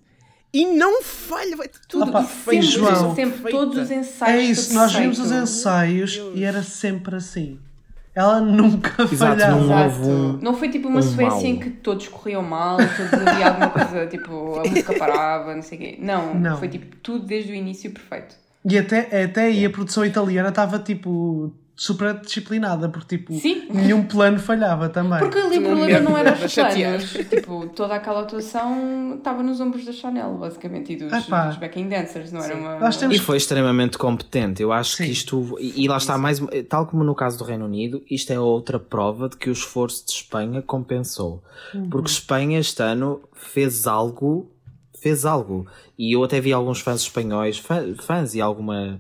e 0.54 0.66
não 0.68 1.02
falha, 1.02 1.56
vai 1.58 1.68
tudo 1.88 2.10
Opa, 2.10 2.22
perfeito. 2.24 2.66
Sempre, 2.66 2.78
João. 2.78 3.16
Sempre, 3.16 3.32
perfeita. 3.42 3.58
todos 3.58 3.78
os 3.80 3.92
ensaios. 3.92 4.40
É 4.40 4.44
isso, 4.52 4.74
nós 4.76 4.94
vimos 4.94 5.20
os 5.20 5.32
ensaios 5.32 6.20
e 6.36 6.44
era 6.44 6.62
sempre 6.64 7.16
assim. 7.16 7.60
Ela 8.16 8.40
nunca 8.42 9.04
Exato, 9.04 9.18
falhava. 9.40 9.56
não 9.62 9.86
Exato. 9.86 10.10
um. 10.10 10.38
Não 10.42 10.54
foi 10.54 10.70
tipo 10.70 10.88
uma 10.88 11.00
um 11.00 11.02
Suécia 11.02 11.48
em 11.48 11.60
que 11.60 11.70
todos 11.70 12.08
corriam 12.08 12.44
mal, 12.44 12.78
todos 12.78 13.14
havia 13.28 13.48
alguma 13.48 13.70
coisa, 13.70 14.06
tipo, 14.08 14.60
a 14.60 14.70
música 14.70 14.94
parava, 15.00 15.56
não 15.56 15.62
sei 15.64 15.78
o 15.78 15.82
quê. 15.82 15.98
Não, 16.00 16.34
Não. 16.36 16.58
foi 16.58 16.68
tipo 16.68 16.96
tudo 16.98 17.26
desde 17.26 17.52
o 17.52 17.56
início 17.56 17.90
perfeito. 17.92 18.36
E 18.66 18.78
até, 18.78 19.24
até 19.24 19.46
aí 19.46 19.66
a 19.66 19.70
produção 19.70 20.06
italiana 20.06 20.50
estava 20.50 20.80
tipo 20.80 21.52
super 21.76 22.20
disciplinada, 22.20 22.88
porque 22.88 23.18
tipo, 23.18 23.34
Sim. 23.34 23.68
nenhum 23.72 24.04
plano 24.06 24.38
falhava 24.40 24.90
também. 24.90 25.18
Porque 25.20 25.40
ali 25.40 25.58
o 25.58 25.64
problema 25.64 26.00
não 26.02 26.16
era 26.18 26.34
os 26.34 26.54
planos. 26.54 27.12
tipo, 27.30 27.68
toda 27.76 27.96
aquela 27.96 28.22
atuação 28.22 29.16
estava 29.18 29.42
nos 29.42 29.60
ombros 29.60 29.84
da 29.84 29.92
Chanel, 29.92 30.36
basicamente, 30.36 30.94
e 30.94 30.96
dos, 30.98 31.12
Epá. 31.12 31.48
dos 31.48 31.58
backing 31.58 31.90
dancers, 31.90 32.32
não 32.32 32.44
era 32.44 32.56
uma. 32.56 32.80
Nós 32.80 32.98
temos- 32.98 33.16
E 33.16 33.20
foi 33.20 33.38
extremamente 33.38 33.98
competente. 33.98 34.62
Eu 34.62 34.72
acho 34.72 34.96
Sim. 34.98 35.06
que 35.06 35.12
isto, 35.12 35.58
e 35.60 35.84
e 35.84 35.88
lá 35.88 35.98
está 35.98 36.18
mais, 36.18 36.40
tal 36.70 36.86
como 36.86 37.04
no 37.04 37.16
caso 37.16 37.38
do 37.40 37.44
Reino 37.44 37.66
Unido, 37.66 38.04
isto 38.10 38.32
é 38.32 38.40
outra 38.40 38.80
prova 38.80 39.28
de 39.28 39.36
que 39.38 39.50
o 39.50 39.54
esforço 39.54 40.06
de 40.06 40.12
Espanha 40.12 40.62
compensou. 40.62 41.44
Porque 41.90 42.10
Espanha 42.10 42.60
este 42.60 42.84
ano 42.84 43.22
fez 43.34 43.88
algo, 43.88 44.52
fez 45.02 45.26
algo. 45.26 45.66
E 45.98 46.14
eu 46.16 46.24
até 46.24 46.40
vi 46.40 46.54
alguns 46.54 46.80
fãs 46.82 47.02
espanhóis, 47.02 47.58
fã- 47.58 47.96
fãs 48.00 48.36
e 48.36 48.42
alguma, 48.42 49.00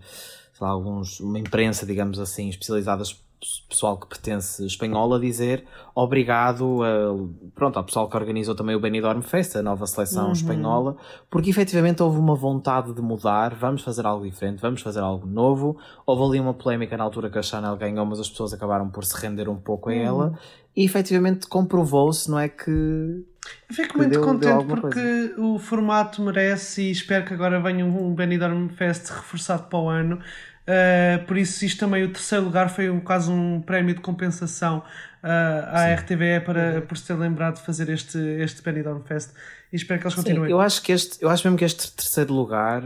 lá, 0.61 0.69
alguns, 0.69 1.19
uma 1.19 1.39
imprensa, 1.39 1.85
digamos 1.85 2.19
assim, 2.19 2.49
especializadas 2.49 3.23
pessoal 3.67 3.97
que 3.97 4.07
pertence 4.07 4.65
espanhol 4.65 5.13
a 5.13 5.19
dizer 5.19 5.65
obrigado 5.93 6.81
a, 6.83 7.51
pronto, 7.53 7.77
ao 7.77 7.83
pessoal 7.83 8.09
que 8.09 8.15
organizou 8.15 8.55
também 8.55 8.75
o 8.75 8.79
Benidorm 8.79 9.21
Fest, 9.21 9.55
a 9.55 9.61
nova 9.61 9.85
seleção 9.85 10.31
espanhola, 10.31 10.95
porque 11.29 11.49
efetivamente 11.49 12.01
houve 12.01 12.17
uma 12.17 12.35
vontade 12.35 12.93
de 12.93 13.01
mudar, 13.01 13.53
vamos 13.55 13.81
fazer 13.81 14.05
algo 14.05 14.23
diferente, 14.23 14.61
vamos 14.61 14.81
fazer 14.81 15.01
algo 15.01 15.27
novo. 15.27 15.77
Houve 16.05 16.23
ali 16.23 16.39
uma 16.39 16.53
polémica 16.53 16.95
na 16.95 17.03
altura 17.03 17.29
que 17.29 17.37
a 17.37 17.41
Chanel 17.41 17.75
ganhou, 17.75 18.05
mas 18.05 18.19
as 18.19 18.29
pessoas 18.29 18.53
acabaram 18.53 18.89
por 18.89 19.03
se 19.03 19.19
render 19.19 19.49
um 19.49 19.57
pouco 19.57 19.89
a 19.89 19.95
ela, 19.95 20.39
e 20.75 20.85
efetivamente 20.85 21.47
comprovou-se, 21.47 22.29
não 22.29 22.39
é 22.39 22.49
que 22.49 23.25
fico 23.71 23.97
muito 23.97 24.11
Deu- 24.11 24.21
deu 24.21 24.29
contente 24.29 24.51
alguma 24.51 24.81
porque 24.81 25.33
o 25.37 25.57
formato 25.59 26.21
merece 26.21 26.81
e 26.83 26.91
espero 26.91 27.25
que 27.25 27.33
agora 27.33 27.59
venha 27.59 27.85
um 27.85 28.13
Benidorm 28.13 28.67
Fest 28.69 29.09
reforçado 29.09 29.63
para 29.63 29.79
o 29.79 29.89
ano. 29.89 30.19
Uh, 30.65 31.25
por 31.25 31.37
isso, 31.37 31.65
isto 31.65 31.79
também, 31.81 32.03
o 32.03 32.09
terceiro 32.13 32.45
lugar 32.45 32.69
foi 32.69 32.89
um, 32.89 32.99
quase 33.01 33.29
um 33.29 33.59
prémio 33.61 33.93
de 33.93 33.99
compensação 33.99 34.77
uh, 34.77 35.27
à 35.73 35.93
RTVE 35.93 36.39
para, 36.45 36.81
por 36.83 36.97
se 36.97 37.05
ter 37.07 37.15
lembrado 37.15 37.55
de 37.55 37.61
fazer 37.65 37.89
este, 37.89 38.17
este 38.17 38.61
Benidorm 38.61 39.01
Fest 39.03 39.31
e 39.73 39.75
espero 39.75 39.99
que 39.99 40.07
eles 40.07 40.15
continuem. 40.15 40.49
eu 40.49 40.61
acho 40.61 40.81
que 40.81 40.93
este, 40.93 41.21
eu 41.21 41.29
acho 41.29 41.45
mesmo 41.45 41.57
que 41.57 41.65
este 41.65 41.91
terceiro 41.91 42.33
lugar, 42.33 42.81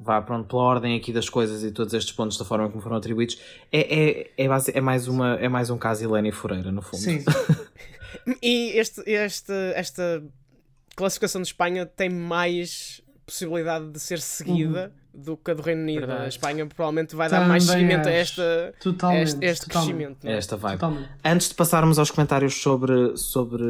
vá 0.00 0.22
pronto, 0.22 0.48
pela 0.48 0.62
ordem 0.62 0.96
aqui 0.96 1.12
das 1.12 1.28
coisas 1.28 1.62
e 1.62 1.70
todos 1.70 1.92
estes 1.92 2.12
pontos 2.14 2.38
da 2.38 2.46
forma 2.46 2.66
como 2.70 2.80
foram 2.80 2.96
atribuídos, 2.96 3.38
é, 3.70 3.80
é, 4.10 4.30
é, 4.44 4.48
base- 4.48 4.72
é 4.74 4.80
mais, 4.80 5.06
uma, 5.06 5.34
é 5.34 5.50
mais 5.50 5.68
um 5.68 5.76
caso 5.76 6.02
Helena 6.02 6.28
e 6.28 6.32
Fureira, 6.32 6.72
no 6.72 6.80
fundo. 6.80 7.02
Sim, 7.02 7.22
E 8.42 8.70
este, 8.78 9.02
este, 9.06 9.52
esta 9.74 10.22
classificação 10.96 11.40
de 11.42 11.48
Espanha 11.48 11.86
tem 11.86 12.08
mais 12.08 13.00
possibilidade 13.26 13.90
de 13.90 14.00
ser 14.00 14.20
seguida 14.20 14.92
do 15.12 15.36
que 15.36 15.50
a 15.50 15.54
do 15.54 15.62
Reino 15.62 15.82
Unido. 15.82 16.00
Verdade. 16.06 16.24
A 16.24 16.28
Espanha 16.28 16.66
provavelmente 16.66 17.14
vai 17.16 17.28
dar 17.28 17.46
mais 17.46 17.66
Também 17.66 17.80
seguimento 17.86 18.08
a, 18.08 18.12
acho. 18.12 18.20
esta, 18.40 18.74
a 18.76 18.82
totalmente. 18.82 19.22
este, 19.28 19.44
a 19.44 19.50
este 19.50 19.66
totalmente, 19.66 19.90
crescimento. 19.94 20.24
não 20.24 20.30
É 20.30 20.34
é? 20.34 20.38
esta 20.38 20.56
vibe. 20.56 20.78
Totalmente. 20.80 21.08
Antes 21.24 21.48
de 21.48 21.54
passarmos 21.54 21.98
aos 21.98 22.10
comentários 22.10 22.54
sobre, 22.54 23.16
sobre 23.16 23.64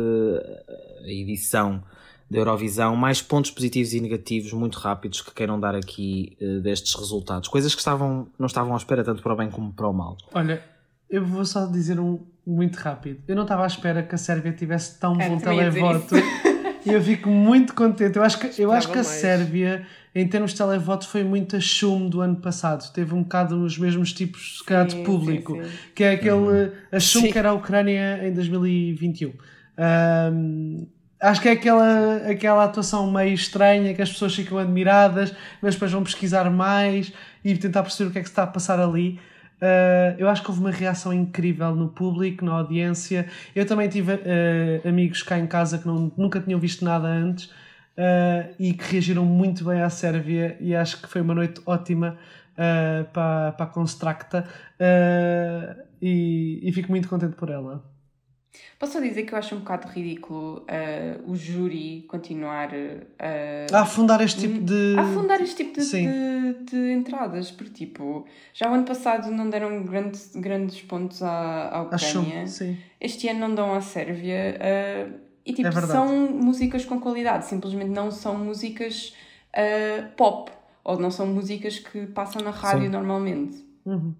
a 1.04 1.08
edição 1.08 1.82
da 2.30 2.38
Eurovisão, 2.38 2.94
mais 2.94 3.22
pontos 3.22 3.50
positivos 3.50 3.94
e 3.94 4.00
negativos 4.00 4.52
muito 4.52 4.78
rápidos 4.78 5.22
que 5.22 5.32
queiram 5.32 5.58
dar 5.58 5.74
aqui 5.74 6.36
eh, 6.40 6.58
destes 6.60 6.94
resultados. 6.94 7.48
Coisas 7.48 7.74
que 7.74 7.80
estavam, 7.80 8.28
não 8.38 8.46
estavam 8.46 8.74
à 8.74 8.76
espera 8.76 9.02
tanto 9.02 9.22
para 9.22 9.32
o 9.32 9.36
bem 9.36 9.50
como 9.50 9.72
para 9.72 9.88
o 9.88 9.92
mal. 9.94 10.16
Olha, 10.34 10.62
eu 11.10 11.24
vou 11.24 11.44
só 11.44 11.66
dizer 11.66 11.98
um 11.98 12.20
muito 12.46 12.76
rápido. 12.76 13.20
Eu 13.28 13.36
não 13.36 13.42
estava 13.42 13.64
à 13.64 13.66
espera 13.66 14.02
que 14.02 14.14
a 14.14 14.18
Sérvia 14.18 14.52
tivesse 14.52 14.98
tão 14.98 15.20
É, 15.20 15.28
bom 15.28 15.38
televoto. 15.38 16.14
E 16.86 16.92
eu 16.92 17.02
fico 17.02 17.28
muito 17.28 17.74
contente. 17.74 18.16
Eu 18.16 18.22
acho 18.22 18.38
que, 18.38 18.62
eu 18.62 18.72
acho 18.72 18.86
que 18.86 18.94
a 18.94 19.02
mais. 19.02 19.06
Sérvia, 19.08 19.84
em 20.14 20.26
termos 20.26 20.52
de 20.52 20.56
televoto, 20.58 21.06
foi 21.06 21.22
muito 21.22 21.54
a 21.56 21.60
chum 21.60 22.08
do 22.08 22.22
ano 22.22 22.36
passado. 22.36 22.90
Teve 22.92 23.14
um 23.14 23.22
bocado 23.24 23.62
os 23.62 23.76
mesmos 23.76 24.12
tipos, 24.12 24.58
se 24.58 24.64
calhar, 24.64 24.86
de 24.86 24.92
Sim, 24.92 25.04
público. 25.04 25.54
sim, 25.56 25.64
sim. 25.64 25.70
Que 25.94 26.04
é 26.04 26.12
aquele 26.12 26.72
a 26.90 26.98
chum 26.98 27.20
Sim. 27.22 27.32
que 27.32 27.38
era 27.38 27.50
a 27.50 27.52
Ucrânia 27.52 28.26
em 28.26 28.32
2021. 28.32 29.32
Ahm, 29.76 30.86
acho 31.20 31.40
que 31.42 31.48
é 31.48 31.52
aquela, 31.52 32.16
aquela 32.30 32.64
atuação 32.64 33.10
meio 33.10 33.34
estranha 33.34 33.92
que 33.92 34.00
as 34.00 34.10
pessoas 34.10 34.34
ficam 34.34 34.56
admiradas, 34.56 35.34
mas 35.60 35.74
depois 35.74 35.92
vão 35.92 36.02
pesquisar 36.02 36.48
mais 36.48 37.12
e 37.44 37.54
tentar 37.56 37.82
perceber 37.82 38.08
o 38.08 38.12
que 38.12 38.18
é 38.18 38.22
que 38.22 38.28
se 38.28 38.32
está 38.32 38.44
a 38.44 38.46
passar 38.46 38.80
ali. 38.80 39.20
Uh, 39.60 40.14
eu 40.18 40.28
acho 40.28 40.42
que 40.42 40.50
houve 40.50 40.60
uma 40.60 40.70
reação 40.70 41.12
incrível 41.12 41.74
no 41.74 41.88
público, 41.88 42.44
na 42.44 42.52
audiência. 42.52 43.28
Eu 43.54 43.66
também 43.66 43.88
tive 43.88 44.12
uh, 44.12 44.88
amigos 44.88 45.22
cá 45.22 45.38
em 45.38 45.46
casa 45.46 45.78
que 45.78 45.86
não, 45.86 46.12
nunca 46.16 46.40
tinham 46.40 46.60
visto 46.60 46.84
nada 46.84 47.08
antes 47.08 47.46
uh, 47.46 48.54
e 48.58 48.72
que 48.72 48.92
reagiram 48.92 49.24
muito 49.24 49.64
bem 49.64 49.82
à 49.82 49.90
Sérvia 49.90 50.56
e 50.60 50.74
acho 50.74 51.02
que 51.02 51.08
foi 51.08 51.20
uma 51.20 51.34
noite 51.34 51.60
ótima 51.66 52.16
para, 53.12 53.52
para 53.52 53.66
a 53.66 53.68
Constracta 53.68 54.44
e, 56.02 56.58
e 56.60 56.72
fico 56.72 56.90
muito 56.90 57.08
contente 57.08 57.36
por 57.36 57.50
ela. 57.50 57.84
Posso 58.78 58.92
só 58.94 59.00
dizer 59.00 59.24
que 59.24 59.34
eu 59.34 59.38
acho 59.38 59.54
um 59.54 59.58
bocado 59.58 59.88
ridículo 59.88 60.58
uh, 60.62 61.30
o 61.30 61.36
júri 61.36 62.04
continuar 62.08 62.70
uh, 62.70 63.74
A 63.74 63.80
afundar 63.80 64.20
este 64.22 64.42
tipo 64.42 64.60
de. 64.60 64.94
a 64.96 65.02
afundar 65.02 65.40
este 65.40 65.64
tipo 65.64 65.80
de, 65.80 65.86
de, 65.90 66.64
de 66.64 66.92
entradas, 66.92 67.50
porque 67.50 67.86
tipo, 67.86 68.24
já 68.54 68.70
o 68.70 68.74
ano 68.74 68.84
passado 68.84 69.30
não 69.30 69.50
deram 69.50 69.82
grandes, 69.84 70.30
grandes 70.34 70.80
pontos 70.82 71.22
à, 71.22 71.68
à 71.68 71.82
Ucrânia, 71.82 72.44
este 73.00 73.28
ano 73.28 73.40
não 73.40 73.54
dão 73.54 73.74
à 73.74 73.80
Sérvia 73.80 74.56
uh, 74.58 75.18
e 75.44 75.52
tipo, 75.52 75.68
É 75.68 75.72
são 75.72 76.30
músicas 76.30 76.84
com 76.84 77.00
qualidade, 77.00 77.46
simplesmente 77.46 77.90
não 77.90 78.10
são 78.10 78.38
músicas 78.38 79.14
pop 80.16 80.52
ou 80.84 80.98
não 80.98 81.10
são 81.10 81.26
músicas 81.26 81.78
que 81.78 82.06
passam 82.06 82.42
na 82.42 82.50
rádio 82.50 82.84
Sim. 82.84 82.90
normalmente. 82.90 83.66
Uhum. 83.84 84.14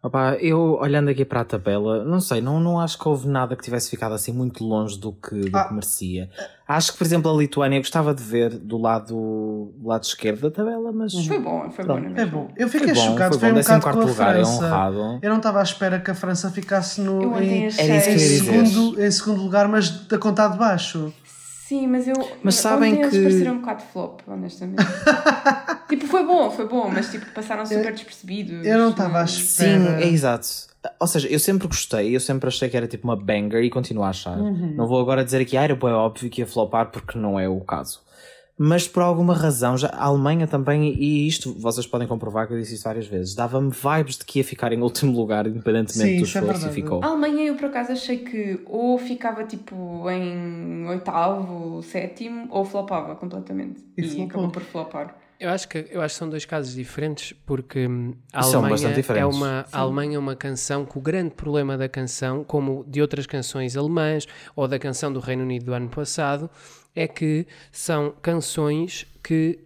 Opa, 0.00 0.34
eu 0.40 0.78
olhando 0.80 1.08
aqui 1.10 1.24
para 1.24 1.40
a 1.40 1.44
tabela, 1.44 2.04
não 2.04 2.20
sei, 2.20 2.40
não, 2.40 2.60
não 2.60 2.78
acho 2.78 2.96
que 2.96 3.08
houve 3.08 3.26
nada 3.26 3.56
que 3.56 3.64
tivesse 3.64 3.90
ficado 3.90 4.12
assim 4.14 4.32
muito 4.32 4.62
longe 4.64 4.96
do 4.96 5.12
que, 5.12 5.50
do 5.50 5.56
Ah. 5.58 5.64
que 5.64 5.74
merecia. 5.74 6.30
Acho 6.68 6.92
que, 6.92 6.98
por 6.98 7.04
exemplo, 7.04 7.28
a 7.34 7.36
Lituânia 7.36 7.80
gostava 7.80 8.14
de 8.14 8.22
ver 8.22 8.50
do 8.50 8.78
lado, 8.78 9.72
do 9.76 9.88
lado 9.88 10.04
esquerdo 10.04 10.42
da 10.42 10.50
tabela, 10.52 10.92
mas 10.92 11.12
Foi 11.26 11.40
bom, 11.40 11.68
foi 11.70 11.84
bom, 11.84 11.98
É 11.98 12.00
mesmo? 12.00 12.30
bom. 12.30 12.48
Eu 12.56 12.68
foi 12.68 12.78
fiquei 12.78 12.94
bom, 12.94 13.00
chocado, 13.08 13.30
foi 13.34 13.40
foi, 13.40 13.48
bom. 13.48 13.54
um 13.54 13.56
Décimo 13.56 13.78
bocado 13.78 13.96
com 13.98 14.02
a 14.04 14.06
lugar 14.06 14.28
é 14.30 14.44
França. 14.44 14.66
honrado. 14.66 15.18
Eu 15.20 15.30
não 15.30 15.36
estava 15.38 15.58
à 15.58 15.62
espera 15.64 15.98
que 15.98 16.10
a 16.12 16.14
França 16.14 16.50
ficasse 16.52 17.00
no, 17.00 17.36
em, 17.40 17.66
achei- 17.66 17.84
Era 17.90 17.96
isso 17.96 18.08
em 18.10 18.16
que 18.16 18.22
eu 18.22 18.22
ia 18.22 18.28
dizer. 18.28 18.66
segundo, 18.66 19.02
em 19.02 19.10
segundo 19.10 19.42
lugar, 19.42 19.66
mas 19.66 19.90
da 20.06 20.16
conta 20.16 20.46
de 20.46 20.58
baixo. 20.58 21.12
Sim, 21.68 21.86
mas 21.86 22.08
eu. 22.08 22.14
Mas 22.42 22.54
sabem 22.54 22.92
ontem 22.94 23.00
eles 23.02 23.12
que- 23.12 23.22
pareceram 23.22 23.52
um 23.52 23.58
bocado 23.60 23.82
flop, 23.92 24.20
honestamente. 24.26 24.82
tipo, 25.88 26.06
foi 26.06 26.24
bom, 26.24 26.50
foi 26.50 26.66
bom, 26.66 26.88
mas 26.88 27.10
tipo, 27.10 27.26
passaram 27.32 27.66
super 27.66 27.92
despercebidos. 27.92 28.66
eu 28.66 28.78
não 28.78 28.90
estava 28.90 29.20
à 29.20 29.26
Sim, 29.26 29.40
espera. 29.42 30.02
é 30.02 30.08
exato. 30.08 30.46
Ou 30.98 31.06
seja, 31.06 31.28
eu 31.28 31.38
sempre 31.38 31.66
gostei, 31.68 32.14
eu 32.16 32.20
sempre 32.20 32.48
achei 32.48 32.68
que 32.70 32.76
era 32.76 32.86
tipo 32.86 33.06
uma 33.06 33.16
banger 33.16 33.62
e 33.62 33.68
continuo 33.68 34.02
a 34.04 34.08
achar. 34.08 34.38
Uhum. 34.38 34.74
Não 34.76 34.86
vou 34.86 34.98
agora 35.00 35.22
dizer 35.24 35.42
aqui, 35.42 35.56
ah, 35.56 35.62
era 35.64 35.74
bem 35.76 35.90
óbvio 35.90 36.30
que 36.30 36.40
ia 36.40 36.46
flopar 36.46 36.86
porque 36.90 37.18
não 37.18 37.38
é 37.38 37.48
o 37.48 37.60
caso. 37.60 38.00
Mas 38.58 38.88
por 38.88 39.04
alguma 39.04 39.34
razão, 39.34 39.78
já, 39.78 39.86
a 39.88 40.06
Alemanha 40.06 40.46
também, 40.46 40.92
e 40.98 41.28
isto 41.28 41.54
vocês 41.56 41.86
podem 41.86 42.08
comprovar 42.08 42.48
que 42.48 42.54
eu 42.54 42.58
disse 42.58 42.74
isso 42.74 42.84
várias 42.84 43.06
vezes, 43.06 43.34
dava-me 43.34 43.70
vibes 43.70 44.18
de 44.18 44.24
que 44.24 44.40
ia 44.40 44.44
ficar 44.44 44.72
em 44.72 44.82
último 44.82 45.16
lugar, 45.16 45.46
independentemente 45.46 46.10
Sim, 46.10 46.18
do 46.18 46.24
isso 46.24 46.38
é 46.38 46.40
esforço, 46.40 46.68
e 46.68 46.72
ficou. 46.72 47.04
A 47.04 47.06
Alemanha, 47.06 47.44
eu 47.44 47.54
por 47.54 47.66
acaso 47.66 47.92
achei 47.92 48.18
que 48.18 48.60
ou 48.66 48.98
ficava 48.98 49.44
tipo 49.44 50.10
em 50.10 50.88
oitavo, 50.88 51.80
sétimo, 51.84 52.48
ou 52.50 52.64
flopava 52.64 53.14
completamente. 53.14 53.80
E 53.96 54.04
E, 54.04 54.22
acabou 54.22 54.50
por 54.50 54.62
flopar. 54.62 55.14
Eu 55.40 55.50
acho 55.50 55.68
que 55.68 55.86
eu 55.90 56.02
acho 56.02 56.14
que 56.14 56.18
são 56.18 56.28
dois 56.28 56.44
casos 56.44 56.74
diferentes 56.74 57.32
porque 57.46 57.86
a 58.32 58.42
São 58.42 58.64
Alemanha 58.64 58.92
é 59.16 59.24
uma 59.24 59.64
a 59.70 59.78
Alemanha 59.78 60.16
é 60.16 60.18
uma 60.18 60.34
canção 60.34 60.84
que 60.84 60.98
o 60.98 61.00
grande 61.00 61.30
problema 61.30 61.78
da 61.78 61.88
canção, 61.88 62.42
como 62.42 62.84
de 62.88 63.00
outras 63.00 63.24
canções 63.24 63.76
alemãs 63.76 64.26
ou 64.56 64.66
da 64.66 64.80
canção 64.80 65.12
do 65.12 65.20
Reino 65.20 65.44
Unido 65.44 65.66
do 65.66 65.74
ano 65.74 65.88
passado, 65.88 66.50
é 66.94 67.06
que 67.08 67.46
são 67.70 68.12
canções 68.22 69.06
que 69.22 69.58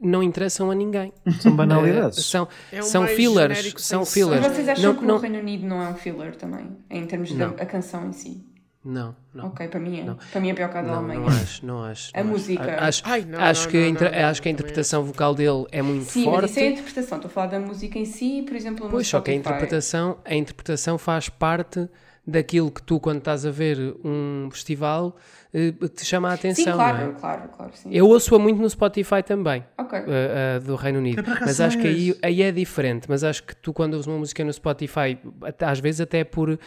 não 0.00 0.22
interessam 0.22 0.70
a 0.70 0.74
ninguém. 0.74 1.12
São 1.40 1.54
banalidades. 1.56 2.18
Eh, 2.18 2.22
são 2.22 2.48
É 2.72 2.82
são 2.82 3.06
fillers, 3.08 3.74
são 3.78 4.06
fillers. 4.06 4.40
Mas 4.40 4.52
vocês 4.54 4.68
acham 4.68 4.92
Não- 4.92 5.00
que 5.00 5.04
não- 5.04 5.16
o 5.16 5.18
Reino 5.18 5.38
Unido 5.40 5.66
não 5.66 5.82
é 5.82 5.88
um 5.88 5.94
filler 5.94 6.36
também? 6.36 6.68
Em 6.88 7.04
termos 7.06 7.32
da 7.32 7.48
Não. 7.48 7.54
a 7.58 7.66
canção 7.66 8.08
em 8.08 8.12
si? 8.12 8.44
Não, 8.82 9.14
não. 9.34 9.48
Ok, 9.48 9.68
para 9.68 9.78
mim 9.78 10.00
é. 10.00 10.14
Para 10.32 10.40
mim 10.40 10.48
é 10.50 10.54
pior 10.54 10.70
que 10.70 10.78
a 10.78 10.80
da 10.80 10.88
Não, 10.88 10.98
Alemanha. 11.00 11.20
não 11.20 11.28
acho, 11.28 11.66
não 11.66 11.84
acho. 11.84 12.10
A 12.14 12.22
não 12.24 12.30
música. 12.30 12.76
Acho, 12.82 13.02
Ai, 13.04 13.26
não, 13.28 13.38
acho, 13.38 13.64
não, 13.64 13.70
que, 13.70 13.76
a 13.76 13.80
não, 13.92 14.00
não, 14.22 14.28
acho 14.30 14.40
que 14.42 14.48
a 14.48 14.52
interpretação 14.52 15.04
vocal 15.04 15.34
dele 15.34 15.66
é 15.70 15.82
muito 15.82 16.04
Sim, 16.10 16.24
forte. 16.24 16.40
mas 16.42 16.50
isso 16.52 16.60
é 16.60 16.62
a 16.62 16.70
interpretação. 16.70 17.18
Estou 17.18 17.28
a 17.28 17.32
falar 17.32 17.46
da 17.48 17.60
música 17.60 17.98
em 17.98 18.06
si, 18.06 18.42
por 18.46 18.56
exemplo, 18.56 18.86
no 18.86 18.90
Pois, 18.90 19.06
só 19.06 19.20
que 19.20 19.32
a 19.32 19.34
interpretação, 19.34 20.16
a 20.24 20.34
interpretação 20.34 20.96
faz 20.96 21.28
parte 21.28 21.86
daquilo 22.30 22.70
que 22.70 22.82
tu, 22.82 22.98
quando 23.00 23.18
estás 23.18 23.44
a 23.44 23.50
ver 23.50 23.94
um 24.04 24.48
festival, 24.50 25.16
eh, 25.52 25.72
te 25.94 26.04
chama 26.04 26.30
a 26.30 26.34
atenção. 26.34 26.64
Sim, 26.64 26.72
claro, 26.72 26.98
não 26.98 27.04
é? 27.10 27.12
claro, 27.12 27.48
claro. 27.56 27.72
Sim. 27.74 27.88
Eu 27.92 28.06
ouço-a 28.08 28.38
muito 28.38 28.60
no 28.60 28.70
Spotify 28.70 29.22
também, 29.22 29.64
Ok. 29.76 29.98
eh, 29.98 30.04
eh, 30.06 30.60
do 30.60 30.76
Reino 30.76 30.98
Unido. 30.98 31.22
Mas 31.40 31.60
acho 31.60 31.78
que 31.78 31.86
aí, 31.86 32.16
aí 32.22 32.42
é 32.42 32.52
diferente. 32.52 33.06
Mas 33.08 33.24
acho 33.24 33.42
que 33.42 33.54
tu, 33.56 33.72
quando 33.72 33.94
ouves 33.94 34.06
uma 34.06 34.18
música 34.18 34.44
no 34.44 34.52
Spotify, 34.52 35.18
às 35.60 35.80
vezes 35.80 36.00
até 36.00 36.24
por 36.24 36.50
eh, 36.50 36.58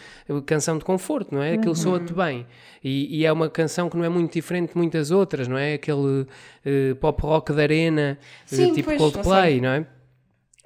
canção 0.46 0.76
de 0.78 0.84
conforto, 0.84 1.34
não 1.34 1.42
é? 1.42 1.54
Aquilo 1.54 1.74
soa-te 1.74 2.12
bem. 2.12 2.46
E, 2.82 3.20
e 3.20 3.24
é 3.24 3.32
uma 3.32 3.48
canção 3.48 3.88
que 3.88 3.96
não 3.96 4.04
é 4.04 4.08
muito 4.08 4.32
diferente 4.34 4.72
de 4.72 4.76
muitas 4.76 5.10
outras, 5.10 5.48
não 5.48 5.56
é? 5.56 5.74
Aquele 5.74 6.26
eh, 6.64 6.94
pop 7.00 7.22
rock 7.22 7.52
de 7.52 7.62
arena, 7.62 8.18
Sim, 8.44 8.72
tipo 8.72 8.86
pois, 8.88 8.98
Coldplay, 8.98 9.60
não 9.60 9.70
é? 9.70 9.86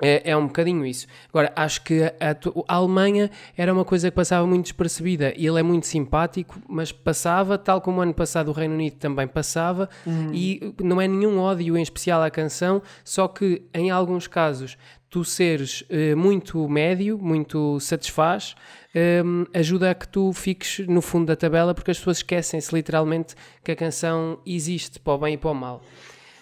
É, 0.00 0.30
é 0.30 0.36
um 0.36 0.46
bocadinho 0.46 0.86
isso. 0.86 1.06
Agora, 1.28 1.52
acho 1.56 1.82
que 1.82 2.02
a, 2.04 2.12
a, 2.20 2.76
Alemanha 2.76 3.30
era 3.56 3.72
uma 3.72 3.84
coisa 3.84 4.10
que 4.10 4.14
passava 4.14 4.46
muito 4.46 4.64
despercebida. 4.64 5.32
E 5.36 5.46
ele 5.46 5.58
é 5.58 5.62
muito 5.62 5.86
simpático, 5.86 6.60
mas 6.68 6.92
passava, 6.92 7.58
tal 7.58 7.80
como 7.80 7.98
o 7.98 8.00
ano 8.00 8.14
passado 8.14 8.48
o 8.48 8.52
Reino 8.52 8.74
Unido 8.74 8.96
também 8.96 9.26
passava, 9.26 9.88
Hum. 10.06 10.30
e 10.32 10.74
não 10.82 11.00
é 11.00 11.08
nenhum 11.08 11.38
ódio 11.38 11.76
em 11.76 11.82
especial 11.82 12.22
à 12.22 12.30
canção, 12.30 12.80
só 13.04 13.26
que 13.26 13.62
em 13.74 13.90
alguns 13.90 14.26
casos 14.26 14.76
tu 15.10 15.24
seres 15.24 15.84
eh, 15.88 16.14
muito 16.14 16.68
médio, 16.68 17.18
muito 17.18 17.80
satisfaz, 17.80 18.54
eh, 18.94 19.22
ajuda 19.54 19.90
a 19.90 19.94
que 19.94 20.06
tu 20.06 20.32
fiques 20.32 20.86
no 20.86 21.00
fundo 21.00 21.26
da 21.26 21.36
tabela, 21.36 21.74
porque 21.74 21.90
as 21.90 21.98
pessoas 21.98 22.18
esquecem-se 22.18 22.74
literalmente 22.74 23.34
que 23.64 23.72
a 23.72 23.76
canção 23.76 24.38
existe 24.46 25.00
para 25.00 25.14
o 25.14 25.18
bem 25.18 25.34
e 25.34 25.38
para 25.38 25.50
o 25.50 25.54
mal. 25.54 25.82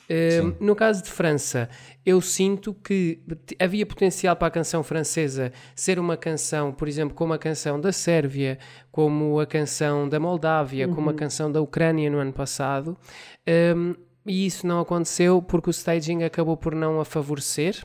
Uh, 0.09 0.55
no 0.61 0.77
caso 0.77 1.03
de 1.03 1.11
França, 1.11 1.69
eu 2.05 2.21
sinto 2.21 2.73
que 2.73 3.21
havia 3.59 3.85
potencial 3.85 4.37
para 4.37 4.49
a 4.49 4.51
canção 4.51 4.83
francesa 4.83 5.53
ser 5.75 5.99
uma 5.99 6.17
canção, 6.17 6.73
por 6.73 6.87
exemplo, 6.87 7.15
como 7.15 7.33
a 7.33 7.39
canção 7.39 7.81
da 7.81 7.91
Sérvia, 7.91 8.59
como 8.93 9.41
a 9.41 9.47
canção 9.47 10.09
da 10.09 10.21
Moldávia, 10.21 10.87
como 10.87 11.11
a 11.11 11.15
canção 11.15 11.51
da 11.51 11.61
Ucrânia 11.61 12.09
no 12.09 12.19
ano 12.19 12.33
passado. 12.33 12.97
Um, 13.77 13.95
e 14.27 14.45
isso 14.45 14.67
não 14.67 14.81
aconteceu 14.81 15.41
porque 15.41 15.71
o 15.71 15.73
staging 15.73 16.25
acabou 16.25 16.57
por 16.57 16.75
não 16.75 17.01
a 17.01 17.05
favorecer. 17.05 17.85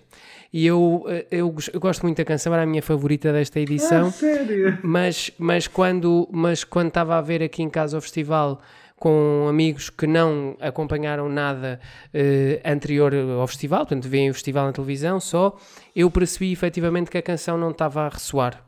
E 0.52 0.66
eu, 0.66 1.06
eu, 1.30 1.56
eu 1.74 1.80
gosto 1.80 2.02
muito 2.02 2.18
da 2.18 2.26
canção, 2.26 2.54
era 2.54 2.64
a 2.64 2.66
minha 2.66 2.82
favorita 2.82 3.32
desta 3.32 3.60
edição. 3.60 4.08
Ah, 4.08 4.12
sério? 4.12 4.80
Mas, 4.84 5.32
mas 5.38 5.68
quando 5.68 6.28
mas 6.32 6.64
quando 6.64 6.88
estava 6.90 7.16
a 7.18 7.22
ver 7.22 7.42
aqui 7.44 7.62
em 7.62 7.70
casa 7.70 7.98
o 7.98 8.02
festival 8.02 8.60
com 9.02 9.48
amigos 9.50 9.90
que 9.90 10.06
não 10.06 10.56
acompanharam 10.62 11.28
nada 11.28 11.80
eh, 12.14 12.62
anterior 12.64 13.12
ao 13.42 13.48
festival, 13.48 13.80
portanto, 13.80 14.08
veem 14.08 14.30
o 14.30 14.34
festival 14.34 14.68
na 14.68 14.72
televisão 14.72 15.20
só, 15.20 15.58
eu 15.96 16.08
percebi 16.12 16.52
efetivamente 16.52 17.10
que 17.10 17.18
a 17.18 17.22
canção 17.22 17.58
não 17.58 17.72
estava 17.72 18.02
a 18.06 18.10
ressoar 18.10 18.64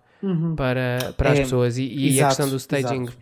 para, 0.55 1.13
para 1.17 1.31
as 1.33 1.39
É, 1.39 1.41
pessoas 1.43 1.77
e, 1.77 1.83
e 1.83 2.05
a 2.07 2.09
exato, 2.13 2.27
questão 2.29 2.49
do 2.49 2.55
staging 2.57 3.03
exato. 3.03 3.17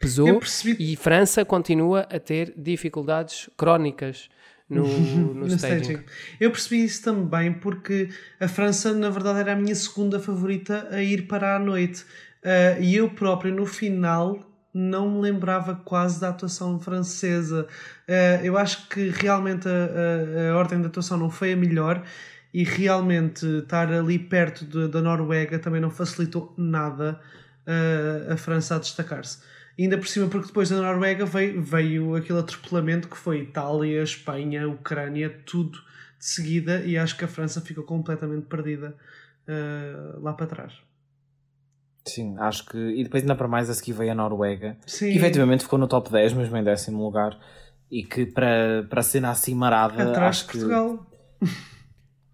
pesou 0.00 0.40
e 0.78 0.96
França 0.96 1.44
continua 1.44 2.00
a 2.10 2.18
ter 2.18 2.52
dificuldades 2.56 3.48
crónicas 3.56 4.28
no, 4.68 4.82
no, 5.14 5.34
no 5.34 5.46
staging. 5.46 5.92
staging. 5.92 6.04
Eu 6.40 6.50
percebi 6.50 6.82
isso 6.84 7.04
também 7.04 7.52
porque 7.52 8.08
a 8.40 8.48
França, 8.48 8.92
na 8.92 9.10
verdade, 9.10 9.38
era 9.40 9.52
a 9.52 9.56
minha 9.56 9.74
segunda 9.76 10.18
favorita 10.18 10.88
a 10.90 11.00
ir 11.02 11.28
para 11.28 11.54
a 11.54 11.58
noite. 11.58 12.04
Ah, 12.42 12.78
e 12.80 12.96
eu 12.96 13.10
próprio, 13.10 13.54
no 13.54 13.66
final, 13.66 14.38
não 14.74 15.10
me 15.10 15.20
lembrava 15.22 15.74
quase 15.76 16.20
da 16.20 16.28
atuação 16.30 16.78
francesa. 16.80 17.66
Ah, 18.08 18.40
eu 18.44 18.56
acho 18.58 18.88
que 18.88 19.08
realmente 19.10 19.68
a, 19.68 20.50
a- 20.50 20.52
a 20.52 20.56
ordem 20.56 20.80
de 20.80 20.86
atuação 20.86 21.16
não 21.18 21.30
foi 21.30 21.52
a 21.52 21.56
melhor 21.56 22.02
e 22.52 22.64
realmente 22.64 23.44
estar 23.58 23.92
ali 23.92 24.18
perto 24.18 24.64
de- 24.64 24.88
da 24.88 25.00
Noruega 25.02 25.58
também 25.58 25.80
não 25.80 25.90
facilitou 25.90 26.54
nada 26.56 27.20
ah, 27.66 28.32
a 28.34 28.36
França 28.36 28.76
a 28.76 28.78
destacar-se. 28.78 29.38
Ainda 29.78 29.96
por 29.96 30.08
cima, 30.08 30.26
porque 30.28 30.48
depois 30.48 30.68
da 30.70 30.76
Noruega 30.80 31.24
veio, 31.24 31.62
veio 31.62 32.14
aquele 32.16 32.40
atropelamento 32.40 33.06
que 33.08 33.16
foi 33.16 33.42
Itália, 33.42 34.02
Espanha, 34.02 34.68
Ucrânia, 34.68 35.30
tudo 35.46 35.78
de 36.18 36.24
seguida, 36.26 36.80
e 36.84 36.98
acho 36.98 37.16
que 37.16 37.24
a 37.24 37.28
França 37.28 37.60
ficou 37.60 37.84
completamente 37.84 38.46
perdida 38.46 38.96
ah, 39.46 40.18
lá 40.20 40.32
para 40.32 40.46
trás. 40.46 40.72
Sim, 42.08 42.36
acho 42.38 42.66
que. 42.66 42.78
E 42.78 43.04
depois, 43.04 43.22
ainda 43.22 43.34
para 43.34 43.48
mais, 43.48 43.68
a 43.70 43.74
seguir 43.74 43.92
veio 43.92 44.12
a 44.12 44.14
Noruega. 44.14 44.76
Sim. 44.86 45.10
que 45.10 45.18
efetivamente 45.18 45.62
ficou 45.62 45.78
no 45.78 45.86
top 45.86 46.10
10, 46.10 46.32
mesmo 46.32 46.56
em 46.56 46.64
décimo 46.64 47.02
lugar. 47.02 47.38
E 47.90 48.04
que 48.04 48.26
para, 48.26 48.86
para 48.88 49.00
a 49.00 49.02
cena 49.02 49.30
assim 49.30 49.54
marada, 49.54 50.10
Atrás 50.10 50.38
de 50.38 50.44
que. 50.46 50.58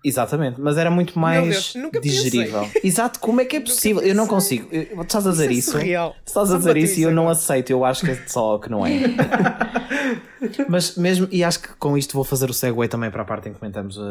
Exatamente, 0.04 0.60
mas 0.60 0.76
era 0.76 0.90
muito 0.90 1.18
mais 1.18 1.74
digerível. 2.02 2.68
Exato, 2.84 3.18
como 3.18 3.40
é 3.40 3.46
que 3.46 3.56
é 3.56 3.60
possível? 3.60 4.02
Eu 4.02 4.14
não 4.14 4.26
consigo. 4.26 4.68
Eu- 4.70 4.84
Tu 4.98 5.02
estás 5.02 5.26
a 5.26 5.30
dizer 5.30 5.50
é 5.50 5.52
isso? 5.54 5.72
Tu 5.72 6.28
estás 6.28 6.52
a 6.52 6.58
dizer 6.58 6.76
isso 6.76 7.00
e 7.00 7.02
eu 7.04 7.10
não 7.10 7.28
aceito. 7.28 7.70
Eu 7.70 7.84
acho 7.86 8.04
que 8.04 8.10
é 8.10 8.18
só 8.26 8.58
que 8.58 8.70
não 8.70 8.86
é. 8.86 8.90
Mas 10.68 10.96
mesmo, 10.96 11.26
e 11.30 11.42
acho 11.42 11.60
que 11.60 11.68
com 11.78 11.96
isto 11.96 12.12
vou 12.12 12.24
fazer 12.24 12.50
o 12.50 12.52
segue 12.52 12.86
também 12.86 13.10
para 13.10 13.22
a 13.22 13.24
parte 13.24 13.48
em 13.48 13.52
que 13.54 13.58
comentamos 13.58 13.96
uh, 13.96 14.02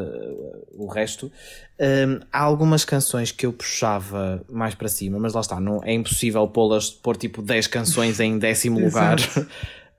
o 0.74 0.88
resto. 0.88 1.32
Um, 1.80 2.20
há 2.32 2.40
algumas 2.42 2.84
canções 2.84 3.32
que 3.32 3.46
eu 3.46 3.54
puxava 3.54 4.44
mais 4.50 4.74
para 4.74 4.88
cima, 4.88 5.20
mas 5.20 5.34
lá 5.34 5.42
está, 5.42 5.60
não, 5.60 5.80
é 5.84 5.94
impossível 5.94 6.48
pô-las, 6.48 6.90
pôr 6.90 7.16
tipo 7.18 7.42
10 7.42 7.68
canções 7.68 8.20
em 8.20 8.40
décimo 8.40 8.80
lugar. 8.80 9.18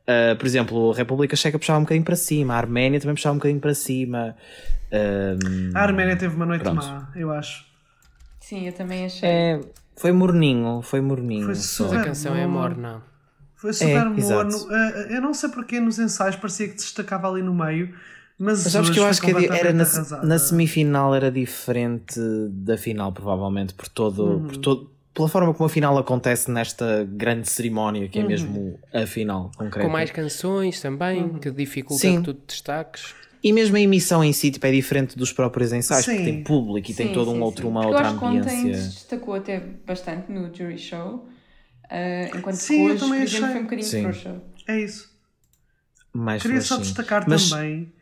Uh, 0.06 0.36
por 0.36 0.44
exemplo, 0.46 0.92
a 0.92 0.94
República 0.94 1.34
Checa 1.34 1.58
puxava 1.58 1.78
um 1.78 1.82
bocadinho 1.82 2.04
para 2.04 2.16
cima, 2.16 2.54
a 2.54 2.58
Arménia 2.58 3.00
também 3.00 3.14
puxava 3.14 3.34
um 3.34 3.38
bocadinho 3.38 3.60
para 3.60 3.74
cima. 3.74 4.36
Um, 4.92 5.70
A 5.74 5.80
Arménia 5.80 6.14
teve 6.16 6.36
uma 6.36 6.44
noite 6.46 6.62
Pronto. 6.62 6.76
má, 6.76 7.10
eu 7.16 7.32
acho. 7.32 7.64
Sim, 8.38 8.66
eu 8.66 8.72
também 8.74 9.06
achei. 9.06 9.26
é, 9.28 9.60
foi 9.96 10.12
morninho, 10.12 10.82
foi 10.82 11.00
morninho. 11.00 11.46
Foi 11.46 11.54
super- 11.54 12.00
A 12.00 12.04
canção 12.04 12.34
é 12.36 12.46
morna. 12.46 13.02
Foi 13.56 13.72
super 13.72 14.04
morno. 14.10 14.18
exato. 14.50 14.68
Ah, 14.70 14.90
eu 15.08 15.22
não 15.22 15.32
sei 15.32 15.48
porque 15.48 15.80
nos 15.80 15.98
ensaios 15.98 16.36
parecia 16.36 16.68
que 16.68 16.74
destacava 16.74 17.30
ali 17.30 17.40
no 17.40 17.54
meio, 17.54 17.94
mas, 18.38 18.62
Mas 18.64 18.72
sabes 18.72 18.90
que 18.90 18.98
eu 18.98 19.06
acho 19.06 19.22
que 19.22 19.30
era 19.30 19.72
na, 19.72 19.84
na 20.22 20.38
semifinal 20.38 21.14
era 21.14 21.30
diferente 21.30 22.20
da 22.50 22.76
final, 22.76 23.10
provavelmente, 23.10 23.72
por 23.72 23.88
todo, 23.88 24.22
Uhum. 24.22 24.46
por 24.48 24.56
todo, 24.58 24.90
pela 25.14 25.28
forma 25.28 25.54
como 25.54 25.66
a 25.66 25.70
final 25.70 25.96
acontece 25.96 26.50
nesta 26.50 27.04
grande 27.08 27.48
cerimónia, 27.48 28.08
que 28.08 28.18
é 28.18 28.22
Uhum. 28.22 28.28
mesmo 28.28 28.80
a 28.92 29.06
final 29.06 29.50
concreta. 29.56 29.86
Com 29.86 29.92
mais 29.92 30.10
canções 30.10 30.80
também, 30.80 31.22
Uhum. 31.22 31.38
que 31.38 31.50
dificulta 31.50 32.00
Sim. 32.02 32.16
que 32.18 32.24
tu 32.24 32.34
te 32.34 32.46
destaques. 32.48 33.14
E 33.42 33.52
mesmo 33.52 33.76
a 33.76 33.80
emissão 33.80 34.24
em 34.24 34.32
si 34.32 34.50
tipo, 34.50 34.66
é 34.66 34.72
diferente 34.72 35.16
dos 35.18 35.30
próprios 35.32 35.72
ensaios, 35.72 36.04
porque 36.06 36.18
Sim. 36.18 36.24
tem 36.24 36.42
público 36.42 36.90
e 36.90 36.94
tem 36.94 37.08
Sim, 37.08 37.12
todo 37.12 37.30
sim, 37.30 37.36
um 37.38 37.42
outro, 37.42 37.68
uma 37.68 37.82
Porque 37.82 37.94
outra 37.94 38.08
eu 38.08 38.10
acho 38.10 38.18
que 38.18 38.24
ontem 38.24 38.48
se 38.48 38.56
ambiência. 38.56 38.88
destacou 38.90 39.34
até 39.34 39.60
bastante 39.60 40.32
no 40.32 40.52
jury 40.54 40.78
show, 40.78 41.28
ah, 41.90 42.36
enquanto 42.36 42.56
Sim, 42.56 42.74
que 42.74 42.80
eu 42.80 42.84
hoje, 42.86 42.94
por 42.94 43.04
também 43.06 43.22
exemplo, 43.22 43.44
achei. 43.44 43.52
foi 43.52 43.60
um 43.60 43.64
bocadinho 43.64 44.02
frouxa. 44.02 44.42
É 44.66 44.80
isso. 44.80 45.14
Mais 46.12 46.42
Queria 46.42 46.60
só 46.62 46.78
destacar 46.78 47.24
Mas- 47.28 47.50
também 47.50 47.92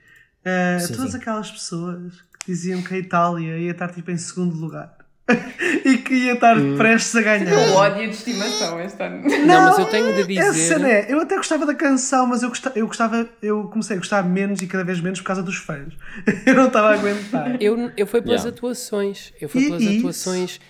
Sim, 0.80 0.94
todas 0.94 1.10
sim. 1.10 1.16
aquelas 1.18 1.50
pessoas 1.50 2.20
que 2.38 2.46
diziam 2.46 2.80
que 2.82 2.94
a 2.94 2.98
Itália 2.98 3.58
ia 3.58 3.72
estar 3.72 3.88
tipo 3.92 4.10
em 4.10 4.16
segundo 4.16 4.54
lugar 4.56 4.96
e 5.84 5.96
que 5.98 6.14
ia 6.14 6.32
estar 6.34 6.56
Hum. 6.56 6.76
prestes 6.76 7.14
a 7.16 7.20
O 7.20 7.22
ganhar. 7.24 7.68
ódio 7.74 8.08
de 8.08 8.14
estimação 8.14 8.80
este 8.80 9.02
ano. 9.02 9.22
Não, 9.46 9.62
mas 9.62 9.78
eu 9.78 9.84
tenho 9.86 10.26
de 10.26 10.38
Essa 10.38 10.52
dizer. 10.52 10.68
cena 10.74 10.88
é, 10.88 11.06
eu 11.08 11.20
até 11.20 11.36
gostava 11.36 11.66
da 11.66 11.74
canção, 11.74 12.26
mas 12.26 12.42
eu 12.42 12.48
gostava, 12.48 12.78
eu 12.78 12.86
gostava, 12.86 13.28
eu 13.42 13.64
comecei 13.64 13.96
a 13.96 13.98
gostar 13.98 14.22
menos 14.22 14.60
e 14.62 14.66
cada 14.66 14.84
vez 14.84 15.00
menos 15.00 15.20
por 15.20 15.26
causa 15.26 15.42
dos 15.42 15.56
fãs. 15.56 15.92
Eu 16.46 16.54
não 16.54 16.66
estava 16.66 16.90
a 16.90 16.94
aguentar. 16.94 17.56
Eu, 17.60 17.90
eu 17.96 18.06
fui 18.06 18.20
pelas 18.22 18.40
Yeah. 18.42 18.56
atuações. 18.56 19.32
Eu 19.40 19.48
fui 19.48 19.62
E 19.62 19.66
pelas 19.66 19.82
isso? 19.82 19.98
atuações 19.98 20.60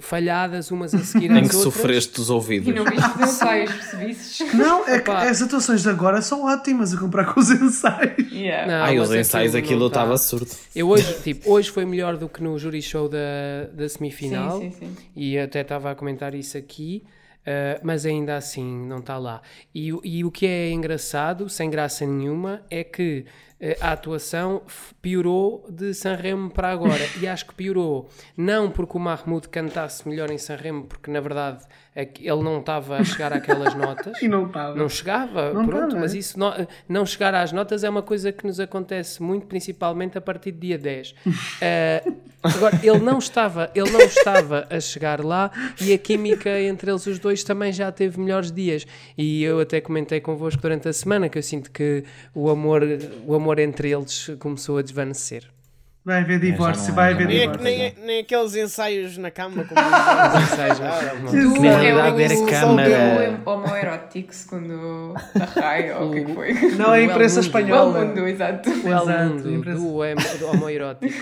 falhadas, 0.00 0.70
umas 0.70 0.94
a 0.94 0.98
seguir 1.04 1.30
Em 1.30 1.40
às 1.40 1.48
que 1.50 1.56
outras. 1.56 1.74
sofreste 1.74 2.20
os 2.20 2.30
ouvidos. 2.30 2.68
E 2.68 2.72
não 2.72 2.84
viste 2.84 3.08
os 3.08 3.20
ensaios, 3.30 3.72
percebisses? 3.72 4.38
Não, 4.54 4.86
é 4.86 5.00
que 5.00 5.10
Opa. 5.10 5.22
as 5.22 5.40
atuações 5.42 5.82
de 5.82 5.88
agora 5.88 6.20
são 6.20 6.44
ótimas 6.44 6.92
a 6.94 6.98
comparar 6.98 7.32
com 7.32 7.40
os 7.40 7.50
ensaios. 7.50 8.30
Yeah. 8.32 8.66
Não, 8.70 8.84
Ai, 8.84 8.98
os 8.98 9.12
ensaios 9.12 9.54
aquilo 9.54 9.84
eu 9.84 9.88
estava 9.88 10.12
tá. 10.12 10.18
surdo. 10.18 10.50
Eu 10.74 10.88
hoje, 10.88 11.14
tipo, 11.22 11.50
hoje 11.50 11.70
foi 11.70 11.84
melhor 11.84 12.16
do 12.16 12.28
que 12.28 12.42
no 12.42 12.58
jury 12.58 12.82
show 12.82 13.08
da, 13.08 13.18
da 13.72 13.88
semifinal. 13.88 14.60
Sim, 14.60 14.70
sim, 14.72 14.78
sim. 14.96 14.96
E 15.16 15.38
até 15.38 15.62
estava 15.62 15.90
a 15.90 15.94
comentar 15.94 16.34
isso 16.34 16.56
aqui. 16.58 17.02
Uh, 17.46 17.80
mas 17.82 18.04
ainda 18.06 18.36
assim 18.36 18.86
não 18.86 18.98
está 18.98 19.18
lá. 19.18 19.42
E, 19.74 19.92
o- 19.92 20.00
e 20.04 20.24
o 20.24 20.30
que 20.30 20.46
é 20.46 20.70
engraçado, 20.70 21.48
sem 21.48 21.68
graça 21.70 22.06
nenhuma, 22.06 22.62
é 22.70 22.82
que 22.84 23.24
uh, 23.60 23.64
a 23.80 23.92
atuação 23.92 24.62
piorou 25.00 25.66
de 25.70 25.92
Sanremo 25.94 26.50
para 26.50 26.70
agora. 26.70 27.02
e 27.20 27.26
acho 27.26 27.46
que 27.46 27.54
piorou 27.54 28.08
não 28.36 28.70
porque 28.70 28.96
o 28.96 29.00
Mahmoud 29.00 29.48
cantasse 29.48 30.08
melhor 30.08 30.30
em 30.30 30.38
Sanremo, 30.38 30.84
porque 30.84 31.10
na 31.10 31.20
verdade 31.20 31.64
ele 31.94 32.42
não 32.42 32.58
estava 32.60 32.96
a 32.96 33.04
chegar 33.04 33.32
àquelas 33.32 33.74
notas. 33.74 34.12
E 34.22 34.28
não 34.28 34.46
estava. 34.46 34.74
Não 34.74 34.88
chegava, 34.88 35.52
Não 35.52 35.66
pronto, 35.66 35.84
estava, 35.84 36.00
mas 36.00 36.14
é? 36.14 36.18
isso 36.18 36.38
não, 36.38 36.66
não 36.88 37.04
chegar 37.04 37.34
às 37.34 37.52
notas 37.52 37.84
é 37.84 37.90
uma 37.90 38.02
coisa 38.02 38.30
que 38.32 38.46
nos 38.46 38.58
acontece 38.60 39.22
muito, 39.22 39.46
principalmente 39.46 40.16
a 40.16 40.20
partir 40.20 40.52
do 40.52 40.60
dia 40.60 40.78
10. 40.78 41.14
Eh, 41.60 42.02
agora, 42.42 42.78
ele 42.82 42.98
não, 42.98 43.18
estava, 43.18 43.70
ele 43.74 43.90
não 43.90 44.00
estava 44.00 44.66
a 44.68 44.80
chegar 44.80 45.24
lá 45.24 45.50
e 45.80 45.92
a 45.92 45.98
química 45.98 46.60
entre 46.60 46.90
eles 46.90 47.06
os 47.06 47.18
dois 47.18 47.44
também 47.44 47.72
já 47.72 47.92
teve 47.92 48.18
melhores 48.18 48.50
dias. 48.50 48.86
E 49.16 49.42
eu 49.44 49.60
até 49.60 49.80
comentei 49.80 50.20
convosco 50.20 50.60
durante 50.60 50.88
a 50.88 50.92
semana 50.92 51.28
que 51.28 51.38
eu 51.38 51.42
sinto 51.42 51.70
que 51.70 52.04
o 52.34 52.48
amor, 52.50 52.82
o 53.26 53.34
amor 53.34 53.58
entre 53.58 53.92
eles 53.92 54.30
começou 54.40 54.78
a 54.78 54.82
desvanecer. 54.82 55.48
Vai 56.04 56.20
haver 56.22 56.40
divórcio, 56.40 56.90
é, 56.90 56.94
vai 56.94 57.10
já 57.14 57.20
haver 57.20 57.30
é. 57.30 57.36
é 57.36 57.46
que- 57.46 57.58
divórcio. 57.58 57.62
nem, 57.64 57.94
nem 58.04 58.20
aqueles 58.20 58.56
ensaios 58.56 59.16
na 59.18 59.30
cama 59.30 59.64
como 59.64 59.80
não. 59.80 61.30
Tu 61.54 61.60
Na 61.62 61.68
é 61.68 61.80
realidade 61.80 62.22
era 62.22 62.34
o- 62.34 62.46
câmara. 62.46 63.40
o 63.46 63.50
homoerótico, 63.50 64.34
segundo 64.34 65.14
a 65.40 65.44
Rai, 65.60 65.92
ou 65.92 66.08
o 66.08 66.12
que 66.12 66.18
é 66.18 66.24
que 66.24 66.34
foi? 66.34 66.52
Não, 66.76 66.86
a 66.86 66.92
O 66.94 66.98
imprensa 67.00 67.40
Mundo. 67.40 67.54
O 67.54 67.58
El 67.58 67.62
espanhola. 67.64 68.04
Mundo, 68.04 68.26
exato. 68.26 68.70
o 68.70 68.72
El 68.72 69.28
Mundo 69.28 70.38
do, 70.38 70.46
homoerótico. 70.46 71.14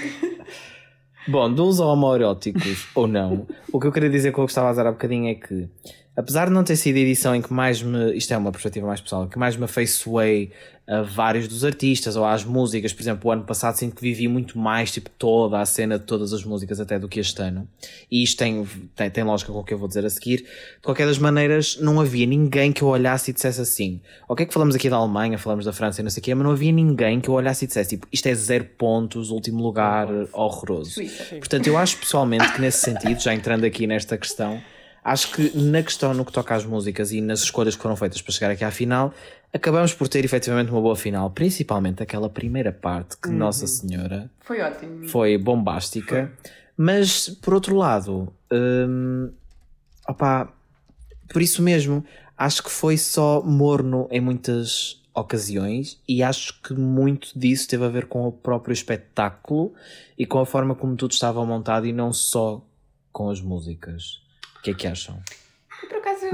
Bom, 1.29 1.53
dos 1.53 1.79
homoeróticos 1.81 2.89
ou 2.95 3.07
não, 3.07 3.47
o 3.71 3.79
que 3.79 3.87
eu 3.87 3.93
queria 3.93 4.09
dizer 4.09 4.33
com 4.33 4.43
o 4.43 4.47
que 4.47 4.51
estava 4.53 4.69
a 4.69 4.71
dizer 4.71 4.87
há 4.87 4.91
bocadinho 4.93 5.29
é 5.31 5.35
que, 5.35 5.69
apesar 6.17 6.47
de 6.47 6.53
não 6.53 6.65
ter 6.65 6.77
sido 6.77 6.97
a 6.97 7.01
edição 7.01 7.35
em 7.37 7.43
que 7.43 7.53
mais 7.53 7.83
me, 7.83 8.17
isto 8.17 8.33
é 8.33 8.37
uma 8.39 8.51
perspectiva 8.51 8.87
mais 8.87 9.01
pessoal, 9.03 9.29
que 9.29 9.39
mais 9.39 9.55
me 9.57 9.65
afeiçoei 9.65 10.51
a 10.91 11.03
vários 11.03 11.47
dos 11.47 11.65
artistas 11.65 12.17
ou 12.17 12.25
às 12.25 12.45
músicas, 12.45 12.93
por 12.93 13.01
exemplo, 13.01 13.31
o 13.31 13.33
ano 13.33 13.45
passado 13.45 13.77
sinto 13.77 13.95
que 13.95 14.03
vivi 14.03 14.27
muito 14.27 14.59
mais, 14.59 14.91
tipo, 14.91 15.09
toda 15.11 15.61
a 15.61 15.65
cena 15.65 15.97
de 15.97 16.05
todas 16.05 16.33
as 16.33 16.43
músicas 16.43 16.81
até 16.81 16.99
do 16.99 17.09
que 17.09 17.21
este 17.21 17.41
ano. 17.41 17.69
E 18.11 18.25
isto 18.25 18.39
tem, 18.39 18.67
tem, 18.97 19.09
tem 19.09 19.23
lógica 19.23 19.53
com 19.53 19.61
o 19.61 19.65
que 19.65 19.73
eu 19.73 19.79
vou 19.79 19.87
dizer 19.87 20.05
a 20.05 20.11
seguir. 20.11 20.39
De 20.39 20.83
qualquer 20.83 21.07
das 21.07 21.17
maneiras, 21.17 21.79
não 21.81 22.01
havia 22.01 22.27
ninguém 22.27 22.73
que 22.73 22.83
eu 22.83 22.89
olhasse 22.89 23.31
e 23.31 23.35
dissesse 23.35 23.61
assim, 23.61 24.01
ok 24.29 24.45
que 24.45 24.53
falamos 24.53 24.75
aqui 24.75 24.91
da 24.91 24.97
Alemanha, 24.97 25.39
falamos 25.39 25.65
da 25.65 25.73
França 25.73 26.01
e 26.01 26.03
não 26.03 26.11
sei 26.11 26.21
o 26.21 26.25
quê, 26.25 26.35
mas 26.35 26.43
não 26.43 26.51
havia 26.51 26.73
ninguém 26.73 27.21
que 27.21 27.29
eu 27.29 27.35
olhasse 27.35 27.67
e 27.67 27.69
dissesse, 27.69 27.91
tipo, 27.91 28.09
isto 28.13 28.27
é 28.27 28.35
zero 28.35 28.65
pontos, 28.77 29.31
último 29.31 29.63
lugar, 29.63 30.09
horroroso. 30.33 30.91
Suíça. 30.91 31.37
Portanto, 31.37 31.69
eu 31.69 31.79
acho 31.79 31.99
pessoalmente 31.99 32.53
que 32.53 32.61
nesse 32.61 32.79
sentido, 32.79 33.21
já 33.21 33.33
entrando 33.33 33.63
aqui 33.63 33.87
nesta 33.87 34.19
questão, 34.19 34.61
acho 35.05 35.33
que 35.33 35.57
na 35.57 35.83
questão 35.83 36.13
no 36.15 36.25
que 36.25 36.33
toca 36.33 36.55
às 36.55 36.65
músicas 36.65 37.13
e 37.13 37.21
nas 37.21 37.43
escolhas 37.43 37.77
que 37.77 37.83
foram 37.83 37.97
feitas 37.97 38.21
para 38.21 38.33
chegar 38.33 38.51
aqui 38.51 38.65
à 38.65 38.71
final, 38.71 39.15
acabamos 39.53 39.93
por 39.95 40.09
ter 40.09 40.25
efetivamente 40.25 40.71
uma 40.71 40.81
boa 40.81 40.97
final, 40.97 41.31
principalmente 41.31 42.03
aquela 42.03 42.29
primeira 42.29 42.73
parte 42.73 43.17
que 43.17 43.29
Nossa 43.29 43.67
Senhora 43.67 44.31
Foi 44.41 44.61
ótimo. 44.61 45.09
foi 45.09 45.37
bombástica, 45.39 46.33
mas 46.77 47.29
por 47.29 47.55
outro 47.55 47.77
lado, 47.77 48.33
hum, 48.53 49.31
opá, 50.09 50.53
por 51.33 51.43
isso 51.43 51.63
mesmo, 51.63 52.05
acho 52.37 52.63
que 52.63 52.71
foi 52.71 52.97
só 52.97 53.43
morno 53.43 54.09
em 54.11 54.21
muitas 54.21 55.01
ocasiões 55.15 56.01
e 56.09 56.23
acho 56.23 56.61
que 56.63 56.73
muito 56.73 57.37
disso 57.39 57.69
teve 57.69 57.85
a 57.85 57.89
ver 57.89 58.07
com 58.07 58.27
o 58.27 58.33
próprio 58.33 58.73
espetáculo 58.73 59.75
e 60.17 60.25
com 60.25 60.39
a 60.39 60.47
forma 60.47 60.75
como 60.75 60.97
tudo 60.97 61.13
estava 61.13 61.45
montado 61.45 61.87
e 61.87 61.93
não 61.93 62.13
só 62.13 62.65
com 63.13 63.29
as 63.29 63.41
músicas. 63.41 64.23
O 64.59 64.63
que 64.63 64.71
é 64.71 64.75
que 64.75 64.87
acham? 64.87 65.21
Por 65.89 65.99
acaso, 65.99 66.27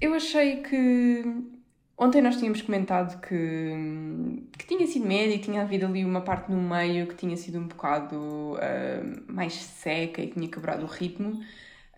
eu 0.00 0.14
achei 0.14 0.62
que. 0.62 1.24
Ontem 1.98 2.20
nós 2.20 2.36
tínhamos 2.36 2.60
comentado 2.60 3.20
que, 3.22 4.42
que 4.58 4.66
tinha 4.66 4.86
sido 4.86 5.06
médio 5.06 5.36
e 5.36 5.38
tinha 5.38 5.62
havido 5.62 5.86
ali 5.86 6.04
uma 6.04 6.20
parte 6.20 6.50
no 6.52 6.60
meio 6.60 7.06
que 7.06 7.14
tinha 7.14 7.36
sido 7.36 7.58
um 7.58 7.68
bocado 7.68 8.58
ah, 8.60 9.02
mais 9.26 9.54
seca 9.54 10.20
e 10.20 10.28
tinha 10.28 10.48
quebrado 10.48 10.84
o 10.84 10.88
ritmo. 10.88 11.40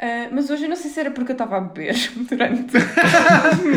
Ah, 0.01 0.29
mas 0.31 0.49
hoje 0.49 0.63
eu 0.63 0.69
não 0.69 0.77
sei 0.77 0.93
se 0.93 1.01
era 1.01 1.11
porque 1.11 1.33
eu 1.33 1.35
estava 1.35 1.57
a 1.57 1.61
beber 1.61 1.97
durante. 2.31 2.73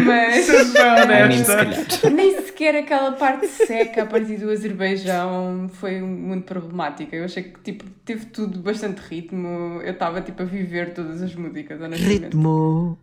mas. 0.05 0.45
Se 0.45 0.81
honesta. 0.83 1.55
calhar. 1.55 2.13
Nem 2.13 2.41
sequer 2.41 2.75
aquela 2.75 3.13
parte 3.13 3.47
seca 3.47 4.03
a 4.03 4.05
partir 4.05 4.37
do 4.37 4.51
Azerbaijão 4.51 5.67
foi 5.73 5.99
muito 5.99 6.45
problemática. 6.45 7.15
Eu 7.15 7.25
achei 7.25 7.43
que 7.43 7.59
tipo, 7.61 7.85
teve 8.05 8.27
tudo 8.27 8.59
bastante 8.59 8.99
ritmo. 8.99 9.81
Eu 9.81 9.93
estava 9.93 10.21
tipo, 10.21 10.43
a 10.43 10.45
viver 10.45 10.93
todas 10.93 11.23
as 11.23 11.33
músicas, 11.33 11.81
honestamente. 11.81 12.23
Ritmo. 12.25 12.99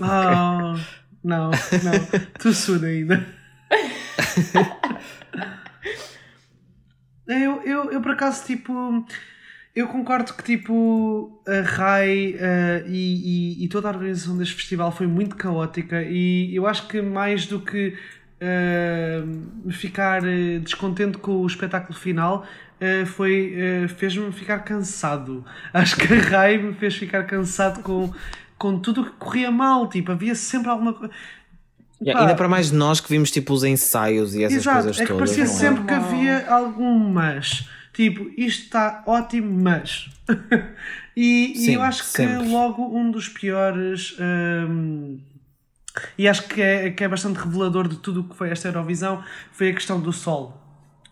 Ah, 0.00 0.76
não, 1.24 1.50
não. 1.50 2.20
Tu 2.38 2.52
suda 2.52 2.86
ainda. 2.86 3.26
Eu, 7.26 7.62
eu, 7.62 7.92
eu, 7.92 8.00
por 8.00 8.12
acaso, 8.12 8.44
tipo... 8.44 9.04
Eu 9.74 9.88
concordo 9.88 10.32
que, 10.34 10.44
tipo, 10.44 11.42
a 11.48 11.60
RAI 11.62 12.36
eh, 12.38 12.84
e, 12.86 13.58
e, 13.58 13.64
e 13.64 13.68
toda 13.68 13.88
a 13.88 13.90
organização 13.90 14.38
deste 14.38 14.54
festival 14.54 14.92
foi 14.92 15.08
muito 15.08 15.34
caótica 15.34 16.00
e 16.00 16.54
eu 16.54 16.64
acho 16.64 16.86
que 16.86 17.02
mais 17.02 17.46
do 17.46 17.60
que 17.60 17.98
eh, 18.40 19.22
ficar 19.70 20.22
eh, 20.26 20.58
descontente 20.58 21.16
com 21.16 21.32
o 21.36 21.46
espetáculo 21.46 21.98
final, 21.98 22.46
eh, 22.78 23.06
foi, 23.06 23.54
fez-me 23.96 24.30
ficar 24.32 24.58
cansado. 24.60 25.44
Acho 25.72 25.96
que 25.96 26.12
a 26.12 26.20
RAI 26.20 26.58
me 26.58 26.74
fez 26.74 26.94
ficar 26.94 27.24
cansado 27.24 27.82
com, 27.82 28.12
com 28.58 28.78
tudo 28.78 29.02
o 29.02 29.04
que 29.04 29.12
corria 29.12 29.50
mal. 29.50 29.88
Tipo, 29.88 30.12
havia 30.12 30.34
sempre 30.34 30.70
alguma 30.70 30.92
coisa. 30.94 31.12
Yeah, 32.00 32.20
ainda 32.20 32.34
para 32.36 32.48
mais 32.48 32.70
nós 32.70 33.00
que 33.00 33.08
vimos 33.08 33.30
tipo 33.30 33.52
os 33.54 33.64
ensaios 33.64 34.34
e 34.34 34.42
essas 34.44 34.58
Exato, 34.62 34.82
coisas 34.82 35.00
é 35.00 35.06
que 35.06 35.12
todas. 35.12 35.30
parecia 35.30 35.44
não 35.44 35.50
é? 35.50 35.54
sempre 35.54 35.84
que 35.84 35.94
Normal. 35.94 36.10
havia 36.12 36.50
algum 36.50 36.98
mas. 36.98 37.68
Tipo, 37.92 38.28
isto 38.36 38.64
está 38.64 39.02
ótimo, 39.06 39.52
mas. 39.62 40.10
e, 41.16 41.52
e 41.66 41.66
Sim, 41.66 41.74
eu 41.74 41.82
acho 41.82 42.02
que 42.02 42.08
sempre. 42.08 42.48
logo 42.48 42.82
um 42.96 43.10
dos 43.10 43.28
piores. 43.28 44.16
hum, 44.18 45.20
e 46.18 46.26
acho 46.28 46.48
que 46.48 46.60
é, 46.60 46.90
que 46.90 47.04
é 47.04 47.08
bastante 47.08 47.36
revelador 47.38 47.86
de 47.88 47.96
tudo 47.96 48.20
o 48.22 48.24
que 48.24 48.34
foi 48.36 48.50
esta 48.50 48.68
Eurovisão 48.68 49.22
foi 49.52 49.70
a 49.70 49.74
questão 49.74 50.00
do 50.00 50.12
sol. 50.12 50.60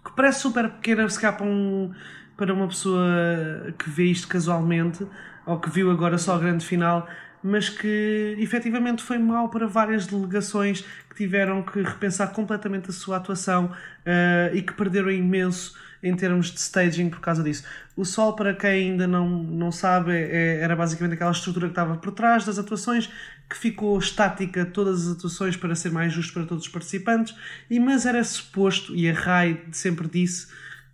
Que 0.05 0.11
parece 0.17 0.41
super 0.41 0.69
pequena 0.71 1.09
se 1.09 1.21
calhar 1.21 1.37
para, 1.37 1.47
um, 1.47 1.93
para 2.37 2.53
uma 2.53 2.67
pessoa 2.67 3.73
que 3.79 3.89
vê 3.89 4.07
isto 4.07 4.27
casualmente 4.27 5.07
ou 5.47 5.59
que 5.61 5.71
viu 5.71 5.91
agora 5.91 6.19
só 6.19 6.35
a 6.35 6.39
grande 6.39 6.67
final, 6.67 7.07
mas 7.43 7.69
que 7.69 8.37
efetivamente 8.39 9.03
foi 9.03 9.19
mau 9.19 9.49
para 9.49 9.67
várias 9.67 10.07
delegações 10.07 10.85
que 11.11 11.17
tiveram 11.17 11.63
que 11.63 11.83
repensar 11.83 12.29
completamente 12.33 12.91
a 12.91 12.93
sua 12.93 13.17
atuação 13.17 13.73
eh, 14.07 14.51
e 14.55 14.63
que 14.63 14.73
perderam 14.73 15.11
imenso 15.11 15.75
em 16.03 16.15
termos 16.17 16.51
de 16.51 16.59
staging 16.59 17.11
por 17.11 17.21
causa 17.21 17.43
disso. 17.43 17.65
O 17.97 18.05
Sol, 18.05 18.35
para 18.35 18.55
quem 18.55 18.91
ainda 18.91 19.07
não, 19.07 19.29
não 19.29 19.71
sabe, 19.71 20.13
é- 20.13 20.59
era 20.61 20.75
basicamente 20.75 21.15
aquela 21.15 21.31
estrutura 21.31 21.67
que 21.67 21.73
estava 21.73 21.97
por 21.97 22.13
trás 22.13 22.45
das 22.45 22.59
atuações, 22.59 23.09
que 23.49 23.57
ficou 23.57 23.97
estática 23.99 24.65
todas 24.65 25.07
as 25.07 25.17
atuações 25.17 25.57
para 25.57 25.75
ser 25.75 25.93
mais 25.93 26.13
justo 26.13 26.33
para 26.33 26.45
todos 26.45 26.65
os 26.65 26.71
participantes, 26.73 27.35
e 27.71 27.79
mas 27.79 28.05
era 28.07 28.23
suposto, 28.25 28.95
e 28.97 29.09
a 29.09 29.13
RAI 29.15 29.63
sempre 29.71 30.09
disse, 30.09 30.49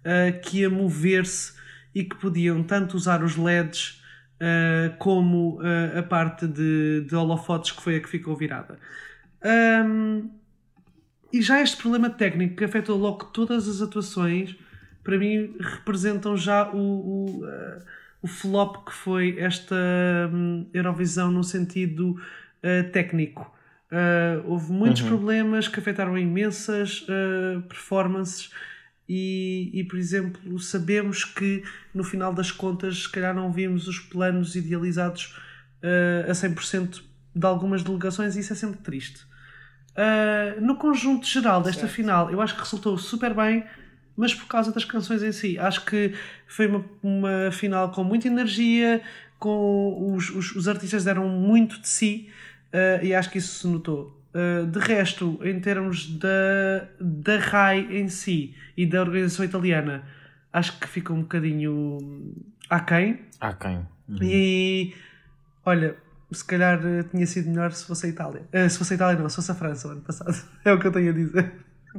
eh, 0.04 0.32
que 0.32 0.58
ia 0.58 0.70
mover-se 0.70 1.52
e 1.94 2.04
que 2.04 2.16
podiam 2.16 2.62
tanto 2.62 2.96
usar 2.96 3.22
os 3.22 3.36
LEDs 3.36 3.97
eh, 4.40 4.92
como 5.00 5.58
eh, 5.64 5.98
a 5.98 6.02
parte 6.04 6.46
de, 6.46 7.00
de 7.00 7.16
holofotes 7.16 7.72
que 7.72 7.82
foi 7.82 7.96
a 7.96 8.00
que 8.00 8.08
ficou 8.08 8.36
virada. 8.36 8.78
Ahm, 9.42 10.30
e 11.32 11.42
já 11.42 11.60
este 11.60 11.76
problema 11.76 12.08
técnico 12.08 12.54
que 12.54 12.64
afetou 12.64 12.96
logo 12.96 13.24
todas 13.26 13.68
as 13.68 13.82
atuações, 13.82 14.56
para 15.02 15.18
mim 15.18 15.56
representam 15.58 16.36
já 16.36 16.70
o, 16.70 16.76
o, 16.78 17.46
eh, 17.48 17.78
o 18.22 18.28
flop 18.28 18.84
que 18.86 18.92
foi 18.92 19.36
esta 19.40 19.74
hum, 20.32 20.66
Eurovisão 20.72 21.32
no 21.32 21.42
sentido 21.42 22.16
técnico. 22.92 23.54
Houve 24.44 24.72
muitos 24.72 25.02
problemas 25.02 25.68
que 25.68 25.78
afetaram 25.78 26.18
imensas 26.18 27.06
performances 27.68 28.50
e, 29.08 29.70
e, 29.72 29.84
por 29.84 29.98
exemplo, 29.98 30.58
sabemos 30.58 31.24
que 31.24 31.62
no 31.94 32.04
final 32.04 32.32
das 32.32 32.52
contas, 32.52 33.04
se 33.04 33.08
calhar 33.08 33.34
não 33.34 33.50
vimos 33.50 33.88
os 33.88 33.98
planos 33.98 34.54
idealizados 34.54 35.34
eh, 35.82 36.26
a 36.28 36.32
100% 36.32 37.02
de 37.34 37.46
algumas 37.46 37.82
delegações 37.82 38.36
e 38.36 38.40
isso 38.40 38.52
é 38.52 38.56
sempre 38.56 38.80
triste. 38.80 39.26
Uh, 39.96 40.60
no 40.60 40.76
conjunto 40.76 41.26
geral 41.26 41.60
desta 41.60 41.82
Certo. 41.82 41.92
final, 41.92 42.30
eu 42.30 42.40
acho 42.40 42.54
que 42.54 42.60
resultou 42.60 42.96
super 42.98 43.34
bem, 43.34 43.64
mas 44.16 44.34
por 44.34 44.46
causa 44.46 44.72
das 44.72 44.84
canções 44.84 45.22
em 45.22 45.32
si. 45.32 45.58
Acho 45.58 45.84
que 45.84 46.14
foi 46.46 46.66
uma, 46.66 46.84
uma 47.02 47.50
final 47.50 47.90
com 47.90 48.04
muita 48.04 48.28
energia, 48.28 49.00
com 49.38 50.14
os, 50.14 50.30
os, 50.30 50.54
os 50.54 50.68
artistas 50.68 51.04
deram 51.04 51.28
muito 51.28 51.80
de 51.80 51.88
si 51.88 52.28
uh, 52.72 53.04
e 53.04 53.14
acho 53.14 53.30
que 53.30 53.38
isso 53.38 53.60
se 53.60 53.66
notou. 53.66 54.17
Uh, 54.38 54.66
de 54.66 54.78
resto, 54.78 55.40
em 55.42 55.58
termos 55.58 56.06
da, 56.16 56.86
da 57.00 57.38
RAI 57.38 57.98
em 57.98 58.08
si 58.08 58.54
e 58.76 58.86
da 58.86 59.00
organização 59.00 59.44
italiana, 59.44 60.04
acho 60.52 60.78
que 60.78 60.86
ficou 60.86 61.16
um 61.16 61.22
bocadinho 61.22 62.34
aquém. 62.70 63.20
Ah, 63.40 63.52
quem? 63.54 63.84
E 64.22 64.94
olha, 65.64 65.96
se 66.30 66.44
calhar 66.44 66.80
eh, 66.84 67.02
tinha 67.04 67.26
sido 67.26 67.48
melhor 67.48 67.72
se 67.72 67.84
fosse 67.84 68.06
a 68.06 68.08
Itália. 68.08 68.42
Eh, 68.52 68.68
se 68.68 68.78
fosse 68.78 68.94
a 68.94 68.96
Itália, 68.96 69.18
não, 69.18 69.28
se 69.28 69.36
fosse 69.36 69.50
a 69.50 69.54
França 69.54 69.88
o 69.88 69.90
ano 69.92 70.02
passado. 70.02 70.36
É 70.64 70.72
o 70.72 70.78
que 70.78 70.86
eu 70.86 70.92
tenho 70.92 71.10
a 71.10 71.14
dizer. 71.14 71.52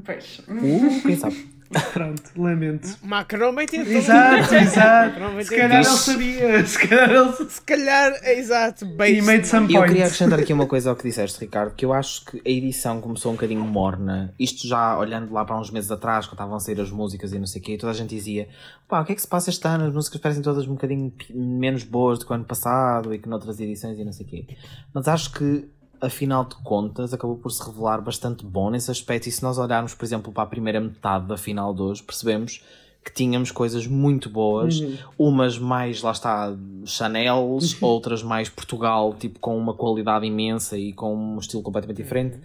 Pois. 0.04 0.40
Uh, 0.48 1.02
quem 1.02 1.16
sabe? 1.18 1.60
Pronto, 1.94 2.24
lamento. 2.36 2.98
Macron 3.04 3.54
bem 3.54 3.68
tentou. 3.68 3.94
Exato, 3.94 4.54
exato. 4.56 5.44
Se 5.44 5.56
calhar 5.56 5.72
ele 5.72 5.86
sabia. 5.86 6.66
Se 6.66 6.88
calhar 6.88 7.10
ele. 7.12 7.50
Se 7.50 7.62
calhar, 7.62 8.20
é 8.24 8.40
exato, 8.40 8.86
bem. 8.88 9.18
He 9.18 9.22
made 9.22 9.48
some 9.48 9.72
E 9.72 9.76
eu 9.76 9.84
queria 9.84 10.06
acrescentar 10.06 10.40
aqui 10.40 10.52
uma 10.52 10.66
coisa 10.66 10.90
ao 10.90 10.96
que 10.96 11.04
disseste, 11.04 11.40
Ricardo, 11.40 11.76
que 11.76 11.86
eu 11.86 11.94
acho 11.94 12.26
que 12.26 12.42
a 12.44 12.50
edição 12.50 13.00
começou 13.00 13.32
um 13.32 13.36
bocadinho 13.36 13.62
morna. 13.62 14.34
Isto 14.40 14.68
já 14.68 14.98
olhando 14.98 15.32
lá 15.32 15.46
para 15.46 15.60
uns 15.60 15.70
meses 15.70 15.92
atrás, 15.92 16.26
quando 16.26 16.34
estavam 16.34 16.56
a 16.56 16.60
sair 16.60 16.82
as 16.82 16.90
músicas 16.90 17.34
e 17.34 17.40
não 17.40 17.46
sei 17.46 17.62
o 17.62 17.64
quê, 17.64 17.78
toda 17.78 17.92
a 17.92 17.96
gente 17.96 18.10
dizia: 18.10 18.48
pá, 18.88 19.02
o 19.02 19.06
que 19.06 19.12
é 19.12 19.16
que 19.16 19.22
se 19.22 19.28
passa 19.28 19.52
este 19.52 19.68
ano? 19.68 19.86
As 19.86 19.94
músicas 19.94 20.20
parecem 20.20 20.42
todas 20.42 20.66
um 20.68 20.74
bocadinho 20.74 21.14
menos 21.30 21.84
boas 21.84 22.18
do 22.18 22.26
que 22.26 22.32
o 22.32 22.36
ano 22.36 22.46
passado 22.46 23.14
e 23.14 23.20
que 23.20 23.30
noutras 23.30 23.60
edições 23.60 24.00
e 24.00 24.04
não 24.04 24.12
sei 24.12 24.26
o 24.26 24.30
quê. 24.30 24.48
Mas 24.92 25.08
acho 25.08 25.32
que, 25.34 25.68
afinal 26.02 26.46
de 26.46 26.56
contas, 26.64 27.14
acabou 27.14 27.38
por 27.38 27.52
se 27.52 27.64
revelar 27.66 28.02
bastante 28.02 28.46
bom 28.46 28.70
nesse 28.70 28.90
aspecto. 28.92 29.28
E 29.28 29.32
se 29.32 29.42
nós 29.44 29.58
olharmos, 29.58 29.94
por 29.94 30.06
exemplo, 30.06 30.32
para 30.32 30.44
a 30.44 30.48
primeira 30.48 30.80
metade 30.80 31.28
da 31.28 31.38
final 31.38 31.74
de 31.74 31.82
hoje, 31.82 32.04
percebemos 32.04 32.64
que 33.04 33.14
tínhamos 33.14 33.50
coisas 33.50 33.88
muito 33.88 34.30
boas, 34.30 34.82
umas 35.18 35.58
mais, 35.58 36.02
lá 36.02 36.12
está, 36.12 36.54
Chanels, 36.86 37.82
outras 37.82 38.22
mais 38.22 38.50
Portugal, 38.50 39.16
tipo 39.18 39.40
com 39.40 39.58
uma 39.58 39.74
qualidade 39.74 40.26
imensa 40.26 40.78
e 40.78 40.92
com 40.94 41.16
um 41.16 41.40
estilo 41.40 41.64
completamente 41.64 41.98
diferente. 41.98 42.38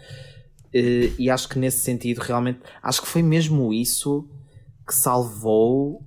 Eh, 0.72 1.10
E 1.18 1.28
acho 1.28 1.48
que 1.48 1.58
nesse 1.58 1.78
sentido, 1.78 2.18
realmente, 2.18 2.60
acho 2.82 3.00
que 3.02 3.08
foi 3.08 3.22
mesmo 3.22 3.72
isso 3.74 4.28
que 4.86 4.94
salvou 4.94 6.02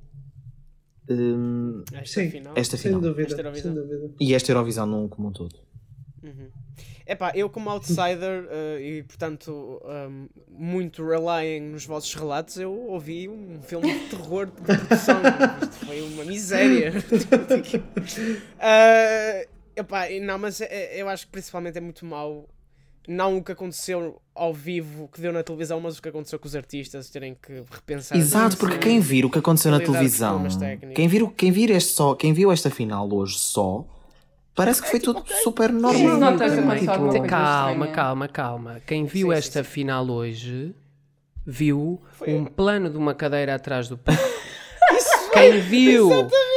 hum, 1.09 1.83
Esta 1.93 2.21
Sim. 2.21 2.29
final. 2.31 2.53
esta 2.55 2.77
Sem 2.77 2.91
final 2.91 3.01
dúvida, 3.01 3.27
Esta 3.29 3.41
Eurovisão. 3.41 3.73
sem 3.73 3.81
dúvida. 3.83 4.13
e 4.19 4.33
esta 4.33 4.51
Eurovisão 4.51 4.85
num 4.85 5.07
como 5.07 5.27
um 5.29 5.31
todo. 5.31 5.55
Epá, 7.05 7.31
eu 7.35 7.49
como 7.49 7.69
outsider 7.69 8.47
eh, 8.51 8.79
e 8.81 9.03
portanto 9.03 9.81
um, 9.85 10.27
muito 10.49 11.05
relying 11.07 11.61
nos 11.61 11.85
vossos 11.85 12.13
relatos, 12.13 12.57
eu 12.57 12.71
ouvi 12.71 13.29
um 13.29 13.61
filme 13.61 13.91
de 13.93 14.09
terror 14.09 14.47
de 14.47 14.51
produção. 14.61 15.21
Isto 15.61 15.85
foi 15.85 16.01
uma 16.01 16.25
miséria. 16.25 16.93
Eh, 18.59 19.47
epá, 19.75 20.07
não, 20.21 20.37
mas 20.37 20.61
é- 20.61 20.99
eu 21.01 21.07
acho 21.09 21.25
que 21.25 21.31
principalmente 21.31 21.77
é 21.77 21.81
muito 21.81 22.05
mau. 22.05 22.47
Não 23.07 23.37
o 23.37 23.43
que 23.43 23.53
aconteceu 23.53 24.21
ao 24.35 24.53
vivo, 24.53 25.07
que 25.07 25.21
deu 25.21 25.31
na 25.31 25.41
televisão, 25.41 25.79
mas 25.79 25.97
o 25.97 26.01
que 26.01 26.09
aconteceu 26.09 26.37
com 26.37 26.45
os 26.45 26.55
artistas 26.57 27.09
terem 27.09 27.35
que 27.41 27.63
repensar. 27.71 28.17
Exato, 28.17 28.57
porque 28.57 28.77
quem 28.79 28.99
vir 28.99 29.23
o 29.23 29.29
que 29.29 29.39
aconteceu 29.39 29.71
na 29.71 29.79
televisão, 29.79 30.43
quem 30.93 31.07
vir, 31.07 31.25
quem 31.31 31.51
vir 31.51 31.69
este 31.69 31.93
só, 31.93 32.15
quem 32.15 32.33
viu 32.33 32.51
esta 32.51 32.69
final 32.69 33.09
hoje 33.13 33.37
só, 33.37 33.85
parece 34.57 34.81
que 34.81 34.89
foi 34.89 34.99
tudo 34.99 35.23
super 35.43 35.69
Sim, 35.69 35.75
normal. 35.77 36.01
alguma 36.19 36.37
coisa 36.37 36.61
calma, 37.29 37.87
calma, 37.87 38.27
calma. 38.27 38.81
Quem 38.85 39.05
viu 39.05 39.27
Sim, 39.31 39.37
esta 39.37 39.63
sim. 39.63 39.69
final 39.69 40.09
hoje 40.09 40.75
viu 41.45 42.01
Foi- 42.11 42.33
um 42.33 42.43
plano 42.43 42.89
de 42.89 42.97
uma 42.97 43.13
cadeira 43.13 43.55
atrás 43.55 43.87
do 43.87 43.97
palco. 43.97 44.21
Quem 45.39 45.59
viu, 45.61 46.09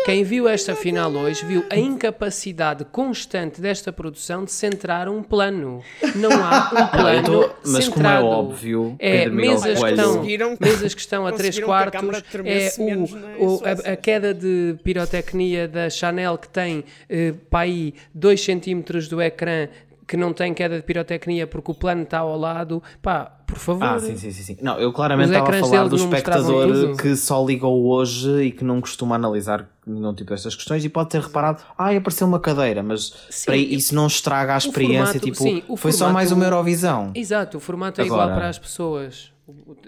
quem 0.04 0.24
viu 0.24 0.48
esta 0.48 0.74
final 0.74 1.10
hoje 1.12 1.44
viu 1.44 1.64
a 1.70 1.76
incapacidade 1.78 2.84
constante 2.84 3.60
desta 3.60 3.92
produção 3.92 4.44
de 4.44 4.52
centrar 4.52 5.08
um 5.08 5.22
plano. 5.22 5.82
Não 6.14 6.30
há 6.32 6.70
um 6.72 6.78
eu 6.80 6.88
plano 6.88 7.22
tô- 7.24 7.54
mas 7.66 7.88
como 7.88 8.06
é 8.06 8.08
centrado. 8.08 8.26
óbvio, 8.26 8.96
é 8.98 9.28
mesas 9.28 9.78
que, 9.82 9.90
estão, 9.90 10.14
Conseguiram- 10.14 10.56
mesas 10.60 10.94
que 10.94 11.00
estão 11.00 11.26
a 11.26 11.32
3 11.32 11.60
conseguiram 11.60 11.66
que 11.66 11.72
a 11.72 11.90
quartos, 11.90 12.00
câmara 12.00 12.24
é 12.48 12.72
o, 12.78 13.00
na 13.16 13.36
o- 13.38 13.58
Suécia. 13.58 13.90
a, 13.90 13.92
a 13.92 13.96
queda 13.96 14.34
de 14.34 14.76
pirotecnia 14.82 15.68
da 15.68 15.88
Chanel 15.90 16.38
que 16.38 16.48
tem 16.48 16.84
eh, 17.08 17.34
para 17.50 17.60
aí 17.60 17.94
2 18.14 18.40
centímetros 18.42 19.08
do 19.08 19.20
ecrã 19.20 19.68
que 20.10 20.16
não 20.16 20.32
tem 20.32 20.52
queda 20.52 20.74
de 20.76 20.82
pirotecnia 20.82 21.46
porque 21.46 21.70
o 21.70 21.74
plano 21.74 22.02
está 22.02 22.18
ao 22.18 22.36
lado, 22.36 22.82
pá, 23.00 23.26
por 23.46 23.56
favor. 23.56 23.84
Ah, 23.84 23.96
sim, 24.00 24.16
sim, 24.16 24.32
sim, 24.32 24.42
sim. 24.42 24.56
Não, 24.60 24.76
eu 24.80 24.92
claramente 24.92 25.28
estava 25.32 25.56
a 25.56 25.60
falar 25.60 25.86
do 25.86 25.94
espectador 25.94 26.96
que 26.96 27.14
só 27.14 27.46
ligou 27.46 27.86
hoje 27.86 28.42
e 28.42 28.50
que 28.50 28.64
não 28.64 28.80
costuma 28.80 29.14
analisar 29.14 29.68
nenhum 29.86 30.12
tipo 30.12 30.30
destas 30.30 30.56
questões 30.56 30.84
e 30.84 30.88
pode 30.88 31.10
ter 31.10 31.20
reparado, 31.20 31.62
ah, 31.78 31.90
apareceu 31.96 32.26
uma 32.26 32.40
cadeira, 32.40 32.82
mas 32.82 33.12
Sim, 33.30 33.46
para 33.46 33.56
isso 33.56 33.94
não 33.94 34.08
estraga 34.08 34.54
a 34.54 34.58
experiência, 34.58 35.04
formato- 35.06 35.20
tipo, 35.20 35.36
sim, 35.36 35.62
foi 35.76 35.92
só 35.92 35.98
formato- 36.06 36.14
mais 36.14 36.32
uma 36.32 36.44
Eurovisão. 36.44 37.12
Exato, 37.14 37.58
o 37.58 37.60
formato 37.60 38.00
é 38.00 38.04
Agora- 38.04 38.22
igual 38.24 38.36
para 38.36 38.48
as 38.48 38.58
pessoas. 38.58 39.32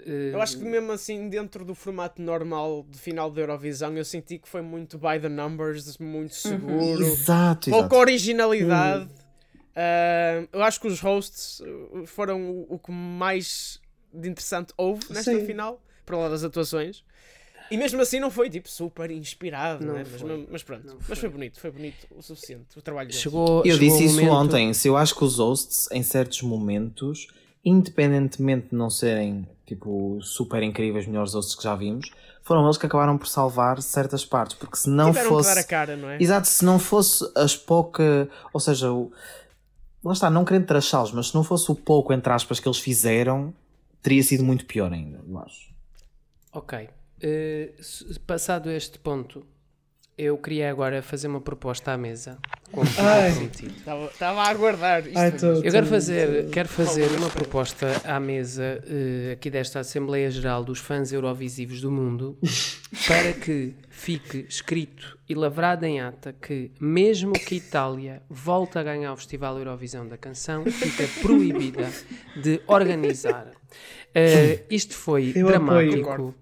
Eh, 0.05 0.31
Eu 0.33 0.41
acho 0.41 0.57
que 0.57 0.63
mesmo 0.65 0.91
assim, 0.91 1.29
dentro 1.29 1.63
do 1.63 1.73
formato 1.73 2.21
normal 2.21 2.85
de 2.89 2.97
final 2.97 3.29
da 3.31 3.39
Eurovisão, 3.41 3.95
eu 3.97 4.03
senti 4.03 4.37
que 4.37 4.47
foi 4.47 4.61
muito 4.61 4.97
by 4.97 5.19
the 5.21 5.29
numbers, 5.29 5.97
muito 5.97 6.33
seguro, 6.35 7.01
Exato, 7.01 7.69
pouca 7.69 7.85
exato. 7.85 7.95
originalidade. 7.95 9.09
Ah, 9.75 10.45
eu 10.51 10.63
acho 10.63 10.79
que 10.79 10.87
os 10.87 10.99
hosts 10.99 11.59
uh, 11.61 12.05
foram 12.05 12.41
o, 12.49 12.75
o 12.75 12.79
que 12.79 12.91
mais 12.91 13.79
de 14.13 14.29
interessante 14.29 14.73
houve 14.77 15.01
nesta 15.09 15.31
Sim. 15.31 15.45
final, 15.45 15.81
para 16.05 16.17
lá 16.17 16.29
das 16.29 16.43
atuações. 16.43 17.03
E 17.71 17.77
mesmo 17.77 17.99
assim 18.01 18.19
não 18.19 18.29
foi 18.29 18.49
tipo 18.49 18.69
super 18.69 19.09
inspirado, 19.09 19.83
Não 19.83 19.93
né? 19.95 20.03
mas, 20.11 20.21
mas 20.51 20.63
pronto. 20.63 20.85
Não 20.85 20.97
mas 21.07 21.17
foi 21.17 21.29
bonito, 21.29 21.59
foi 21.59 21.71
bonito 21.71 22.05
o 22.15 22.21
suficiente. 22.21 22.77
O 22.77 22.81
trabalho 22.81 23.07
deles. 23.07 23.21
chegou, 23.21 23.63
Eu 23.65 23.75
chegou 23.75 23.79
disse 23.79 24.05
isso 24.05 24.15
momento- 24.17 24.33
ontem. 24.33 24.73
Se 24.73 24.87
eu 24.89 24.95
acho 24.97 25.15
que 25.15 25.23
os 25.23 25.39
hosts, 25.39 25.89
em 25.91 26.03
certos 26.03 26.41
momentos, 26.43 27.27
independentemente 27.65 28.67
de 28.69 28.75
não 28.75 28.89
serem 28.89 29.47
tipo 29.65 30.19
super 30.21 30.61
incríveis, 30.61 31.07
melhores 31.07 31.33
hosts 31.33 31.55
que 31.55 31.63
já 31.63 31.73
vimos, 31.75 32.11
foram 32.43 32.63
eles 32.65 32.77
que 32.77 32.85
acabaram 32.85 33.17
por 33.17 33.27
salvar 33.27 33.81
certas 33.81 34.23
partes. 34.25 34.55
Porque 34.55 34.75
se 34.77 34.89
não 34.89 35.07
Tiveram 35.07 35.29
que 35.29 35.35
fosse. 35.35 35.55
dar 35.55 35.61
a 35.61 35.63
cara, 35.63 35.95
não 35.95 36.09
é? 36.09 36.17
Exato, 36.21 36.47
se 36.47 36.63
não 36.63 36.77
fosse 36.77 37.23
as 37.35 37.55
poucas. 37.57 38.27
Ou 38.53 38.59
seja, 38.59 38.91
o... 38.91 39.11
lá 40.03 40.13
está, 40.13 40.29
não 40.29 40.43
querendo 40.45 40.65
trachá-los, 40.65 41.11
mas 41.11 41.27
se 41.27 41.35
não 41.35 41.43
fosse 41.43 41.71
o 41.71 41.75
pouco, 41.75 42.11
entre 42.13 42.31
aspas, 42.31 42.59
que 42.59 42.67
eles 42.67 42.79
fizeram, 42.79 43.53
teria 44.01 44.21
sido 44.23 44.43
muito 44.43 44.65
pior 44.65 44.91
ainda, 44.91 45.19
eu 45.27 45.37
acho. 45.39 45.71
Ok. 46.51 46.89
Se- 47.81 48.19
passado 48.19 48.69
este 48.69 48.99
ponto, 48.99 49.45
eu 50.17 50.37
queria 50.37 50.69
agora 50.69 51.01
fazer 51.01 51.27
uma 51.27 51.41
proposta 51.41 51.91
à 51.91 51.97
mesa. 51.97 52.37
Como 52.71 52.89
prometido. 52.89 53.73
Estava 54.11 54.41
a 54.41 54.49
aguardar 54.49 55.05
isto. 55.05 55.17
Ai, 55.17 55.31
tô-. 55.31 55.45
Eu 55.63 55.71
quero 55.71 55.85
fazer, 55.85 56.45
tô- 56.45 56.49
quero 56.51 56.69
fazer 56.69 57.07
uma 57.17 57.29
proposta 57.29 58.01
à 58.03 58.19
mesa 58.19 58.81
eh, 58.87 59.33
aqui 59.33 59.49
desta 59.51 59.79
Assembleia 59.81 60.31
Geral 60.31 60.63
dos 60.63 60.79
Fãs 60.79 61.11
Eurovisivos 61.13 61.81
do 61.81 61.91
Mundo 61.91 62.35
para 63.07 63.31
que 63.33 63.75
fique 63.89 64.45
escrito 64.49 65.17
e 65.29 65.35
lavrado 65.35 65.85
em 65.85 66.01
ata 66.01 66.33
que, 66.41 66.71
mesmo 66.79 67.33
que 67.33 67.55
Itália 67.55 68.23
volte 68.29 68.79
a 68.79 68.83
ganhar 68.83 69.13
o 69.13 69.17
Festival 69.17 69.57
Eurovisão 69.59 70.07
da 70.07 70.17
Canção, 70.17 70.65
fica 70.65 71.07
proibida 71.21 71.87
de 72.41 72.59
organizar. 72.65 73.51
Eh, 74.15 74.61
isto 74.69 74.95
foi 74.95 75.31
Eu 75.35 75.47
apoio. 75.49 75.91
dramático. 75.91 76.35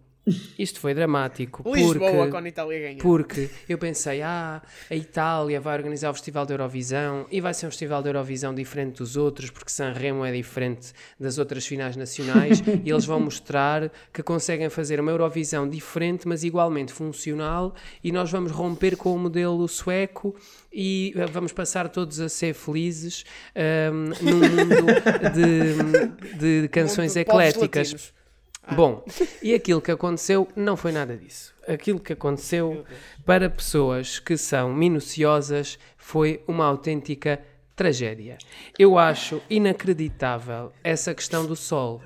Isto 0.58 0.80
foi 0.80 0.94
dramático 0.94 1.64
Lisboa, 1.74 2.12
porque 2.12 2.30
quando 2.30 2.46
a 2.46 2.50
Itália 2.50 2.80
ganha. 2.80 2.98
porque 3.00 3.50
eu 3.68 3.78
pensei, 3.78 4.22
ah, 4.22 4.62
a 4.90 4.96
Itália 4.96 5.60
vai 5.60 5.76
organizar 5.76 6.12
o 6.12 6.14
Festival 6.14 6.46
da 6.46 6.54
Eurovisão 6.54 7.26
e 7.32 7.42
vai 7.42 7.56
ser 7.56 7.66
um 7.66 7.70
Festival 7.72 8.04
da 8.04 8.10
Eurovisão 8.10 8.54
diferente 8.54 8.98
dos 8.98 9.18
outros, 9.18 9.50
porque 9.50 9.72
Sanremo 9.72 10.24
é 10.24 10.32
diferente 10.32 10.94
das 11.20 11.40
outras 11.40 11.66
finais 11.66 11.96
nacionais 11.96 12.62
e 12.86 12.90
eles 12.90 13.04
vão 13.04 13.20
mostrar 13.20 13.92
que 14.14 14.22
conseguem 14.22 14.70
fazer 14.70 15.00
uma 15.00 15.10
Eurovisão 15.10 15.68
diferente, 15.68 16.28
mas 16.28 16.44
igualmente 16.44 16.94
funcional 16.94 17.74
e 18.04 18.12
nós 18.12 18.30
vamos 18.32 18.52
romper 18.52 18.96
com 18.96 19.16
o 19.16 19.18
modelo 19.18 19.68
sueco 19.68 20.36
e 20.72 21.14
eh, 21.16 21.26
vamos 21.26 21.52
passar 21.52 21.90
todos 21.90 22.20
a 22.20 22.30
ser 22.30 22.54
felizes 22.54 23.26
ahm, 23.56 24.14
num 24.22 24.40
mundo 24.40 24.86
de, 26.38 26.62
de 26.62 26.68
canções 26.70 27.16
ecléticas. 27.16 28.14
Latinos. 28.64 28.76
Bom, 28.76 29.04
e 29.42 29.54
aquilo 29.54 29.82
que 29.82 29.92
aconteceu 29.92 30.48
não 30.56 30.76
foi 30.78 30.92
nada 30.92 31.16
disso. 31.18 31.54
Aquilo 31.68 32.00
que 32.00 32.14
aconteceu 32.14 32.86
para 33.26 33.50
pessoas 33.50 34.20
que 34.20 34.38
são 34.38 34.74
minuciosas 34.74 35.78
foi 35.98 36.44
uma 36.48 36.66
autêntica 36.66 37.42
tragédia. 37.76 38.38
Eu 38.78 38.98
acho 38.98 39.42
inacreditável 39.50 40.72
essa 40.84 41.14
questão 41.14 41.46
do 41.46 41.56
sol. 41.56 42.02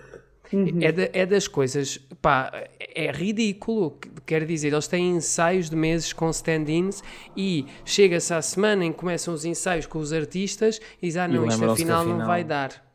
É, 0.81 0.91
da- 0.91 1.09
é 1.11 1.25
das 1.25 1.47
coisas, 1.47 1.97
pá, 2.21 2.51
é 2.79 3.11
ridículo. 3.11 3.97
Quer 4.25 4.45
dizer, 4.45 4.71
eles 4.71 4.87
têm 4.87 5.09
ensaios 5.11 5.69
de 5.69 5.75
meses 5.75 6.13
com 6.13 6.29
stand-ins 6.29 7.03
e 7.35 7.65
chega-se 7.83 8.33
à 8.33 8.41
semana 8.41 8.85
em 8.85 8.91
que 8.93 8.99
começam 8.99 9.33
os 9.33 9.43
ensaios 9.43 9.85
com 9.87 9.97
os 9.99 10.13
artistas 10.13 10.79
e 11.01 11.07
diz: 11.07 11.17
Ah, 11.17 11.27
não, 11.27 11.41
isto 11.47 11.59
afinal 11.73 12.05
não 12.05 12.25
vai 12.27 12.43
dar. 12.43 12.94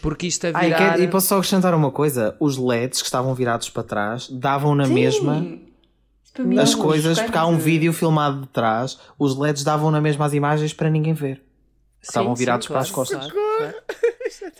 Porque 0.00 0.26
isto 0.26 0.46
a 0.46 0.50
Ah, 0.54 0.62
e, 0.62 0.66
virar. 0.66 0.96
quer- 0.96 1.00
e 1.00 1.08
posso 1.08 1.28
só 1.28 1.36
acrescentar 1.36 1.74
uma 1.74 1.90
coisa: 1.90 2.36
os 2.40 2.56
LEDs 2.58 3.00
que 3.00 3.06
estavam 3.06 3.34
virados 3.34 3.68
para 3.70 3.82
trás 3.82 4.28
davam 4.28 4.74
na 4.74 4.86
mesma 4.86 5.38
Isso 5.38 6.32
para 6.34 6.44
mim 6.44 6.56
é 6.58 6.60
as 6.62 6.74
um 6.74 6.78
coisas, 6.78 7.20
porque 7.20 7.36
há 7.38 7.46
um 7.46 7.58
vídeo 7.58 7.92
filmado 7.92 8.40
de 8.42 8.48
trás, 8.48 8.98
os 9.18 9.36
LEDs 9.38 9.62
davam 9.64 9.90
na 9.90 10.00
mesma 10.00 10.24
as 10.26 10.32
imagens 10.34 10.72
para 10.72 10.88
ninguém 10.90 11.12
ver. 11.14 11.42
Estavam 12.00 12.34
Sim, 12.34 12.40
virados 12.40 12.66
sim, 12.66 12.72
para 12.72 12.82
as 12.82 12.90
claro, 12.90 13.10
costas. 13.10 13.30
claro, 13.32 13.74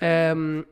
claro. 0.00 0.36
Um, 0.38 0.64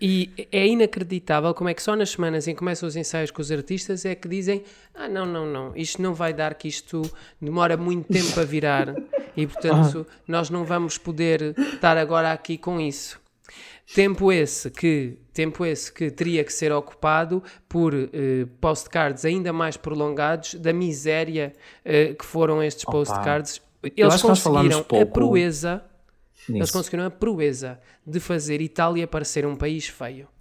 e 0.00 0.30
é 0.50 0.66
inacreditável 0.66 1.54
como 1.54 1.68
é 1.68 1.74
que 1.74 1.82
só 1.82 1.94
nas 1.94 2.10
semanas 2.10 2.48
em 2.48 2.52
que 2.52 2.58
começam 2.58 2.86
os 2.88 2.96
ensaios 2.96 3.30
com 3.30 3.40
os 3.40 3.50
artistas 3.50 4.04
é 4.04 4.14
que 4.14 4.26
dizem 4.28 4.64
ah 4.94 5.08
não, 5.08 5.24
não, 5.24 5.46
não, 5.46 5.72
isto 5.76 6.02
não 6.02 6.12
vai 6.12 6.32
dar 6.34 6.54
que 6.54 6.66
isto 6.66 7.02
demora 7.40 7.76
muito 7.76 8.12
tempo 8.12 8.38
a 8.40 8.44
virar 8.44 8.92
e 9.36 9.46
portanto 9.46 10.04
nós 10.26 10.50
não 10.50 10.64
vamos 10.64 10.98
poder 10.98 11.54
estar 11.74 11.96
agora 11.96 12.32
aqui 12.32 12.58
com 12.58 12.80
isso. 12.80 13.20
Tempo 13.92 14.32
esse 14.32 14.70
que, 14.70 15.18
tempo 15.32 15.64
esse 15.64 15.92
que 15.92 16.10
teria 16.10 16.42
que 16.42 16.52
ser 16.52 16.72
ocupado 16.72 17.42
por 17.68 17.94
eh, 17.94 18.46
postcards 18.60 19.24
ainda 19.24 19.52
mais 19.52 19.76
prolongados 19.76 20.54
da 20.54 20.72
miséria 20.72 21.52
eh, 21.84 22.14
que 22.14 22.24
foram 22.24 22.62
estes 22.62 22.84
postcards. 22.84 23.60
Eles 23.96 24.22
conseguiram 24.22 24.80
a 24.80 25.06
proeza 25.06 25.84
eles 26.48 26.60
Nisso. 26.60 26.72
conseguiram 26.72 27.06
a 27.06 27.10
proeza 27.10 27.80
de 28.06 28.20
fazer 28.20 28.60
Itália 28.60 29.06
parecer 29.06 29.46
um 29.46 29.56
país 29.56 29.86
feio. 29.86 30.28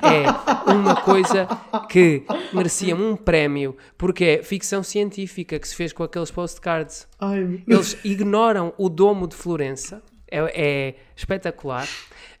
É 0.00 0.70
uma 0.70 1.02
coisa 1.02 1.48
que 1.88 2.22
merecia 2.52 2.94
um 2.94 3.16
prémio, 3.16 3.76
porque 3.98 4.24
é 4.24 4.42
ficção 4.44 4.84
científica 4.84 5.58
que 5.58 5.66
se 5.66 5.74
fez 5.74 5.92
com 5.92 6.04
aqueles 6.04 6.30
postcards. 6.30 7.08
Ai, 7.18 7.64
Eles 7.66 7.98
ignoram 8.04 8.72
o 8.78 8.88
domo 8.88 9.26
de 9.26 9.34
Florença, 9.34 10.00
é, 10.32 10.88
é 10.88 10.94
espetacular. 11.16 11.86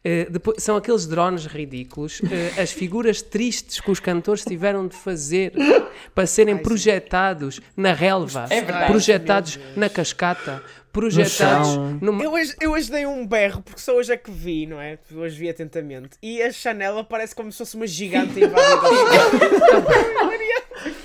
Eh, 0.04 0.26
depois, 0.28 0.60
são 0.62 0.76
aqueles 0.76 1.06
drones 1.06 1.46
ridículos, 1.46 2.20
eh, 2.24 2.60
as 2.60 2.72
figuras 2.72 3.22
tristes 3.22 3.80
que 3.80 3.88
os 3.90 4.00
cantores 4.00 4.44
tiveram 4.44 4.88
de 4.88 4.96
fazer 4.96 5.52
para 6.12 6.26
serem 6.26 6.56
projetados 6.56 7.60
na 7.76 7.92
relva, 7.92 8.46
É 8.50 8.62
verdade. 8.62 8.90
projetados 8.90 9.60
na 9.76 9.88
cascata, 9.88 10.60
projetados 10.92 11.76
numa, 12.00 12.22
Eu 12.24 12.32
hoje, 12.32 12.54
eu 12.60 12.72
hoje 12.72 12.90
dei 12.90 13.06
um 13.06 13.24
berro, 13.24 13.62
porque 13.62 13.80
só 13.80 13.94
hoje 13.94 14.12
é 14.12 14.16
que 14.16 14.30
vi, 14.30 14.66
não 14.66 14.80
é? 14.80 14.98
Hoje 15.14 15.38
vi 15.38 15.48
atentamente. 15.48 16.16
E 16.20 16.42
a 16.42 16.50
Chanel 16.50 16.98
aparece 16.98 17.32
como 17.34 17.52
se 17.52 17.58
fosse 17.58 17.76
uma 17.76 17.86
gigante 17.86 18.40
invadida. 18.40 18.58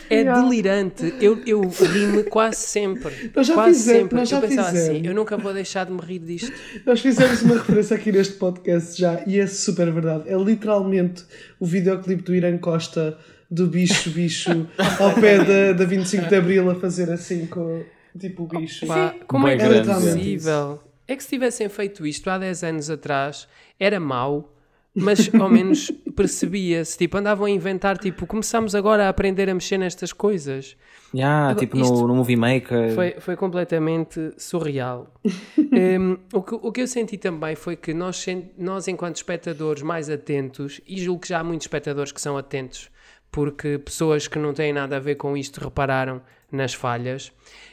É 0.10 0.24
delirante. 0.24 1.14
Eu, 1.20 1.42
eu 1.46 1.62
ri-me 1.62 2.24
quase 2.24 2.58
sempre. 2.62 3.14
Nós 3.36 3.48
já 3.48 3.54
quase 3.54 3.78
fizemos- 3.80 4.02
sempre. 4.02 4.18
nós 4.18 4.30
já 4.30 4.38
eu 4.38 4.42
pensava 4.42 4.68
assim, 4.70 4.78
fizemos. 4.80 5.08
eu 5.08 5.14
nunca 5.16 5.38
vou 5.38 5.54
deixar 5.54 5.86
de 5.86 5.92
me 5.92 6.02
rir 6.02 6.20
disto. 6.20 6.52
Nós 6.86 7.02
fizemos 7.02 7.42
uma 7.42 7.56
referência 7.60 7.96
aqui 7.98 8.12
neste 8.12 8.36
podcast 8.36 9.00
já 9.00 9.24
e 9.28 9.40
é 9.40 9.48
super 9.48 9.92
verdade. 9.92 10.24
É 10.30 10.36
literalmente 10.38 11.24
o 11.60 11.66
videoclipe 11.66 12.24
do 12.24 12.34
Irã 12.36 12.58
Costa 12.58 13.18
do 13.50 13.68
bicho, 13.68 14.10
bicho, 14.12 14.68
ao 15.00 15.14
pé 15.16 15.38
da, 15.44 15.74
da 15.74 15.86
25 15.86 16.28
de 16.28 16.36
Abril 16.36 16.70
a 16.70 16.76
fazer 16.76 17.12
assim 17.12 17.46
com 17.46 17.84
tipo 18.18 18.44
o 18.44 18.48
bicho. 18.48 18.86
Pá, 18.88 19.14
como 19.28 19.48
é 19.48 19.56
Bué 19.56 19.82
que 19.84 19.90
é 19.90 19.94
possível? 19.94 20.84
É 21.08 21.16
que 21.16 21.24
se 21.24 21.30
tivessem 21.30 21.70
feito 21.70 22.06
isto 22.06 22.30
há 22.30 22.38
10 22.38 22.64
anos 22.64 22.90
atrás, 22.90 23.48
era 23.80 24.00
mau, 24.00 24.54
mas 24.98 25.30
ao 25.34 25.50
menos 25.50 25.92
percebia-se. 26.16 26.98
Tipo, 26.98 27.18
andavam 27.18 27.46
a 27.46 27.50
inventar, 27.50 27.98
tipo, 27.98 28.26
começámos 28.26 28.74
agora 28.74 29.06
a 29.06 29.10
aprender 29.10 29.50
a 29.50 29.54
mexer 29.54 29.78
nestas 29.78 30.12
coisas. 30.12 30.76
Yeah, 31.14 31.50
Agora, 31.50 31.60
tipo 31.60 31.78
no, 31.78 32.08
no 32.08 32.16
Movie 32.16 32.36
Maker. 32.36 32.94
Foi, 32.94 33.16
foi 33.20 33.36
completamente 33.36 34.34
surreal. 34.38 35.14
Hum, 35.78 36.18
o, 36.34 36.42
que, 36.42 36.56
o 36.56 36.72
que 36.72 36.82
eu 36.82 36.88
senti 36.88 37.18
também 37.18 37.56
foi 37.56 37.76
que 37.76 37.94
nós, 37.94 38.26
nós, 38.58 38.88
enquanto 38.88 39.18
espectadores 39.18 39.84
mais 39.84 40.10
atentos, 40.10 40.82
e 40.88 41.00
julgo 41.00 41.22
que 41.22 41.28
já 41.28 41.40
há 41.40 41.44
muitos 41.44 41.66
espectadores 41.66 42.12
que 42.12 42.20
são 42.20 42.36
atentos, 42.36 42.90
porque 43.32 43.78
pessoas 43.78 44.28
que 44.28 44.40
não 44.40 44.54
têm 44.54 44.74
nada 44.74 44.96
a 44.96 45.00
ver 45.00 45.16
com 45.16 45.38
isto 45.38 45.60
repararam 45.60 46.22
nas 46.52 46.74
falhas, 46.74 47.32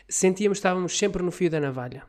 sentíamos 0.08 0.58
que 0.58 0.60
estávamos 0.60 0.98
sempre 0.98 1.22
no 1.22 1.30
fio 1.30 1.48
da 1.48 1.60
navalha. 1.60 2.02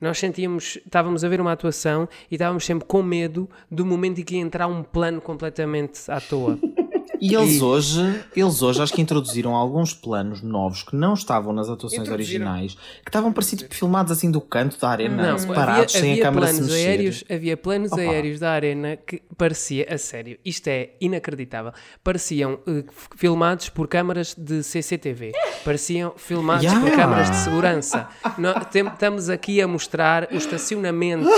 Nós 0.00 0.18
sentíamos, 0.18 0.78
estávamos 0.84 1.24
a 1.24 1.28
ver 1.28 1.40
uma 1.40 1.52
atuação 1.52 2.08
e 2.30 2.34
estávamos 2.34 2.64
sempre 2.64 2.86
com 2.86 3.02
medo 3.02 3.48
do 3.70 3.86
momento 3.86 4.20
em 4.20 4.24
que 4.24 4.34
ia 4.34 4.40
entrar 4.40 4.66
um 4.66 4.82
plano 4.82 5.20
completamente 5.20 6.10
à 6.10 6.20
toa. 6.20 6.58
E 7.24 7.34
eles 7.36 7.62
hoje, 7.62 8.00
eles 8.34 8.60
hoje 8.62 8.82
acho 8.82 8.92
que 8.92 9.00
introduziram 9.02 9.54
alguns 9.54 9.94
planos 9.94 10.42
novos 10.42 10.82
que 10.82 10.96
não 10.96 11.14
estavam 11.14 11.52
nas 11.52 11.68
atuações 11.68 12.08
originais, 12.08 12.74
que 12.74 13.08
estavam 13.08 13.32
parecidos 13.32 13.62
tipo, 13.62 13.74
filmados 13.76 14.10
assim 14.10 14.28
do 14.28 14.40
canto 14.40 14.76
da 14.80 14.88
arena, 14.88 15.30
Não, 15.30 15.38
separados, 15.38 15.94
havia, 15.94 16.00
sem 16.00 16.10
havia 16.12 16.22
a 16.22 16.26
câmera 16.26 16.46
se 16.52 16.62
mexer. 16.62 16.74
aéreos, 16.74 17.24
havia 17.30 17.56
planos 17.56 17.92
Opa. 17.92 18.00
aéreos 18.00 18.40
da 18.40 18.50
arena 18.50 18.96
que 18.96 19.22
parecia, 19.38 19.86
a 19.88 19.96
sério, 19.98 20.36
isto 20.44 20.66
é 20.66 20.90
inacreditável, 21.00 21.72
pareciam 22.02 22.58
f- 22.66 22.90
filmados 23.16 23.68
por 23.68 23.86
câmaras 23.86 24.34
de 24.36 24.62
CCTV, 24.64 25.30
pareciam 25.64 26.14
filmados 26.16 26.64
Yeah. 26.64 26.80
por 26.84 26.96
câmaras 26.96 27.30
de 27.30 27.36
segurança. 27.36 28.08
Nó- 28.36 28.54
tem- 28.64 28.86
estamos 28.88 29.28
aqui 29.28 29.62
a 29.62 29.68
mostrar 29.68 30.28
o 30.32 30.36
estacionamento 30.36 31.28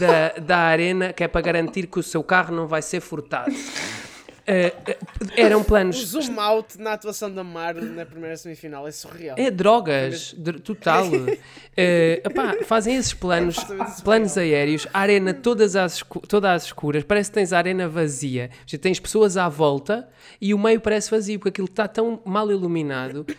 da, 0.00 0.40
da 0.40 0.58
arena 0.58 1.12
que 1.12 1.22
é 1.22 1.28
para 1.28 1.42
garantir 1.42 1.86
que 1.86 1.98
o 1.98 2.02
seu 2.02 2.22
carro 2.24 2.54
não 2.56 2.66
vai 2.66 2.80
ser 2.80 3.00
furtado. 3.00 3.52
Eh, 4.50 4.72
eram 5.36 5.60
O 5.60 5.64
planos 5.64 5.96
zoom 6.06 6.40
out 6.40 6.80
na 6.80 6.94
atuação 6.94 7.30
da 7.30 7.44
Mar 7.44 7.74
na 7.74 8.06
primeira 8.06 8.34
semifinal 8.34 8.88
é 8.88 8.90
surreal. 8.90 9.36
É 9.38 9.50
drogas, 9.50 10.34
dr- 10.38 10.60
total. 10.60 11.04
Eh, 11.80 12.22
epá, 12.24 12.56
fazem 12.64 12.96
esses 12.96 13.14
planos, 13.14 13.56
planos 14.02 14.36
aéreos, 14.36 14.88
arena 14.92 15.32
todas 15.32 15.76
escu- 15.76 16.26
toda 16.26 16.52
às 16.52 16.64
escuras, 16.64 17.04
parece 17.04 17.30
que 17.30 17.34
tens 17.34 17.52
a 17.52 17.58
arena 17.58 17.86
vazia. 17.88 18.50
Seja, 18.66 18.82
tens 18.82 18.98
pessoas 18.98 19.36
à 19.36 19.48
volta 19.48 20.08
e 20.40 20.52
o 20.52 20.58
meio 20.58 20.80
parece 20.80 21.08
vazio, 21.08 21.38
porque 21.38 21.50
aquilo 21.50 21.68
está 21.68 21.86
tão 21.86 22.20
mal 22.24 22.50
iluminado 22.50 23.24
que, 23.24 23.36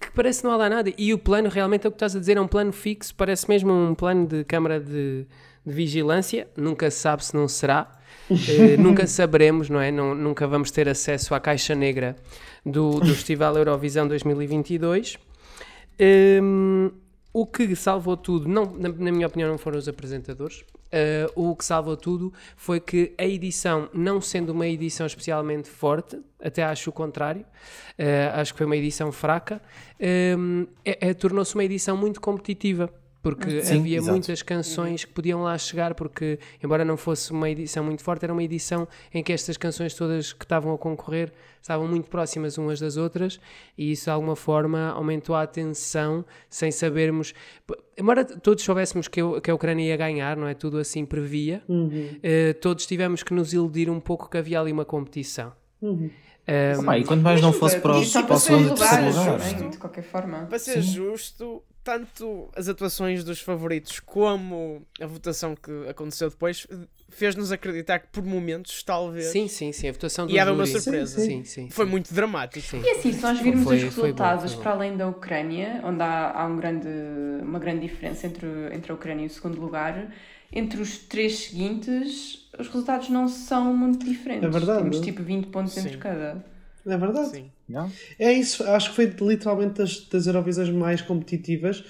que 0.00 0.10
parece 0.12 0.40
que 0.40 0.46
não 0.48 0.54
há 0.54 0.56
lá 0.56 0.68
nada. 0.68 0.90
E 0.98 1.14
o 1.14 1.18
plano, 1.18 1.48
realmente, 1.48 1.86
é 1.86 1.88
o 1.88 1.92
que 1.92 1.96
estás 1.96 2.16
a 2.16 2.18
dizer, 2.18 2.36
é 2.36 2.40
um 2.40 2.48
plano 2.48 2.72
fixo, 2.72 3.14
parece 3.14 3.48
mesmo 3.48 3.72
um 3.72 3.94
plano 3.94 4.26
de 4.26 4.42
câmara 4.42 4.80
de, 4.80 5.24
de 5.64 5.72
vigilância. 5.72 6.48
Nunca 6.56 6.90
se 6.90 6.98
sabe 6.98 7.24
se 7.24 7.32
não 7.36 7.46
será. 7.46 7.97
Eh, 8.30 8.76
nunca 8.78 9.06
saberemos, 9.06 9.68
não 9.70 9.80
é? 9.80 9.90
Não- 9.90 10.14
nunca 10.14 10.46
vamos 10.46 10.70
ter 10.70 10.88
acesso 10.88 11.34
à 11.34 11.40
caixa 11.40 11.74
negra 11.74 12.16
do, 12.64 13.00
do 13.00 13.14
Festival 13.14 13.56
Eurovisão 13.56 14.06
2022. 14.06 15.18
Hum, 16.42 16.90
o 17.32 17.46
que 17.46 17.74
salvou 17.76 18.16
tudo, 18.16 18.48
não, 18.48 18.64
na, 18.66 18.88
na 18.88 19.12
minha 19.12 19.26
opinião, 19.26 19.48
não 19.50 19.58
foram 19.58 19.78
os 19.78 19.88
apresentadores. 19.88 20.64
Uh, 20.90 21.50
o 21.50 21.54
que 21.54 21.64
salvou 21.64 21.96
tudo 21.96 22.32
foi 22.56 22.80
que 22.80 23.12
a 23.18 23.24
edição, 23.24 23.90
não 23.92 24.20
sendo 24.22 24.50
uma 24.50 24.66
edição 24.66 25.06
especialmente 25.06 25.68
forte, 25.68 26.18
até 26.42 26.64
acho 26.64 26.88
o 26.88 26.92
contrário, 26.92 27.42
uh, 27.42 28.40
acho 28.40 28.54
que 28.54 28.58
foi 28.58 28.64
uma 28.66 28.76
edição 28.76 29.12
fraca, 29.12 29.60
um, 30.38 30.66
é- 30.84 31.08
é- 31.10 31.14
tornou-se 31.14 31.54
uma 31.54 31.62
edição 31.64 31.94
muito 31.96 32.20
competitiva. 32.20 32.90
Porque 33.20 33.62
Sim, 33.62 33.80
havia 33.80 33.96
exato. 33.98 34.12
muitas 34.12 34.42
canções 34.42 35.04
que 35.04 35.12
podiam 35.12 35.42
lá 35.42 35.58
chegar, 35.58 35.92
porque, 35.94 36.38
embora 36.62 36.84
não 36.84 36.96
fosse 36.96 37.32
uma 37.32 37.50
edição 37.50 37.82
muito 37.82 38.02
forte, 38.02 38.24
era 38.24 38.32
uma 38.32 38.42
edição 38.44 38.86
em 39.12 39.24
que 39.24 39.32
estas 39.32 39.56
canções 39.56 39.92
todas 39.92 40.32
que 40.32 40.44
estavam 40.44 40.72
a 40.72 40.78
concorrer 40.78 41.32
estavam 41.60 41.88
muito 41.88 42.08
próximas 42.08 42.56
umas 42.58 42.78
das 42.78 42.96
outras, 42.96 43.40
e 43.76 43.90
isso 43.90 44.04
de 44.04 44.10
alguma 44.10 44.36
forma 44.36 44.90
aumentou 44.90 45.34
a 45.34 45.42
atenção, 45.42 46.24
sem 46.48 46.70
sabermos. 46.70 47.34
Embora 47.98 48.24
todos 48.24 48.62
soubéssemos 48.62 49.08
que, 49.08 49.20
a- 49.20 49.40
que 49.40 49.50
a 49.50 49.54
Ucrânia 49.54 49.84
ia 49.84 49.96
ganhar, 49.96 50.36
não 50.36 50.46
é? 50.46 50.54
Tudo 50.54 50.78
assim 50.78 51.04
previa, 51.04 51.60
eh, 52.22 52.52
todos 52.54 52.86
tivemos 52.86 53.24
que 53.24 53.34
nos 53.34 53.52
iludir 53.52 53.90
um 53.90 53.98
pouco 53.98 54.30
que 54.30 54.38
havia 54.38 54.60
ali 54.60 54.70
uma 54.70 54.84
competição. 54.84 55.52
Eh, 56.46 56.74
Opa, 56.78 56.96
e 56.98 57.04
quanto 57.04 57.22
mais 57.22 57.40
não 57.42 57.52
fosse 57.52 57.78
para, 57.80 57.96
os, 57.98 58.10
para 58.12 58.34
o 58.34 58.38
segundo 58.38 58.72
e 58.72 58.74
terceiro 58.74 59.06
lugar. 59.08 59.38
também, 59.38 59.70
de 59.70 59.76
qualquer 59.78 60.02
forma. 60.04 60.46
Para 60.48 60.58
ser 60.58 60.80
justo, 60.80 61.62
tanto 61.88 62.50
as 62.54 62.68
atuações 62.68 63.24
dos 63.24 63.40
favoritos 63.40 63.98
como 63.98 64.82
a 65.00 65.06
votação 65.06 65.56
que 65.56 65.88
aconteceu 65.88 66.28
depois 66.28 66.66
fez-nos 67.08 67.50
acreditar 67.50 67.98
que 68.00 68.08
por 68.08 68.22
momentos, 68.22 68.82
talvez, 68.82 69.28
sim, 69.28 69.48
sim, 69.48 69.72
sim, 69.72 69.88
a 69.88 69.92
votação 69.92 70.26
do 70.26 70.32
E 70.34 70.38
era 70.38 70.52
uma 70.52 70.66
júri. 70.66 70.82
surpresa. 70.82 71.18
Sim, 71.18 71.44
sim. 71.44 71.70
foi 71.70 71.86
sim. 71.86 71.90
muito 71.90 72.12
dramático. 72.12 72.66
Sim. 72.66 72.82
E 72.84 72.90
assim, 72.90 73.10
se 73.14 73.22
nós 73.22 73.40
virmos 73.40 73.64
Foi- 73.64 73.76
os 73.78 73.82
resultados 73.84 74.52
bom. 74.52 74.60
para 74.60 74.70
além 74.72 74.98
da 74.98 75.08
Ucrânia, 75.08 75.80
onde 75.82 76.02
há, 76.02 76.30
há 76.42 76.46
um 76.46 76.56
grande, 76.56 76.88
uma 77.42 77.58
grande 77.58 77.80
diferença 77.80 78.26
entre, 78.26 78.46
entre 78.74 78.92
a 78.92 78.94
Ucrânia 78.94 79.22
e 79.24 79.26
o 79.26 79.30
segundo 79.30 79.58
lugar, 79.58 80.12
entre 80.52 80.82
os 80.82 80.98
três 80.98 81.38
seguintes, 81.46 82.50
os 82.58 82.66
resultados 82.66 83.08
não 83.08 83.28
são 83.28 83.74
muito 83.74 84.04
diferentes. 84.04 84.44
É 84.46 84.50
verdade. 84.50 84.82
Temos 84.82 85.00
tipo 85.00 85.22
20 85.22 85.46
pontos 85.46 85.74
entre 85.78 85.92
Sim. 85.92 85.98
cada. 85.98 86.44
É 86.88 86.96
verdade. 86.96 87.30
Sim. 87.30 87.50
Yeah. 87.68 87.92
É 88.18 88.32
isso, 88.32 88.64
acho 88.64 88.90
que 88.90 88.96
foi 88.96 89.06
literalmente 89.20 89.74
das, 89.74 90.00
das 90.06 90.26
Eurovisões 90.26 90.70
mais 90.70 91.02
competitivas. 91.02 91.84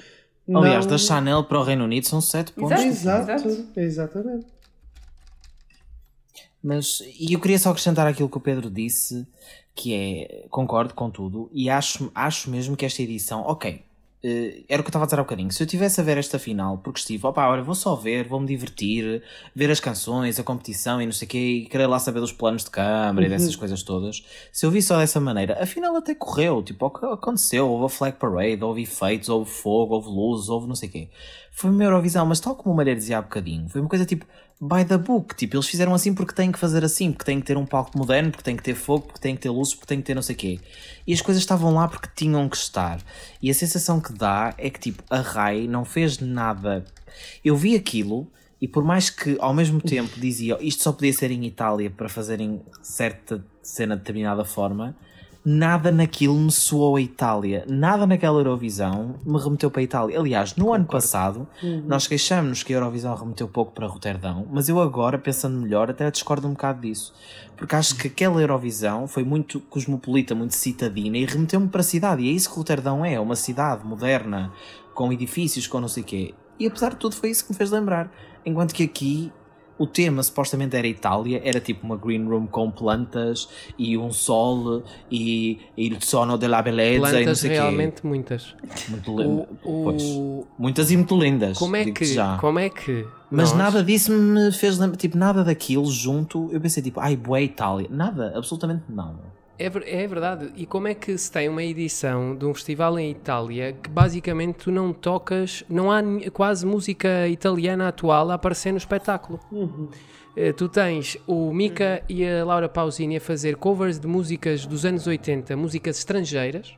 Aliás, 0.52 0.86
Não- 0.86 0.90
da 0.92 0.98
Chanel 0.98 1.44
para 1.44 1.58
o 1.58 1.62
Reino 1.62 1.84
Unido 1.84 2.06
são 2.06 2.20
7 2.20 2.52
pontos. 2.52 2.82
Exato. 2.82 3.30
Exato, 3.30 3.48
Exato. 3.48 3.80
exatamente. 3.80 4.46
Mas, 6.62 7.02
e 7.18 7.32
eu 7.32 7.40
queria 7.40 7.58
só 7.58 7.70
acrescentar 7.70 8.06
aquilo 8.06 8.28
que 8.28 8.36
o 8.36 8.40
Pedro 8.40 8.68
disse, 8.70 9.26
que 9.74 9.94
é, 9.94 10.46
concordo 10.50 10.92
com 10.94 11.08
tudo, 11.08 11.48
e 11.52 11.70
acho, 11.70 12.10
acho 12.14 12.50
mesmo 12.50 12.76
que 12.76 12.84
esta 12.84 13.00
edição, 13.02 13.42
ok, 13.42 13.82
eh, 14.22 14.64
era 14.68 14.80
o 14.80 14.84
que 14.84 14.88
eu 14.88 14.90
estava 14.90 15.04
a 15.04 15.06
dizer 15.06 15.20
há 15.20 15.22
bocadinho, 15.22 15.50
se 15.52 15.62
eu 15.62 15.66
tivesse 15.66 16.00
a 16.00 16.04
ver 16.04 16.18
esta 16.18 16.38
final, 16.38 16.78
porque 16.78 16.98
estive, 16.98 17.26
opá, 17.26 17.48
olha, 17.48 17.62
vou 17.62 17.74
só 17.74 17.94
ver, 17.94 18.26
vou-me 18.26 18.46
divertir, 18.46 19.22
ver 19.54 19.70
as 19.70 19.78
canções, 19.78 20.40
a 20.40 20.42
competição 20.42 21.00
e 21.00 21.06
não 21.06 21.12
sei 21.12 21.26
o 21.26 21.28
quê, 21.30 21.38
e 21.38 21.66
querer 21.66 21.86
lá 21.86 21.98
saber 21.98 22.20
dos 22.20 22.32
planos 22.32 22.64
de 22.64 22.70
câmara 22.70 23.26
e 23.26 23.28
dessas 23.28 23.54
coisas 23.54 23.82
todas, 23.82 24.24
se 24.52 24.66
eu 24.66 24.70
vi 24.70 24.82
só 24.82 24.98
dessa 24.98 25.20
maneira, 25.20 25.62
a 25.62 25.66
final 25.66 25.94
até 25.96 26.14
correu, 26.14 26.62
tipo, 26.62 26.86
o 26.86 26.90
que 26.90 27.06
aconteceu, 27.06 27.68
houve 27.68 27.86
a 27.86 27.88
flag 27.88 28.16
parade, 28.18 28.62
houve 28.64 28.82
efeitos, 28.82 29.28
houve 29.28 29.50
fogo, 29.50 29.94
houve 29.94 30.08
luzes, 30.08 30.48
houve 30.48 30.66
não 30.66 30.74
sei 30.74 30.88
o 30.88 30.92
quê. 30.92 31.08
Foi 31.52 31.70
uma 31.70 31.84
Eurovisão, 31.84 32.24
mas 32.26 32.40
tal 32.40 32.54
como 32.54 32.72
o 32.72 32.76
Malher 32.76 32.96
dizia 32.96 33.18
há 33.18 33.22
bocadinho, 33.22 33.68
foi 33.68 33.80
uma 33.80 33.88
coisa 33.88 34.04
tipo, 34.04 34.26
by 34.60 34.84
the 34.84 34.98
book, 34.98 35.34
tipo, 35.36 35.56
eles 35.56 35.68
fizeram 35.68 35.94
assim 35.94 36.12
porque 36.12 36.34
têm 36.34 36.50
que 36.50 36.58
fazer 36.58 36.84
assim, 36.84 37.12
porque 37.12 37.24
têm 37.24 37.40
que 37.40 37.46
ter 37.46 37.56
um 37.56 37.64
palco 37.64 37.96
moderno, 37.96 38.30
porque 38.30 38.42
têm 38.42 38.56
que 38.56 38.62
ter 38.62 38.74
fogo, 38.74 39.06
porque 39.06 39.20
têm 39.20 39.36
que 39.36 39.42
ter 39.42 39.50
luzes, 39.50 39.74
porque 39.74 39.86
têm 39.86 39.98
que 39.98 40.06
ter 40.06 40.14
não 40.14 40.22
sei 40.22 40.34
o 40.34 40.38
quê. 40.38 40.60
E 41.06 41.12
as 41.12 41.20
coisas 41.20 41.42
estavam 41.42 41.72
lá 41.72 41.86
porque 41.86 42.08
tinham 42.14 42.48
que 42.48 42.56
estar. 42.56 43.00
E 43.40 43.50
a 43.50 43.54
sensação 43.54 44.00
que 44.00 44.12
dá 44.12 44.54
é 44.58 44.68
que, 44.68 44.80
tipo, 44.80 45.02
a 45.08 45.20
Rai 45.20 45.68
não 45.68 45.84
fez 45.84 46.18
nada. 46.18 46.84
Eu 47.44 47.56
vi 47.56 47.76
aquilo 47.76 48.26
e 48.60 48.66
por 48.66 48.82
mais 48.82 49.08
que 49.08 49.36
ao 49.40 49.54
mesmo 49.54 49.80
tempo 49.80 50.18
dizia 50.18 50.58
isto 50.60 50.82
só 50.82 50.92
podia 50.92 51.12
ser 51.12 51.30
em 51.30 51.44
Itália 51.44 51.90
para 51.90 52.08
fazerem 52.08 52.60
certa 52.82 53.44
cena 53.62 53.94
de 53.94 54.00
determinada 54.00 54.44
forma, 54.44 54.96
nada 55.44 55.90
naquilo 55.90 56.34
me 56.34 56.50
soou 56.50 56.96
a 56.96 57.00
Itália. 57.00 57.64
Nada 57.68 58.06
naquela 58.06 58.38
Eurovisão 58.38 59.14
me 59.24 59.38
remeteu 59.38 59.70
para 59.70 59.80
a 59.80 59.84
Itália. 59.84 60.18
Aliás, 60.18 60.56
no 60.56 60.72
ano 60.72 60.84
passado, 60.84 61.46
nós 61.86 62.06
queixamos-nos 62.06 62.62
que 62.62 62.72
a 62.72 62.76
Eurovisão 62.76 63.14
remeteu 63.14 63.48
pouco 63.48 63.72
para 63.72 63.86
Roterdão, 63.86 64.46
mas 64.50 64.68
eu 64.68 64.80
agora, 64.80 65.18
pensando 65.18 65.58
melhor, 65.58 65.90
até 65.90 66.10
discordo 66.10 66.46
um 66.46 66.52
bocado 66.52 66.82
disso. 66.82 67.14
Porque 67.56 67.74
acho 67.74 67.96
que 67.96 68.08
aquela 68.08 68.40
Eurovisão 68.40 69.08
foi 69.08 69.24
muito 69.24 69.60
cosmopolita, 69.60 70.34
muito 70.34 70.54
citadina 70.54 71.16
e 71.18 71.24
remeteu-me 71.24 71.68
para 71.68 71.80
a 71.80 71.84
cidade. 71.84 72.22
E 72.22 72.28
é 72.28 72.32
isso 72.32 72.50
que 72.50 72.56
Roterdão 72.56 73.04
é, 73.04 73.18
uma 73.18 73.36
cidade 73.36 73.86
moderna, 73.86 74.52
com 74.94 75.12
edifícios, 75.12 75.66
com 75.66 75.80
não 75.80 75.88
sei 75.88 76.02
o 76.02 76.06
quê. 76.06 76.34
E 76.58 76.66
apesar 76.66 76.90
de 76.90 76.96
tudo 76.96 77.14
foi 77.14 77.30
isso 77.30 77.44
que 77.44 77.52
me 77.52 77.56
fez 77.56 77.70
lembrar. 77.70 78.12
Enquanto 78.44 78.74
que 78.74 78.82
aqui 78.82 79.32
o 79.78 79.86
tema 79.86 80.22
supostamente 80.22 80.76
era 80.76 80.86
Itália, 80.86 81.40
era 81.44 81.60
tipo 81.60 81.86
uma 81.86 81.96
green 81.96 82.26
room 82.26 82.46
com 82.46 82.70
plantas 82.70 83.48
e 83.78 83.96
um 83.96 84.12
sol 84.12 84.82
e, 85.10 85.58
il 85.76 86.02
sono 86.02 86.36
della 86.36 86.60
bellezza 86.62 86.96
e 86.96 86.98
não 86.98 87.10
Plantas 87.10 87.38
sei 87.38 87.50
realmente 87.50 88.06
muitas. 88.06 88.54
quê. 88.60 88.78
Muito 88.90 89.12
O, 89.14 89.20
lindo. 89.22 89.46
Pois. 89.62 90.02
o- 90.02 90.46
Muitas 90.58 90.90
e 90.90 90.96
muito 90.96 91.16
lindas. 91.18 91.56
como 91.58 91.76
é 91.76 91.84
que, 91.84 92.04
já. 92.04 92.36
como 92.38 92.58
é 92.58 92.68
que 92.68 93.06
Mas 93.30 93.50
nós- 93.50 93.58
nada 93.58 93.84
disso 93.84 94.10
me 94.12 94.50
fez 94.52 94.78
lembrar, 94.78 94.96
tipo, 94.96 95.16
nada 95.16 95.44
daquilo 95.44 95.86
junto. 95.90 96.48
Eu 96.52 96.60
pensei, 96.60 96.82
tipo, 96.82 96.98
ai, 97.00 97.14
boé 97.16 97.42
Itália. 97.44 97.86
Nada, 97.90 98.32
absolutamente 98.36 98.82
não. 98.88 99.16
É, 99.58 99.66
é 99.66 100.06
verdade. 100.06 100.52
E 100.56 100.64
como 100.66 100.86
é 100.88 100.94
que 100.94 101.16
se 101.18 101.30
tem 101.32 101.48
uma 101.48 101.62
edição 101.64 102.36
de 102.36 102.44
um 102.46 102.54
festival 102.54 102.98
em 102.98 103.10
Itália 103.10 103.72
que 103.82 103.88
basicamente 103.90 104.56
tu 104.56 104.70
não 104.70 104.92
tocas, 104.92 105.64
não 105.68 105.90
há 105.90 106.00
quase 106.32 106.64
música 106.64 107.26
italiana 107.26 107.88
atual 107.88 108.30
a 108.30 108.34
aparecer 108.34 108.70
no 108.70 108.78
espetáculo? 108.78 109.40
Eh, 110.36 110.52
Tu 110.52 110.68
tens 110.68 111.16
o 111.26 111.52
Mika 111.52 112.02
e 112.08 112.24
a 112.24 112.44
Laura 112.44 112.68
Pausini 112.68 113.16
a 113.16 113.20
fazer 113.20 113.56
covers 113.56 113.98
de 113.98 114.06
músicas 114.06 114.64
dos 114.64 114.84
anos 114.84 115.06
80, 115.08 115.56
músicas 115.56 115.98
estrangeiras, 115.98 116.76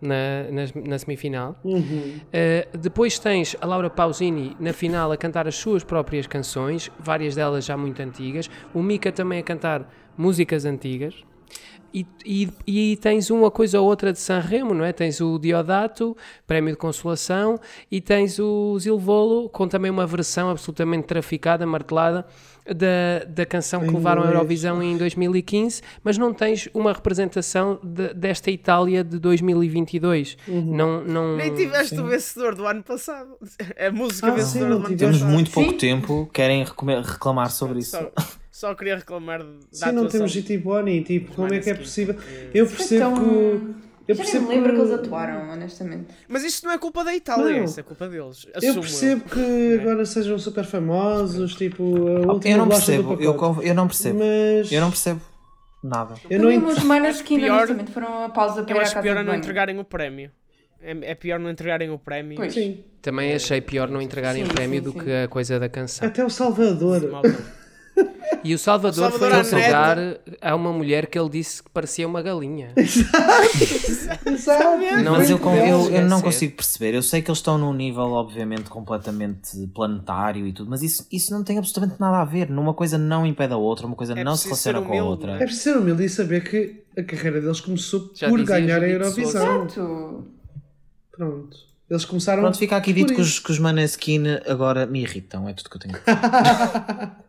na, 0.00 0.44
nas- 0.50 0.72
na 0.74 0.98
semifinal. 0.98 1.56
Uh, 1.64 2.78
depois 2.78 3.18
tens 3.18 3.56
a 3.60 3.66
Laura 3.66 3.88
Pausini 3.90 4.56
na 4.60 4.72
final 4.72 5.10
a 5.12 5.16
cantar 5.16 5.46
as 5.48 5.54
suas 5.56 5.82
próprias 5.84 6.26
canções, 6.26 6.90
várias 6.98 7.34
delas 7.34 7.64
já 7.64 7.76
muito 7.76 8.00
antigas. 8.00 8.48
O 8.74 8.82
Mika 8.82 9.10
também 9.12 9.38
a 9.38 9.42
cantar 9.42 9.90
músicas 10.16 10.64
antigas. 10.64 11.14
E, 11.98 12.06
e, 12.26 12.48
e 12.92 12.96
tens 12.98 13.30
uma 13.30 13.50
coisa 13.50 13.80
ou 13.80 13.86
outra 13.88 14.12
de 14.12 14.18
Sanremo, 14.18 14.74
não 14.74 14.84
é? 14.84 14.92
Tens 14.92 15.18
o 15.20 15.38
Diodato, 15.38 16.14
Prémio 16.46 16.72
de 16.72 16.76
Consolação, 16.76 17.58
e 17.90 18.02
tens 18.02 18.38
o 18.38 18.78
Zilvolo, 18.78 19.48
com 19.48 19.66
também 19.66 19.90
uma 19.90 20.06
versão 20.06 20.50
absolutamente 20.50 21.06
traficada, 21.06 21.64
martelada, 21.64 22.26
da, 22.66 23.24
da 23.28 23.46
canção 23.46 23.80
que 23.86 23.94
levaram 23.94 24.22
à. 24.22 24.26
Eurovisão 24.26 24.82
em 24.82 24.96
2015, 24.98 25.80
mas 26.04 26.18
não 26.18 26.34
tens 26.34 26.68
uma 26.74 26.92
representação 26.92 27.78
de- 27.82 28.12
desta 28.12 28.50
Itália 28.50 29.02
de 29.04 29.18
2022. 29.20 30.36
Não, 30.48 31.02
não, 31.04 31.36
Nem 31.36 31.54
tiveste 31.54 31.94
sim. 31.96 32.02
o 32.02 32.06
vencedor 32.08 32.54
do 32.56 32.66
ano 32.66 32.82
passado. 32.82 33.36
A 33.78 33.90
música 33.90 34.26
Ah, 34.26 34.30
vencedora 34.32 34.74
sim, 34.74 34.80
do 34.80 34.86
ano 34.86 34.96
tiveste. 34.96 34.98
Temos 34.98 35.18
passado. 35.18 35.32
muito 35.32 35.50
pouco 35.52 35.70
Sim. 35.70 35.76
tempo, 35.78 36.28
querem 36.32 36.64
reclamar 36.64 37.50
sobre 37.52 37.78
isso. 37.78 37.92
Só, 37.96 38.10
só 38.56 38.74
queria 38.74 38.96
reclamar 38.96 39.40
da 39.42 39.50
Sim, 39.70 39.80
não 39.86 39.88
atuação. 40.04 40.08
temos 40.08 40.32
GT 40.32 40.58
Bonnie, 40.58 41.02
tipo, 41.04 41.34
como 41.34 41.52
é 41.52 41.58
que 41.58 41.68
é 41.68 41.74
possível? 41.74 42.14
Eu 42.54 42.66
percebo 42.66 43.10
Então, 43.10 43.14
que. 43.24 43.86
Eu 44.08 44.14
Já 44.14 44.22
nem 44.22 44.32
percebo 44.32 44.48
me 44.48 44.54
lembro 44.54 44.70
que 44.70 44.76
que- 44.76 44.82
eles 44.82 44.92
atuaram, 44.94 45.50
honestamente. 45.50 46.06
Mas 46.28 46.44
isto 46.44 46.64
não 46.64 46.72
é 46.72 46.78
culpa 46.78 47.02
da 47.04 47.14
Itália, 47.14 47.58
Não. 47.58 47.64
isso 47.64 47.80
é 47.80 47.82
culpa 47.82 48.08
deles. 48.08 48.46
Eu 48.54 48.58
Assumo 48.70 48.80
percebo 48.82 49.24
que 49.28 49.78
agora 49.80 50.06
sejam 50.06 50.38
super 50.38 50.64
famosos, 50.64 51.54
tipo, 51.56 51.82
a 52.28 52.32
última 52.32 52.54
Eu 52.54 52.58
não 52.58 52.68
percebo, 52.68 53.12
eu, 53.20 53.62
eu 53.62 53.74
não 53.74 53.86
percebo. 53.88 54.20
Mas. 54.20 54.70
Eu 54.72 54.80
não 54.80 54.90
percebo 54.90 55.20
nada. 55.82 56.14
Eu 56.30 56.38
não 56.40 56.50
Também 56.50 56.58
ent- 56.70 56.78
os 56.78 56.84
Maneskin, 56.84 57.40
pior- 57.40 57.56
honestamente, 57.58 57.90
foram 57.90 58.24
a 58.24 58.28
pausa 58.30 58.62
para 58.62 58.74
Eu 58.76 58.80
acho 58.80 58.92
casa 58.94 59.02
pior 59.02 59.16
é 59.16 59.22
não 59.24 59.34
entregarem 59.34 59.78
o 59.78 59.84
prémio. 59.84 60.30
É, 60.80 61.10
é 61.10 61.14
pior 61.16 61.40
não 61.40 61.50
entregarem 61.50 61.90
o 61.90 61.98
prémio. 61.98 62.36
Pois. 62.36 62.54
Sim. 62.54 62.84
Também 63.02 63.34
achei 63.34 63.60
pior 63.60 63.88
não 63.90 64.00
entregarem 64.00 64.44
Sim, 64.44 64.50
o 64.50 64.54
prémio 64.54 64.78
sim, 64.78 64.84
do 64.84 64.92
sim. 64.92 64.98
que 65.00 65.10
a 65.12 65.26
coisa 65.28 65.58
da 65.58 65.68
canção. 65.68 66.06
Até 66.06 66.24
o 66.24 66.30
Salvador. 66.30 67.02
E 68.44 68.54
o 68.54 68.58
Salvador, 68.58 69.08
O 69.08 69.10
Salvador 69.10 69.44
foi 69.44 69.58
entregar 69.58 69.98
a 70.40 70.54
uma 70.54 70.72
mulher 70.72 71.06
que 71.06 71.18
ele 71.18 71.28
disse 71.28 71.62
que 71.62 71.70
parecia 71.70 72.06
uma 72.06 72.22
galinha. 72.22 72.72
Exato. 72.76 74.30
Não, 75.02 75.12
Mas 75.12 75.30
eu, 75.30 75.38
eu, 75.38 75.90
eu 75.90 76.08
não 76.08 76.20
consigo 76.20 76.54
perceber. 76.54 76.94
Eu 76.94 77.02
sei 77.02 77.22
que 77.22 77.30
eles 77.30 77.38
estão 77.38 77.58
num 77.58 77.72
nível, 77.72 78.12
obviamente, 78.12 78.70
completamente 78.70 79.66
planetário 79.74 80.46
e 80.46 80.52
tudo, 80.52 80.70
mas 80.70 80.82
isso, 80.82 81.06
isso 81.10 81.32
não 81.32 81.42
tem 81.42 81.58
absolutamente 81.58 82.00
nada 82.00 82.18
a 82.18 82.24
ver. 82.24 82.48
Numa 82.48 82.74
coisa 82.74 82.96
não 82.96 83.26
impede 83.26 83.52
a 83.52 83.56
outra, 83.56 83.86
uma 83.86 83.96
coisa 83.96 84.12
É 84.12 84.22
não 84.22 84.36
se 84.36 84.44
relaciona 84.44 84.82
com 84.82 84.98
a 84.98 85.02
outra. 85.02 85.32
É 85.32 85.38
preciso 85.38 85.62
ser 85.62 85.76
humilde 85.78 86.04
e 86.04 86.08
saber 86.08 86.48
que 86.48 86.84
a 86.96 87.02
carreira 87.02 87.40
deles 87.40 87.60
começou 87.60 88.12
Já 88.14 88.28
por 88.28 88.42
ganhar 88.44 88.82
a 88.82 88.88
Eurovisão. 88.88 89.64
Exato. 89.64 90.26
Pronto. 91.10 91.56
Eles 91.88 92.04
começaram. 92.04 92.42
Pronto, 92.42 92.58
fica 92.58 92.76
aqui 92.76 92.92
dito 92.92 93.14
que 93.14 93.20
os, 93.20 93.38
que 93.38 93.50
os 93.50 93.58
Maneskin 93.58 94.24
agora 94.46 94.86
me 94.86 95.02
irritam, 95.02 95.48
é 95.48 95.52
tudo 95.52 95.70
que 95.70 95.76
eu 95.76 95.80
tenho 95.80 95.94
dizer. 95.94 97.16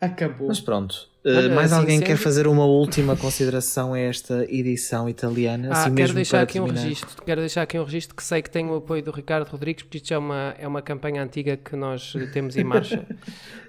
Acabou. 0.00 0.48
Mas 0.48 0.60
pronto, 0.60 1.08
Uh, 1.26 1.30
Olha, 1.36 1.54
mais 1.54 1.72
assim 1.72 1.80
alguém 1.80 1.98
sendo- 1.98 2.06
quer 2.06 2.16
fazer 2.16 2.46
uma 2.46 2.64
última 2.64 3.14
consideração 3.16 3.92
a 3.92 3.98
esta 3.98 4.46
edição 4.48 5.08
italiana? 5.08 5.68
Ah, 5.68 5.72
assim 5.72 5.82
quero 5.90 5.94
mesmo 5.96 6.14
deixar 6.14 6.36
para 6.38 6.42
aqui 6.44 6.60
um 6.60 6.64
terminar? 6.64 6.82
registro. 6.86 7.22
Quero 7.24 7.40
deixar 7.40 7.62
aqui 7.62 7.78
um 7.78 7.84
registro 7.84 8.14
que 8.16 8.22
sei 8.22 8.40
que 8.40 8.48
tem 8.48 8.64
o 8.66 8.76
apoio 8.76 9.02
do 9.02 9.10
Ricardo 9.10 9.46
Rodrigues, 9.48 9.82
porque 9.82 9.98
isto 9.98 10.14
é 10.14 10.16
uma, 10.16 10.54
é 10.58 10.66
uma 10.66 10.80
campanha 10.80 11.20
antiga 11.22 11.56
que 11.56 11.74
nós 11.76 12.14
eh, 12.16 12.26
temos 12.26 12.56
em 12.56 12.64
marcha. 12.64 13.04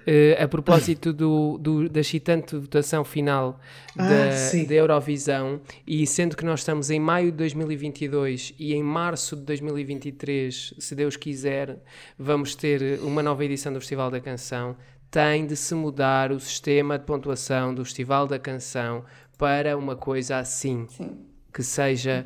Eh, 0.06 0.42
a 0.42 0.48
propósito 0.48 1.12
do, 1.12 1.58
do- 1.58 1.88
da 1.88 2.00
excitante 2.00 2.56
votação 2.56 3.04
final 3.04 3.60
Ah, 3.98 4.08
da, 4.08 4.32
sim. 4.32 4.64
da 4.64 4.74
Eurovisão, 4.74 5.60
e 5.86 6.06
sendo 6.06 6.34
que 6.38 6.44
nós 6.44 6.60
estamos 6.60 6.88
em 6.90 6.98
maio 6.98 7.30
de 7.30 7.36
2022 7.36 8.54
e 8.58 8.72
em 8.72 8.82
março 8.82 9.36
de 9.36 9.42
2023, 9.42 10.72
se 10.78 10.94
Deus 10.94 11.16
quiser, 11.16 11.76
vamos 12.18 12.54
ter 12.54 12.98
uma 13.02 13.22
nova 13.22 13.44
edição 13.44 13.70
do 13.74 13.78
Festival 13.80 14.10
da 14.10 14.20
Canção. 14.20 14.74
Tem 15.10 15.46
de 15.46 15.56
se 15.56 15.74
mudar 15.74 16.30
o 16.30 16.38
sistema 16.38 16.98
de 16.98 17.04
pontuação 17.04 17.74
do 17.74 17.84
Festival 17.84 18.26
da 18.26 18.38
Canção 18.38 19.04
para 19.36 19.76
uma 19.76 19.96
coisa 19.96 20.36
assim 20.38 20.86
Sim, 20.88 21.16
que 21.52 21.62
seja 21.62 22.24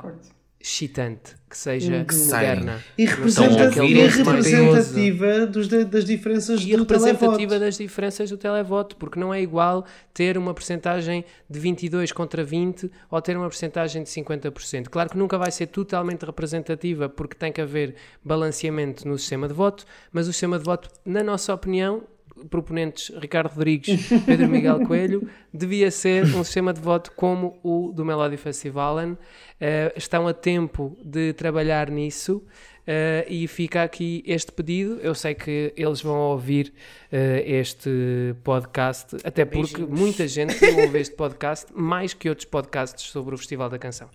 excitante, 0.61 1.35
que 1.49 1.57
seja 1.59 1.97
Exciting. 2.09 2.24
moderna 2.24 2.85
E, 2.97 3.05
representa- 3.05 3.64
Estão 3.68 3.85
a 3.85 3.87
e 3.87 3.95
representativa 3.95 5.47
dos, 5.47 5.68
das 5.68 6.05
diferenças 6.07 6.61
e 6.62 6.70
do 6.72 6.78
representativa 6.82 7.37
televoto. 7.37 7.61
das 7.61 7.76
diferenças 7.76 8.30
do 8.30 8.37
televoto, 8.39 8.97
porque 8.97 9.20
não 9.20 9.32
é 9.32 9.43
igual 9.43 9.85
ter 10.14 10.39
uma 10.39 10.55
percentagem 10.55 11.24
de 11.49 11.59
22 11.61 12.12
contra 12.12 12.43
20 12.43 12.91
ou 13.11 13.20
ter 13.20 13.37
uma 13.37 13.49
percentagem 13.49 14.03
de 14.03 14.09
50%. 14.11 14.89
Claro 14.89 15.11
que 15.11 15.18
nunca 15.18 15.37
vai 15.37 15.51
ser 15.51 15.66
totalmente 15.66 16.24
representativa, 16.24 17.09
porque 17.11 17.35
tem 17.37 17.53
que 17.53 17.61
haver 17.61 17.95
balanceamento 18.24 19.07
no 19.07 19.18
sistema 19.18 19.47
de 19.47 19.53
voto, 19.55 19.85
mas 20.11 20.28
o 20.28 20.32
sistema 20.32 20.59
de 20.59 20.64
voto, 20.64 20.89
na 21.05 21.22
nossa 21.22 21.53
opinião, 21.53 22.05
proponentes 22.51 23.11
Ricardo 23.18 23.49
Rodrigues, 23.53 24.09
Pedro 24.26 24.49
Miguel 24.49 24.80
Coelho, 24.86 25.28
devia 25.53 25.90
ser 25.90 26.24
um 26.24 26.42
sistema 26.45 26.72
de 26.72 26.80
voto 26.80 27.12
como 27.16 27.59
o 27.62 27.92
do 27.95 28.05
Melody 28.05 28.36
Festivalen. 28.36 29.16
Eh, 29.61 29.92
estão 29.97 30.26
a 30.28 30.34
tempo 30.34 30.97
de 31.05 31.32
trabalhar 31.32 31.90
nisso. 31.90 32.42
eh, 32.86 33.24
e 33.30 33.49
fica 33.49 33.82
aqui 33.82 34.22
este 34.26 34.53
pedido. 34.53 34.99
Eu 35.01 35.14
sei 35.14 35.34
que 35.34 35.72
eles 35.74 36.03
vão 36.03 36.18
ouvir 36.32 36.70
eh, 37.11 37.42
este 37.47 38.34
podcast, 38.45 39.16
até 39.24 39.45
porque 39.47 39.76
Beijinhos. 39.78 39.99
muita 40.01 40.28
gente 40.28 40.62
ouve 40.66 40.99
este 40.99 41.14
podcast 41.14 41.66
mais 41.74 42.12
que 42.12 42.28
outros 42.28 42.45
podcasts 42.47 43.11
sobre 43.11 43.34
o 43.34 43.38
Festival 43.38 43.70
da 43.70 43.78
Canção. 43.78 44.09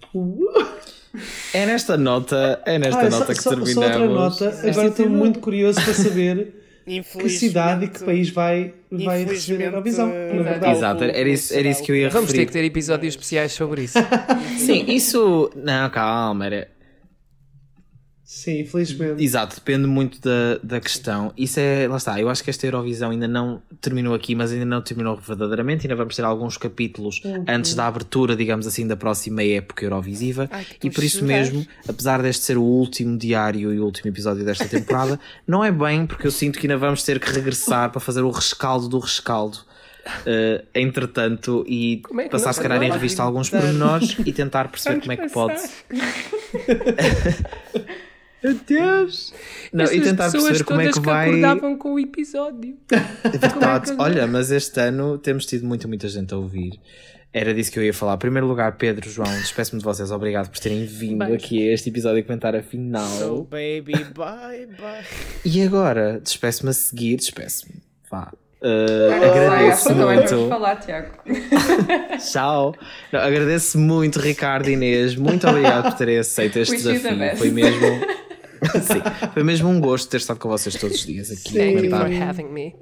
É 1.53 1.65
nesta 1.65 1.97
nota, 1.97 2.61
é 2.65 2.77
nesta 2.77 3.01
Ah, 3.07 3.09
nota 3.09 3.25
só, 3.25 3.33
que 3.33 3.41
só- 3.41 3.49
terminamos. 3.49 3.73
só 4.37 4.45
outra 4.45 4.51
nota. 4.51 4.69
Agora 4.69 4.87
estou 4.89 5.09
muito 5.09 5.39
curioso 5.39 5.81
para 5.83 5.93
saber 5.95 6.58
que 7.03 7.29
cidade 7.29 7.85
e 7.85 7.87
que 7.87 8.03
país 8.03 8.29
vai, 8.29 8.73
vai 8.91 9.23
receber 9.23 9.63
a 9.63 9.67
Eurovisão. 9.67 10.09
eh, 10.11 10.33
Na 10.33 10.43
verdade. 10.43 10.77
Exato, 10.77 11.03
era 11.03 11.29
isso, 11.29 11.53
era 11.53 11.67
isso 11.67 11.83
que 11.83 11.91
eu 11.91 11.95
ia 11.95 12.09
Vamos 12.09 12.31
ter 12.31 12.39
referir. 12.39 12.45
que 12.47 12.53
ter 12.53 12.65
episódios 12.65 13.13
especiais 13.13 13.51
sobre 13.51 13.83
isso. 13.83 13.97
Sim, 14.57 14.85
isso. 14.87 15.51
Não, 15.55 15.89
calma, 15.89 16.45
era. 16.45 16.67
Sim, 18.31 18.59
infelizmente. 18.59 19.23
Exato, 19.23 19.55
depende 19.55 19.87
muito 19.87 20.21
da, 20.21 20.59
da 20.61 20.79
questão. 20.79 21.33
Isso 21.35 21.59
é, 21.59 21.87
lá 21.87 21.97
está, 21.97 22.21
eu 22.21 22.29
acho 22.29 22.43
que 22.43 22.51
esta 22.51 22.67
Eurovisão 22.67 23.09
ainda 23.09 23.27
não 23.27 23.59
terminou 23.81 24.13
aqui, 24.13 24.35
mas 24.35 24.51
ainda 24.51 24.65
não 24.65 24.83
terminou 24.83 25.17
verdadeiramente. 25.17 25.87
Ainda 25.87 25.95
vamos 25.95 26.15
ter 26.15 26.23
alguns 26.23 26.55
capítulos 26.55 27.23
antes 27.47 27.73
da 27.73 27.87
abertura, 27.87 28.35
digamos 28.35 28.67
assim, 28.67 28.85
da 28.85 28.95
próxima 28.95 29.41
época 29.41 29.83
Eurovisiva. 29.83 30.47
Ai, 30.51 30.63
e 30.83 30.91
por 30.91 31.03
isso 31.03 31.25
mesmo, 31.25 31.65
apesar 31.87 32.21
deste 32.21 32.45
ser 32.45 32.59
o 32.59 32.61
último 32.61 33.17
diário 33.17 33.73
e 33.73 33.79
o 33.79 33.83
último 33.83 34.11
episódio 34.11 34.45
desta 34.45 34.65
temporada, 34.65 35.19
não 35.47 35.65
é 35.65 35.71
bem, 35.71 36.05
porque 36.05 36.27
eu 36.27 36.31
sinto 36.31 36.59
que 36.59 36.67
ainda 36.67 36.77
vamos 36.77 37.01
ter 37.01 37.19
que 37.19 37.31
regressar 37.31 37.89
para 37.89 37.99
fazer 37.99 38.21
o 38.21 38.29
rescaldo 38.29 38.87
do 38.87 38.99
rescaldo. 38.99 39.57
eh, 40.27 40.65
entretanto, 40.75 41.65
e 41.67 42.03
é 42.19 42.29
passar 42.29 42.53
se 42.53 42.61
calhar 42.61 42.83
em 42.83 42.91
revista 42.91 43.23
alguns 43.23 43.49
pormenores 43.49 44.17
e 44.23 44.31
tentar 44.31 44.67
perceber 44.67 44.99
como 44.99 45.13
é 45.13 45.17
que 45.17 45.29
pode. 45.29 45.59
Meu 48.43 48.53
Deus! 48.67 49.33
Não, 49.73 49.85
e 49.85 49.87
Essas 49.87 50.03
tentar 50.03 50.25
pessoas 50.25 50.43
perceber 50.45 50.63
como 50.65 50.81
é 50.81 50.91
que 50.91 50.99
vai. 50.99 51.27
acordavam 51.29 51.77
com 51.77 51.93
o 51.93 51.99
episódio. 51.99 52.77
É 53.23 53.37
verdade. 53.37 53.91
que- 53.95 54.01
Olha, 54.01 54.25
mas 54.27 54.51
este 54.51 54.79
ano 54.79 55.17
temos 55.17 55.45
tido 55.45 55.65
muita, 55.65 55.87
muita 55.87 56.07
gente 56.07 56.33
a 56.33 56.37
ouvir. 56.37 56.79
Era 57.31 57.53
disso 57.53 57.71
que 57.71 57.77
eu 57.77 57.83
ia 57.83 57.93
falar. 57.93 58.15
Em 58.15 58.17
primeiro 58.19 58.47
lugar, 58.47 58.75
Pedro, 58.77 59.07
João, 59.09 59.29
despeço-me 59.39 59.77
de 59.79 59.85
vocês. 59.85 60.09
Obrigado 60.09 60.49
por 60.49 60.57
terem 60.59 60.83
vindo 60.85 61.23
Bem. 61.25 61.35
aqui 61.35 61.69
a 61.69 61.73
este 61.73 61.89
episódio 61.89 62.21
a 62.21 62.23
comentar 62.23 62.55
a 62.55 62.63
final. 62.63 63.07
So 63.07 63.43
baby, 63.43 63.93
bye 64.15 64.65
bye. 64.65 65.05
E 65.45 65.61
agora, 65.61 66.19
despeço-me 66.23 66.71
a 66.71 66.73
seguir, 66.73 67.17
despeço-me. 67.17 67.75
Vá. 68.09 68.31
Uh, 68.61 69.23
agradeço 69.31 69.89
que 69.89 69.93
não 69.93 70.11
é 70.11 70.21
para 70.23 70.35
muito. 70.35 70.49
falar, 70.49 70.75
Tiago. 70.77 71.11
Tchau. 72.31 72.75
Não, 73.11 73.19
agradeço 73.19 73.77
muito, 73.77 74.19
Ricardo 74.19 74.67
e 74.69 74.73
Inês. 74.73 75.15
Muito 75.15 75.47
obrigado 75.47 75.83
por 75.91 75.93
terem 75.97 76.17
aceito 76.17 76.57
este 76.57 76.77
desafio. 76.77 77.37
Foi 77.37 77.51
mesmo. 77.51 78.01
Sim, 78.81 79.29
foi 79.33 79.43
mesmo 79.43 79.69
um 79.69 79.79
gosto 79.79 80.09
ter 80.09 80.17
estado 80.17 80.39
com 80.39 80.49
vocês 80.49 80.75
todos 80.75 80.97
os 80.97 81.05
dias 81.05 81.31
aqui 81.31 81.53
Thank 81.53 81.85
you 81.85 81.89
for 81.89 82.23
having 82.23 82.49
me. 82.51 82.75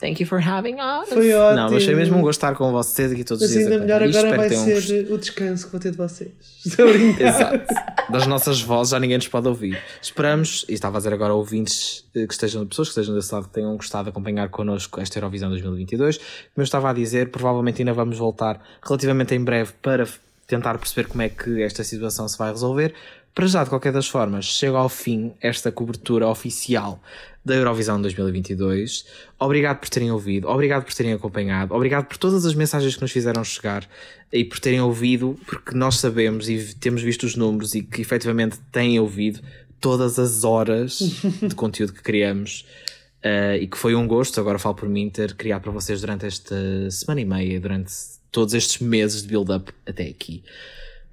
Thank 0.00 0.22
you 0.22 0.26
for 0.26 0.40
having 0.40 0.76
us. 0.76 1.10
Foi 1.10 1.30
ótimo. 1.34 1.56
Não, 1.56 1.70
mas 1.70 1.84
foi 1.84 1.94
mesmo 1.94 2.16
um 2.16 2.22
gosto 2.22 2.38
estar 2.38 2.54
com 2.56 2.72
vocês 2.72 3.12
aqui 3.12 3.22
todos 3.22 3.42
Mas 3.42 3.50
os 3.50 3.56
dias. 3.56 3.70
ainda 3.70 3.76
a 3.76 3.86
melhor 3.86 4.02
agora 4.02 4.36
vai 4.36 4.48
ser 4.48 5.12
o 5.12 5.18
descanso 5.18 5.66
que 5.66 5.72
vou 5.72 5.80
ter 5.80 5.90
de 5.90 5.98
vocês. 5.98 6.30
Estou 6.64 6.88
a 6.88 6.92
brincar. 6.92 7.28
Exato. 7.28 7.74
Das 8.10 8.26
nossas 8.26 8.62
vozes 8.62 8.92
já 8.92 8.98
ninguém 8.98 9.18
nos 9.18 9.28
pode 9.28 9.46
ouvir. 9.46 9.78
Esperamos, 10.00 10.64
e 10.70 10.72
estava 10.72 10.96
a 10.96 11.00
dizer 11.00 11.12
agora 11.12 11.34
ouvintes 11.34 12.06
eh, 12.14 12.26
que 12.26 12.32
estejam, 12.32 12.66
pessoas 12.66 12.88
que 12.88 12.92
estejam 12.92 13.14
desse 13.14 13.32
lado, 13.34 13.48
que 13.48 13.52
tenham 13.52 13.76
gostado 13.76 14.04
de 14.04 14.10
acompanhar 14.10 14.48
connosco 14.48 14.98
esta 15.02 15.18
Eurovisão 15.18 15.50
2022. 15.50 16.16
Como 16.16 16.26
eu 16.56 16.64
estava 16.64 16.88
a 16.88 16.92
dizer, 16.94 17.30
provavelmente 17.30 17.82
ainda 17.82 17.92
vamos 17.92 18.16
voltar 18.16 18.58
relativamente 18.82 19.34
em 19.34 19.44
breve 19.44 19.72
para 19.82 20.06
tentar 20.46 20.78
perceber 20.78 21.08
como 21.08 21.22
é 21.22 21.28
que 21.28 21.62
esta 21.62 21.84
situação 21.84 22.26
se 22.26 22.38
vai 22.38 22.50
resolver. 22.50 22.94
Para 23.34 23.46
já, 23.46 23.62
de 23.62 23.70
qualquer 23.70 23.92
das 23.92 24.08
formas, 24.08 24.44
chega 24.44 24.76
ao 24.76 24.88
fim 24.88 25.32
esta 25.40 25.70
cobertura 25.70 26.26
oficial 26.28 27.00
da 27.44 27.54
Eurovisão 27.54 28.00
2022. 28.00 29.06
Obrigado 29.38 29.78
por 29.78 29.88
terem 29.88 30.10
ouvido, 30.10 30.48
obrigado 30.48 30.84
por 30.84 30.92
terem 30.92 31.12
acompanhado, 31.12 31.74
obrigado 31.74 32.06
por 32.06 32.16
todas 32.16 32.44
as 32.44 32.54
mensagens 32.54 32.96
que 32.96 33.02
nos 33.02 33.12
fizeram 33.12 33.42
chegar 33.44 33.88
e 34.32 34.44
por 34.44 34.58
terem 34.58 34.80
ouvido, 34.80 35.38
porque 35.46 35.74
nós 35.74 35.96
sabemos 35.96 36.48
e 36.48 36.74
temos 36.74 37.02
visto 37.02 37.24
os 37.24 37.36
números 37.36 37.74
e 37.74 37.82
que 37.82 38.02
efetivamente 38.02 38.58
têm 38.72 38.98
ouvido 38.98 39.40
todas 39.80 40.18
as 40.18 40.44
horas 40.44 40.98
de 41.40 41.54
conteúdo 41.56 41.92
que 41.92 42.02
criamos. 42.02 42.66
eh, 43.22 43.58
e 43.62 43.66
que 43.66 43.76
foi 43.76 43.94
um 43.94 44.06
gosto, 44.06 44.40
agora 44.40 44.58
falo 44.58 44.74
por 44.74 44.88
mim, 44.88 45.10
ter 45.10 45.34
criado 45.34 45.62
para 45.62 45.72
vocês 45.72 46.00
durante 46.00 46.26
esta 46.26 46.90
semana 46.90 47.20
e 47.20 47.24
meia, 47.24 47.60
durante 47.60 47.92
todos 48.32 48.54
estes 48.54 48.80
meses 48.80 49.22
de 49.22 49.28
build-up 49.28 49.72
até 49.86 50.04
aqui. 50.04 50.42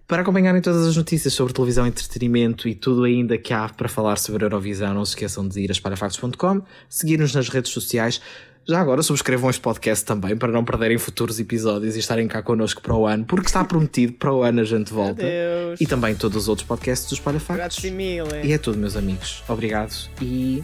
Para 0.08 0.22
acompanharem 0.22 0.62
todas 0.62 0.88
as 0.88 0.96
notícias 0.96 1.34
sobre 1.34 1.54
televisão, 1.54 1.86
entretenimento 1.86 2.68
e 2.70 2.74
tudo 2.74 3.04
ainda 3.04 3.38
que 3.38 3.54
há 3.54 3.68
para 3.68 3.90
falar 3.90 4.16
sobre 4.18 4.44
a 4.44 4.46
Eurovisão, 4.46 4.94
não 4.94 5.04
se 5.04 5.12
esqueçam 5.12 5.46
de 5.46 5.60
ir 5.60 5.70
a 5.70 5.74
espalhafactos.com, 5.74 6.62
seguir-nos 6.90 7.36
nas 7.36 7.50
redes 7.50 7.72
sociais. 7.72 8.22
Já 8.70 8.80
agora 8.82 9.02
subscrevam 9.02 9.50
este 9.50 9.62
podcast 9.62 10.06
também 10.06 10.36
para 10.38 10.52
não 10.52 10.64
perderem 10.64 10.98
futuros 10.98 11.40
episódios 11.40 11.96
e 11.96 12.00
estarem 12.00 12.28
cá 12.28 12.42
connosco 12.42 12.82
para 12.82 12.94
o 12.96 13.06
ano, 13.06 13.26
porque 13.26 13.48
está 13.48 13.64
prometido 13.66 14.14
para 14.14 14.34
o 14.34 14.44
ano 14.44 14.62
a 14.62 14.64
gente 14.64 14.94
volta. 14.94 15.24
Adeus. 15.26 15.80
E 15.82 15.86
também 15.86 16.16
todos 16.16 16.44
os 16.44 16.48
outros 16.50 16.66
podcasts 16.68 17.10
do 17.10 17.14
Espalha 17.16 17.40
Factos. 17.40 17.80
Grazie 17.80 17.92
mille. 17.92 18.46
E 18.46 18.52
é 18.54 18.58
tudo, 18.58 18.78
meus 18.78 18.96
amigos. 18.96 19.44
Obrigado 19.48 19.94
e 20.22 20.64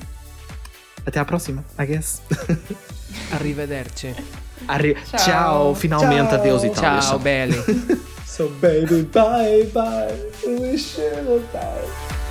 até 1.06 1.20
à 1.20 1.26
próxima, 1.26 1.64
I 1.80 1.86
guess. 1.86 2.22
Arrivederci. 3.32 4.14
Arri- 4.70 4.96
Tchau. 4.96 5.18
Tchau. 5.26 5.76
Finalmente, 5.76 6.30
Tchau. 6.30 6.40
adeus 6.40 6.64
Itália. 6.64 7.02
Ciao, 7.02 7.20
belli. 7.20 7.56
So 8.34 8.50
baby, 8.50 9.04
bye 9.04 9.70
bye. 9.76 10.18
Wish 10.44 10.98
you 10.98 11.12
the 11.12 11.44
best. 11.54 12.23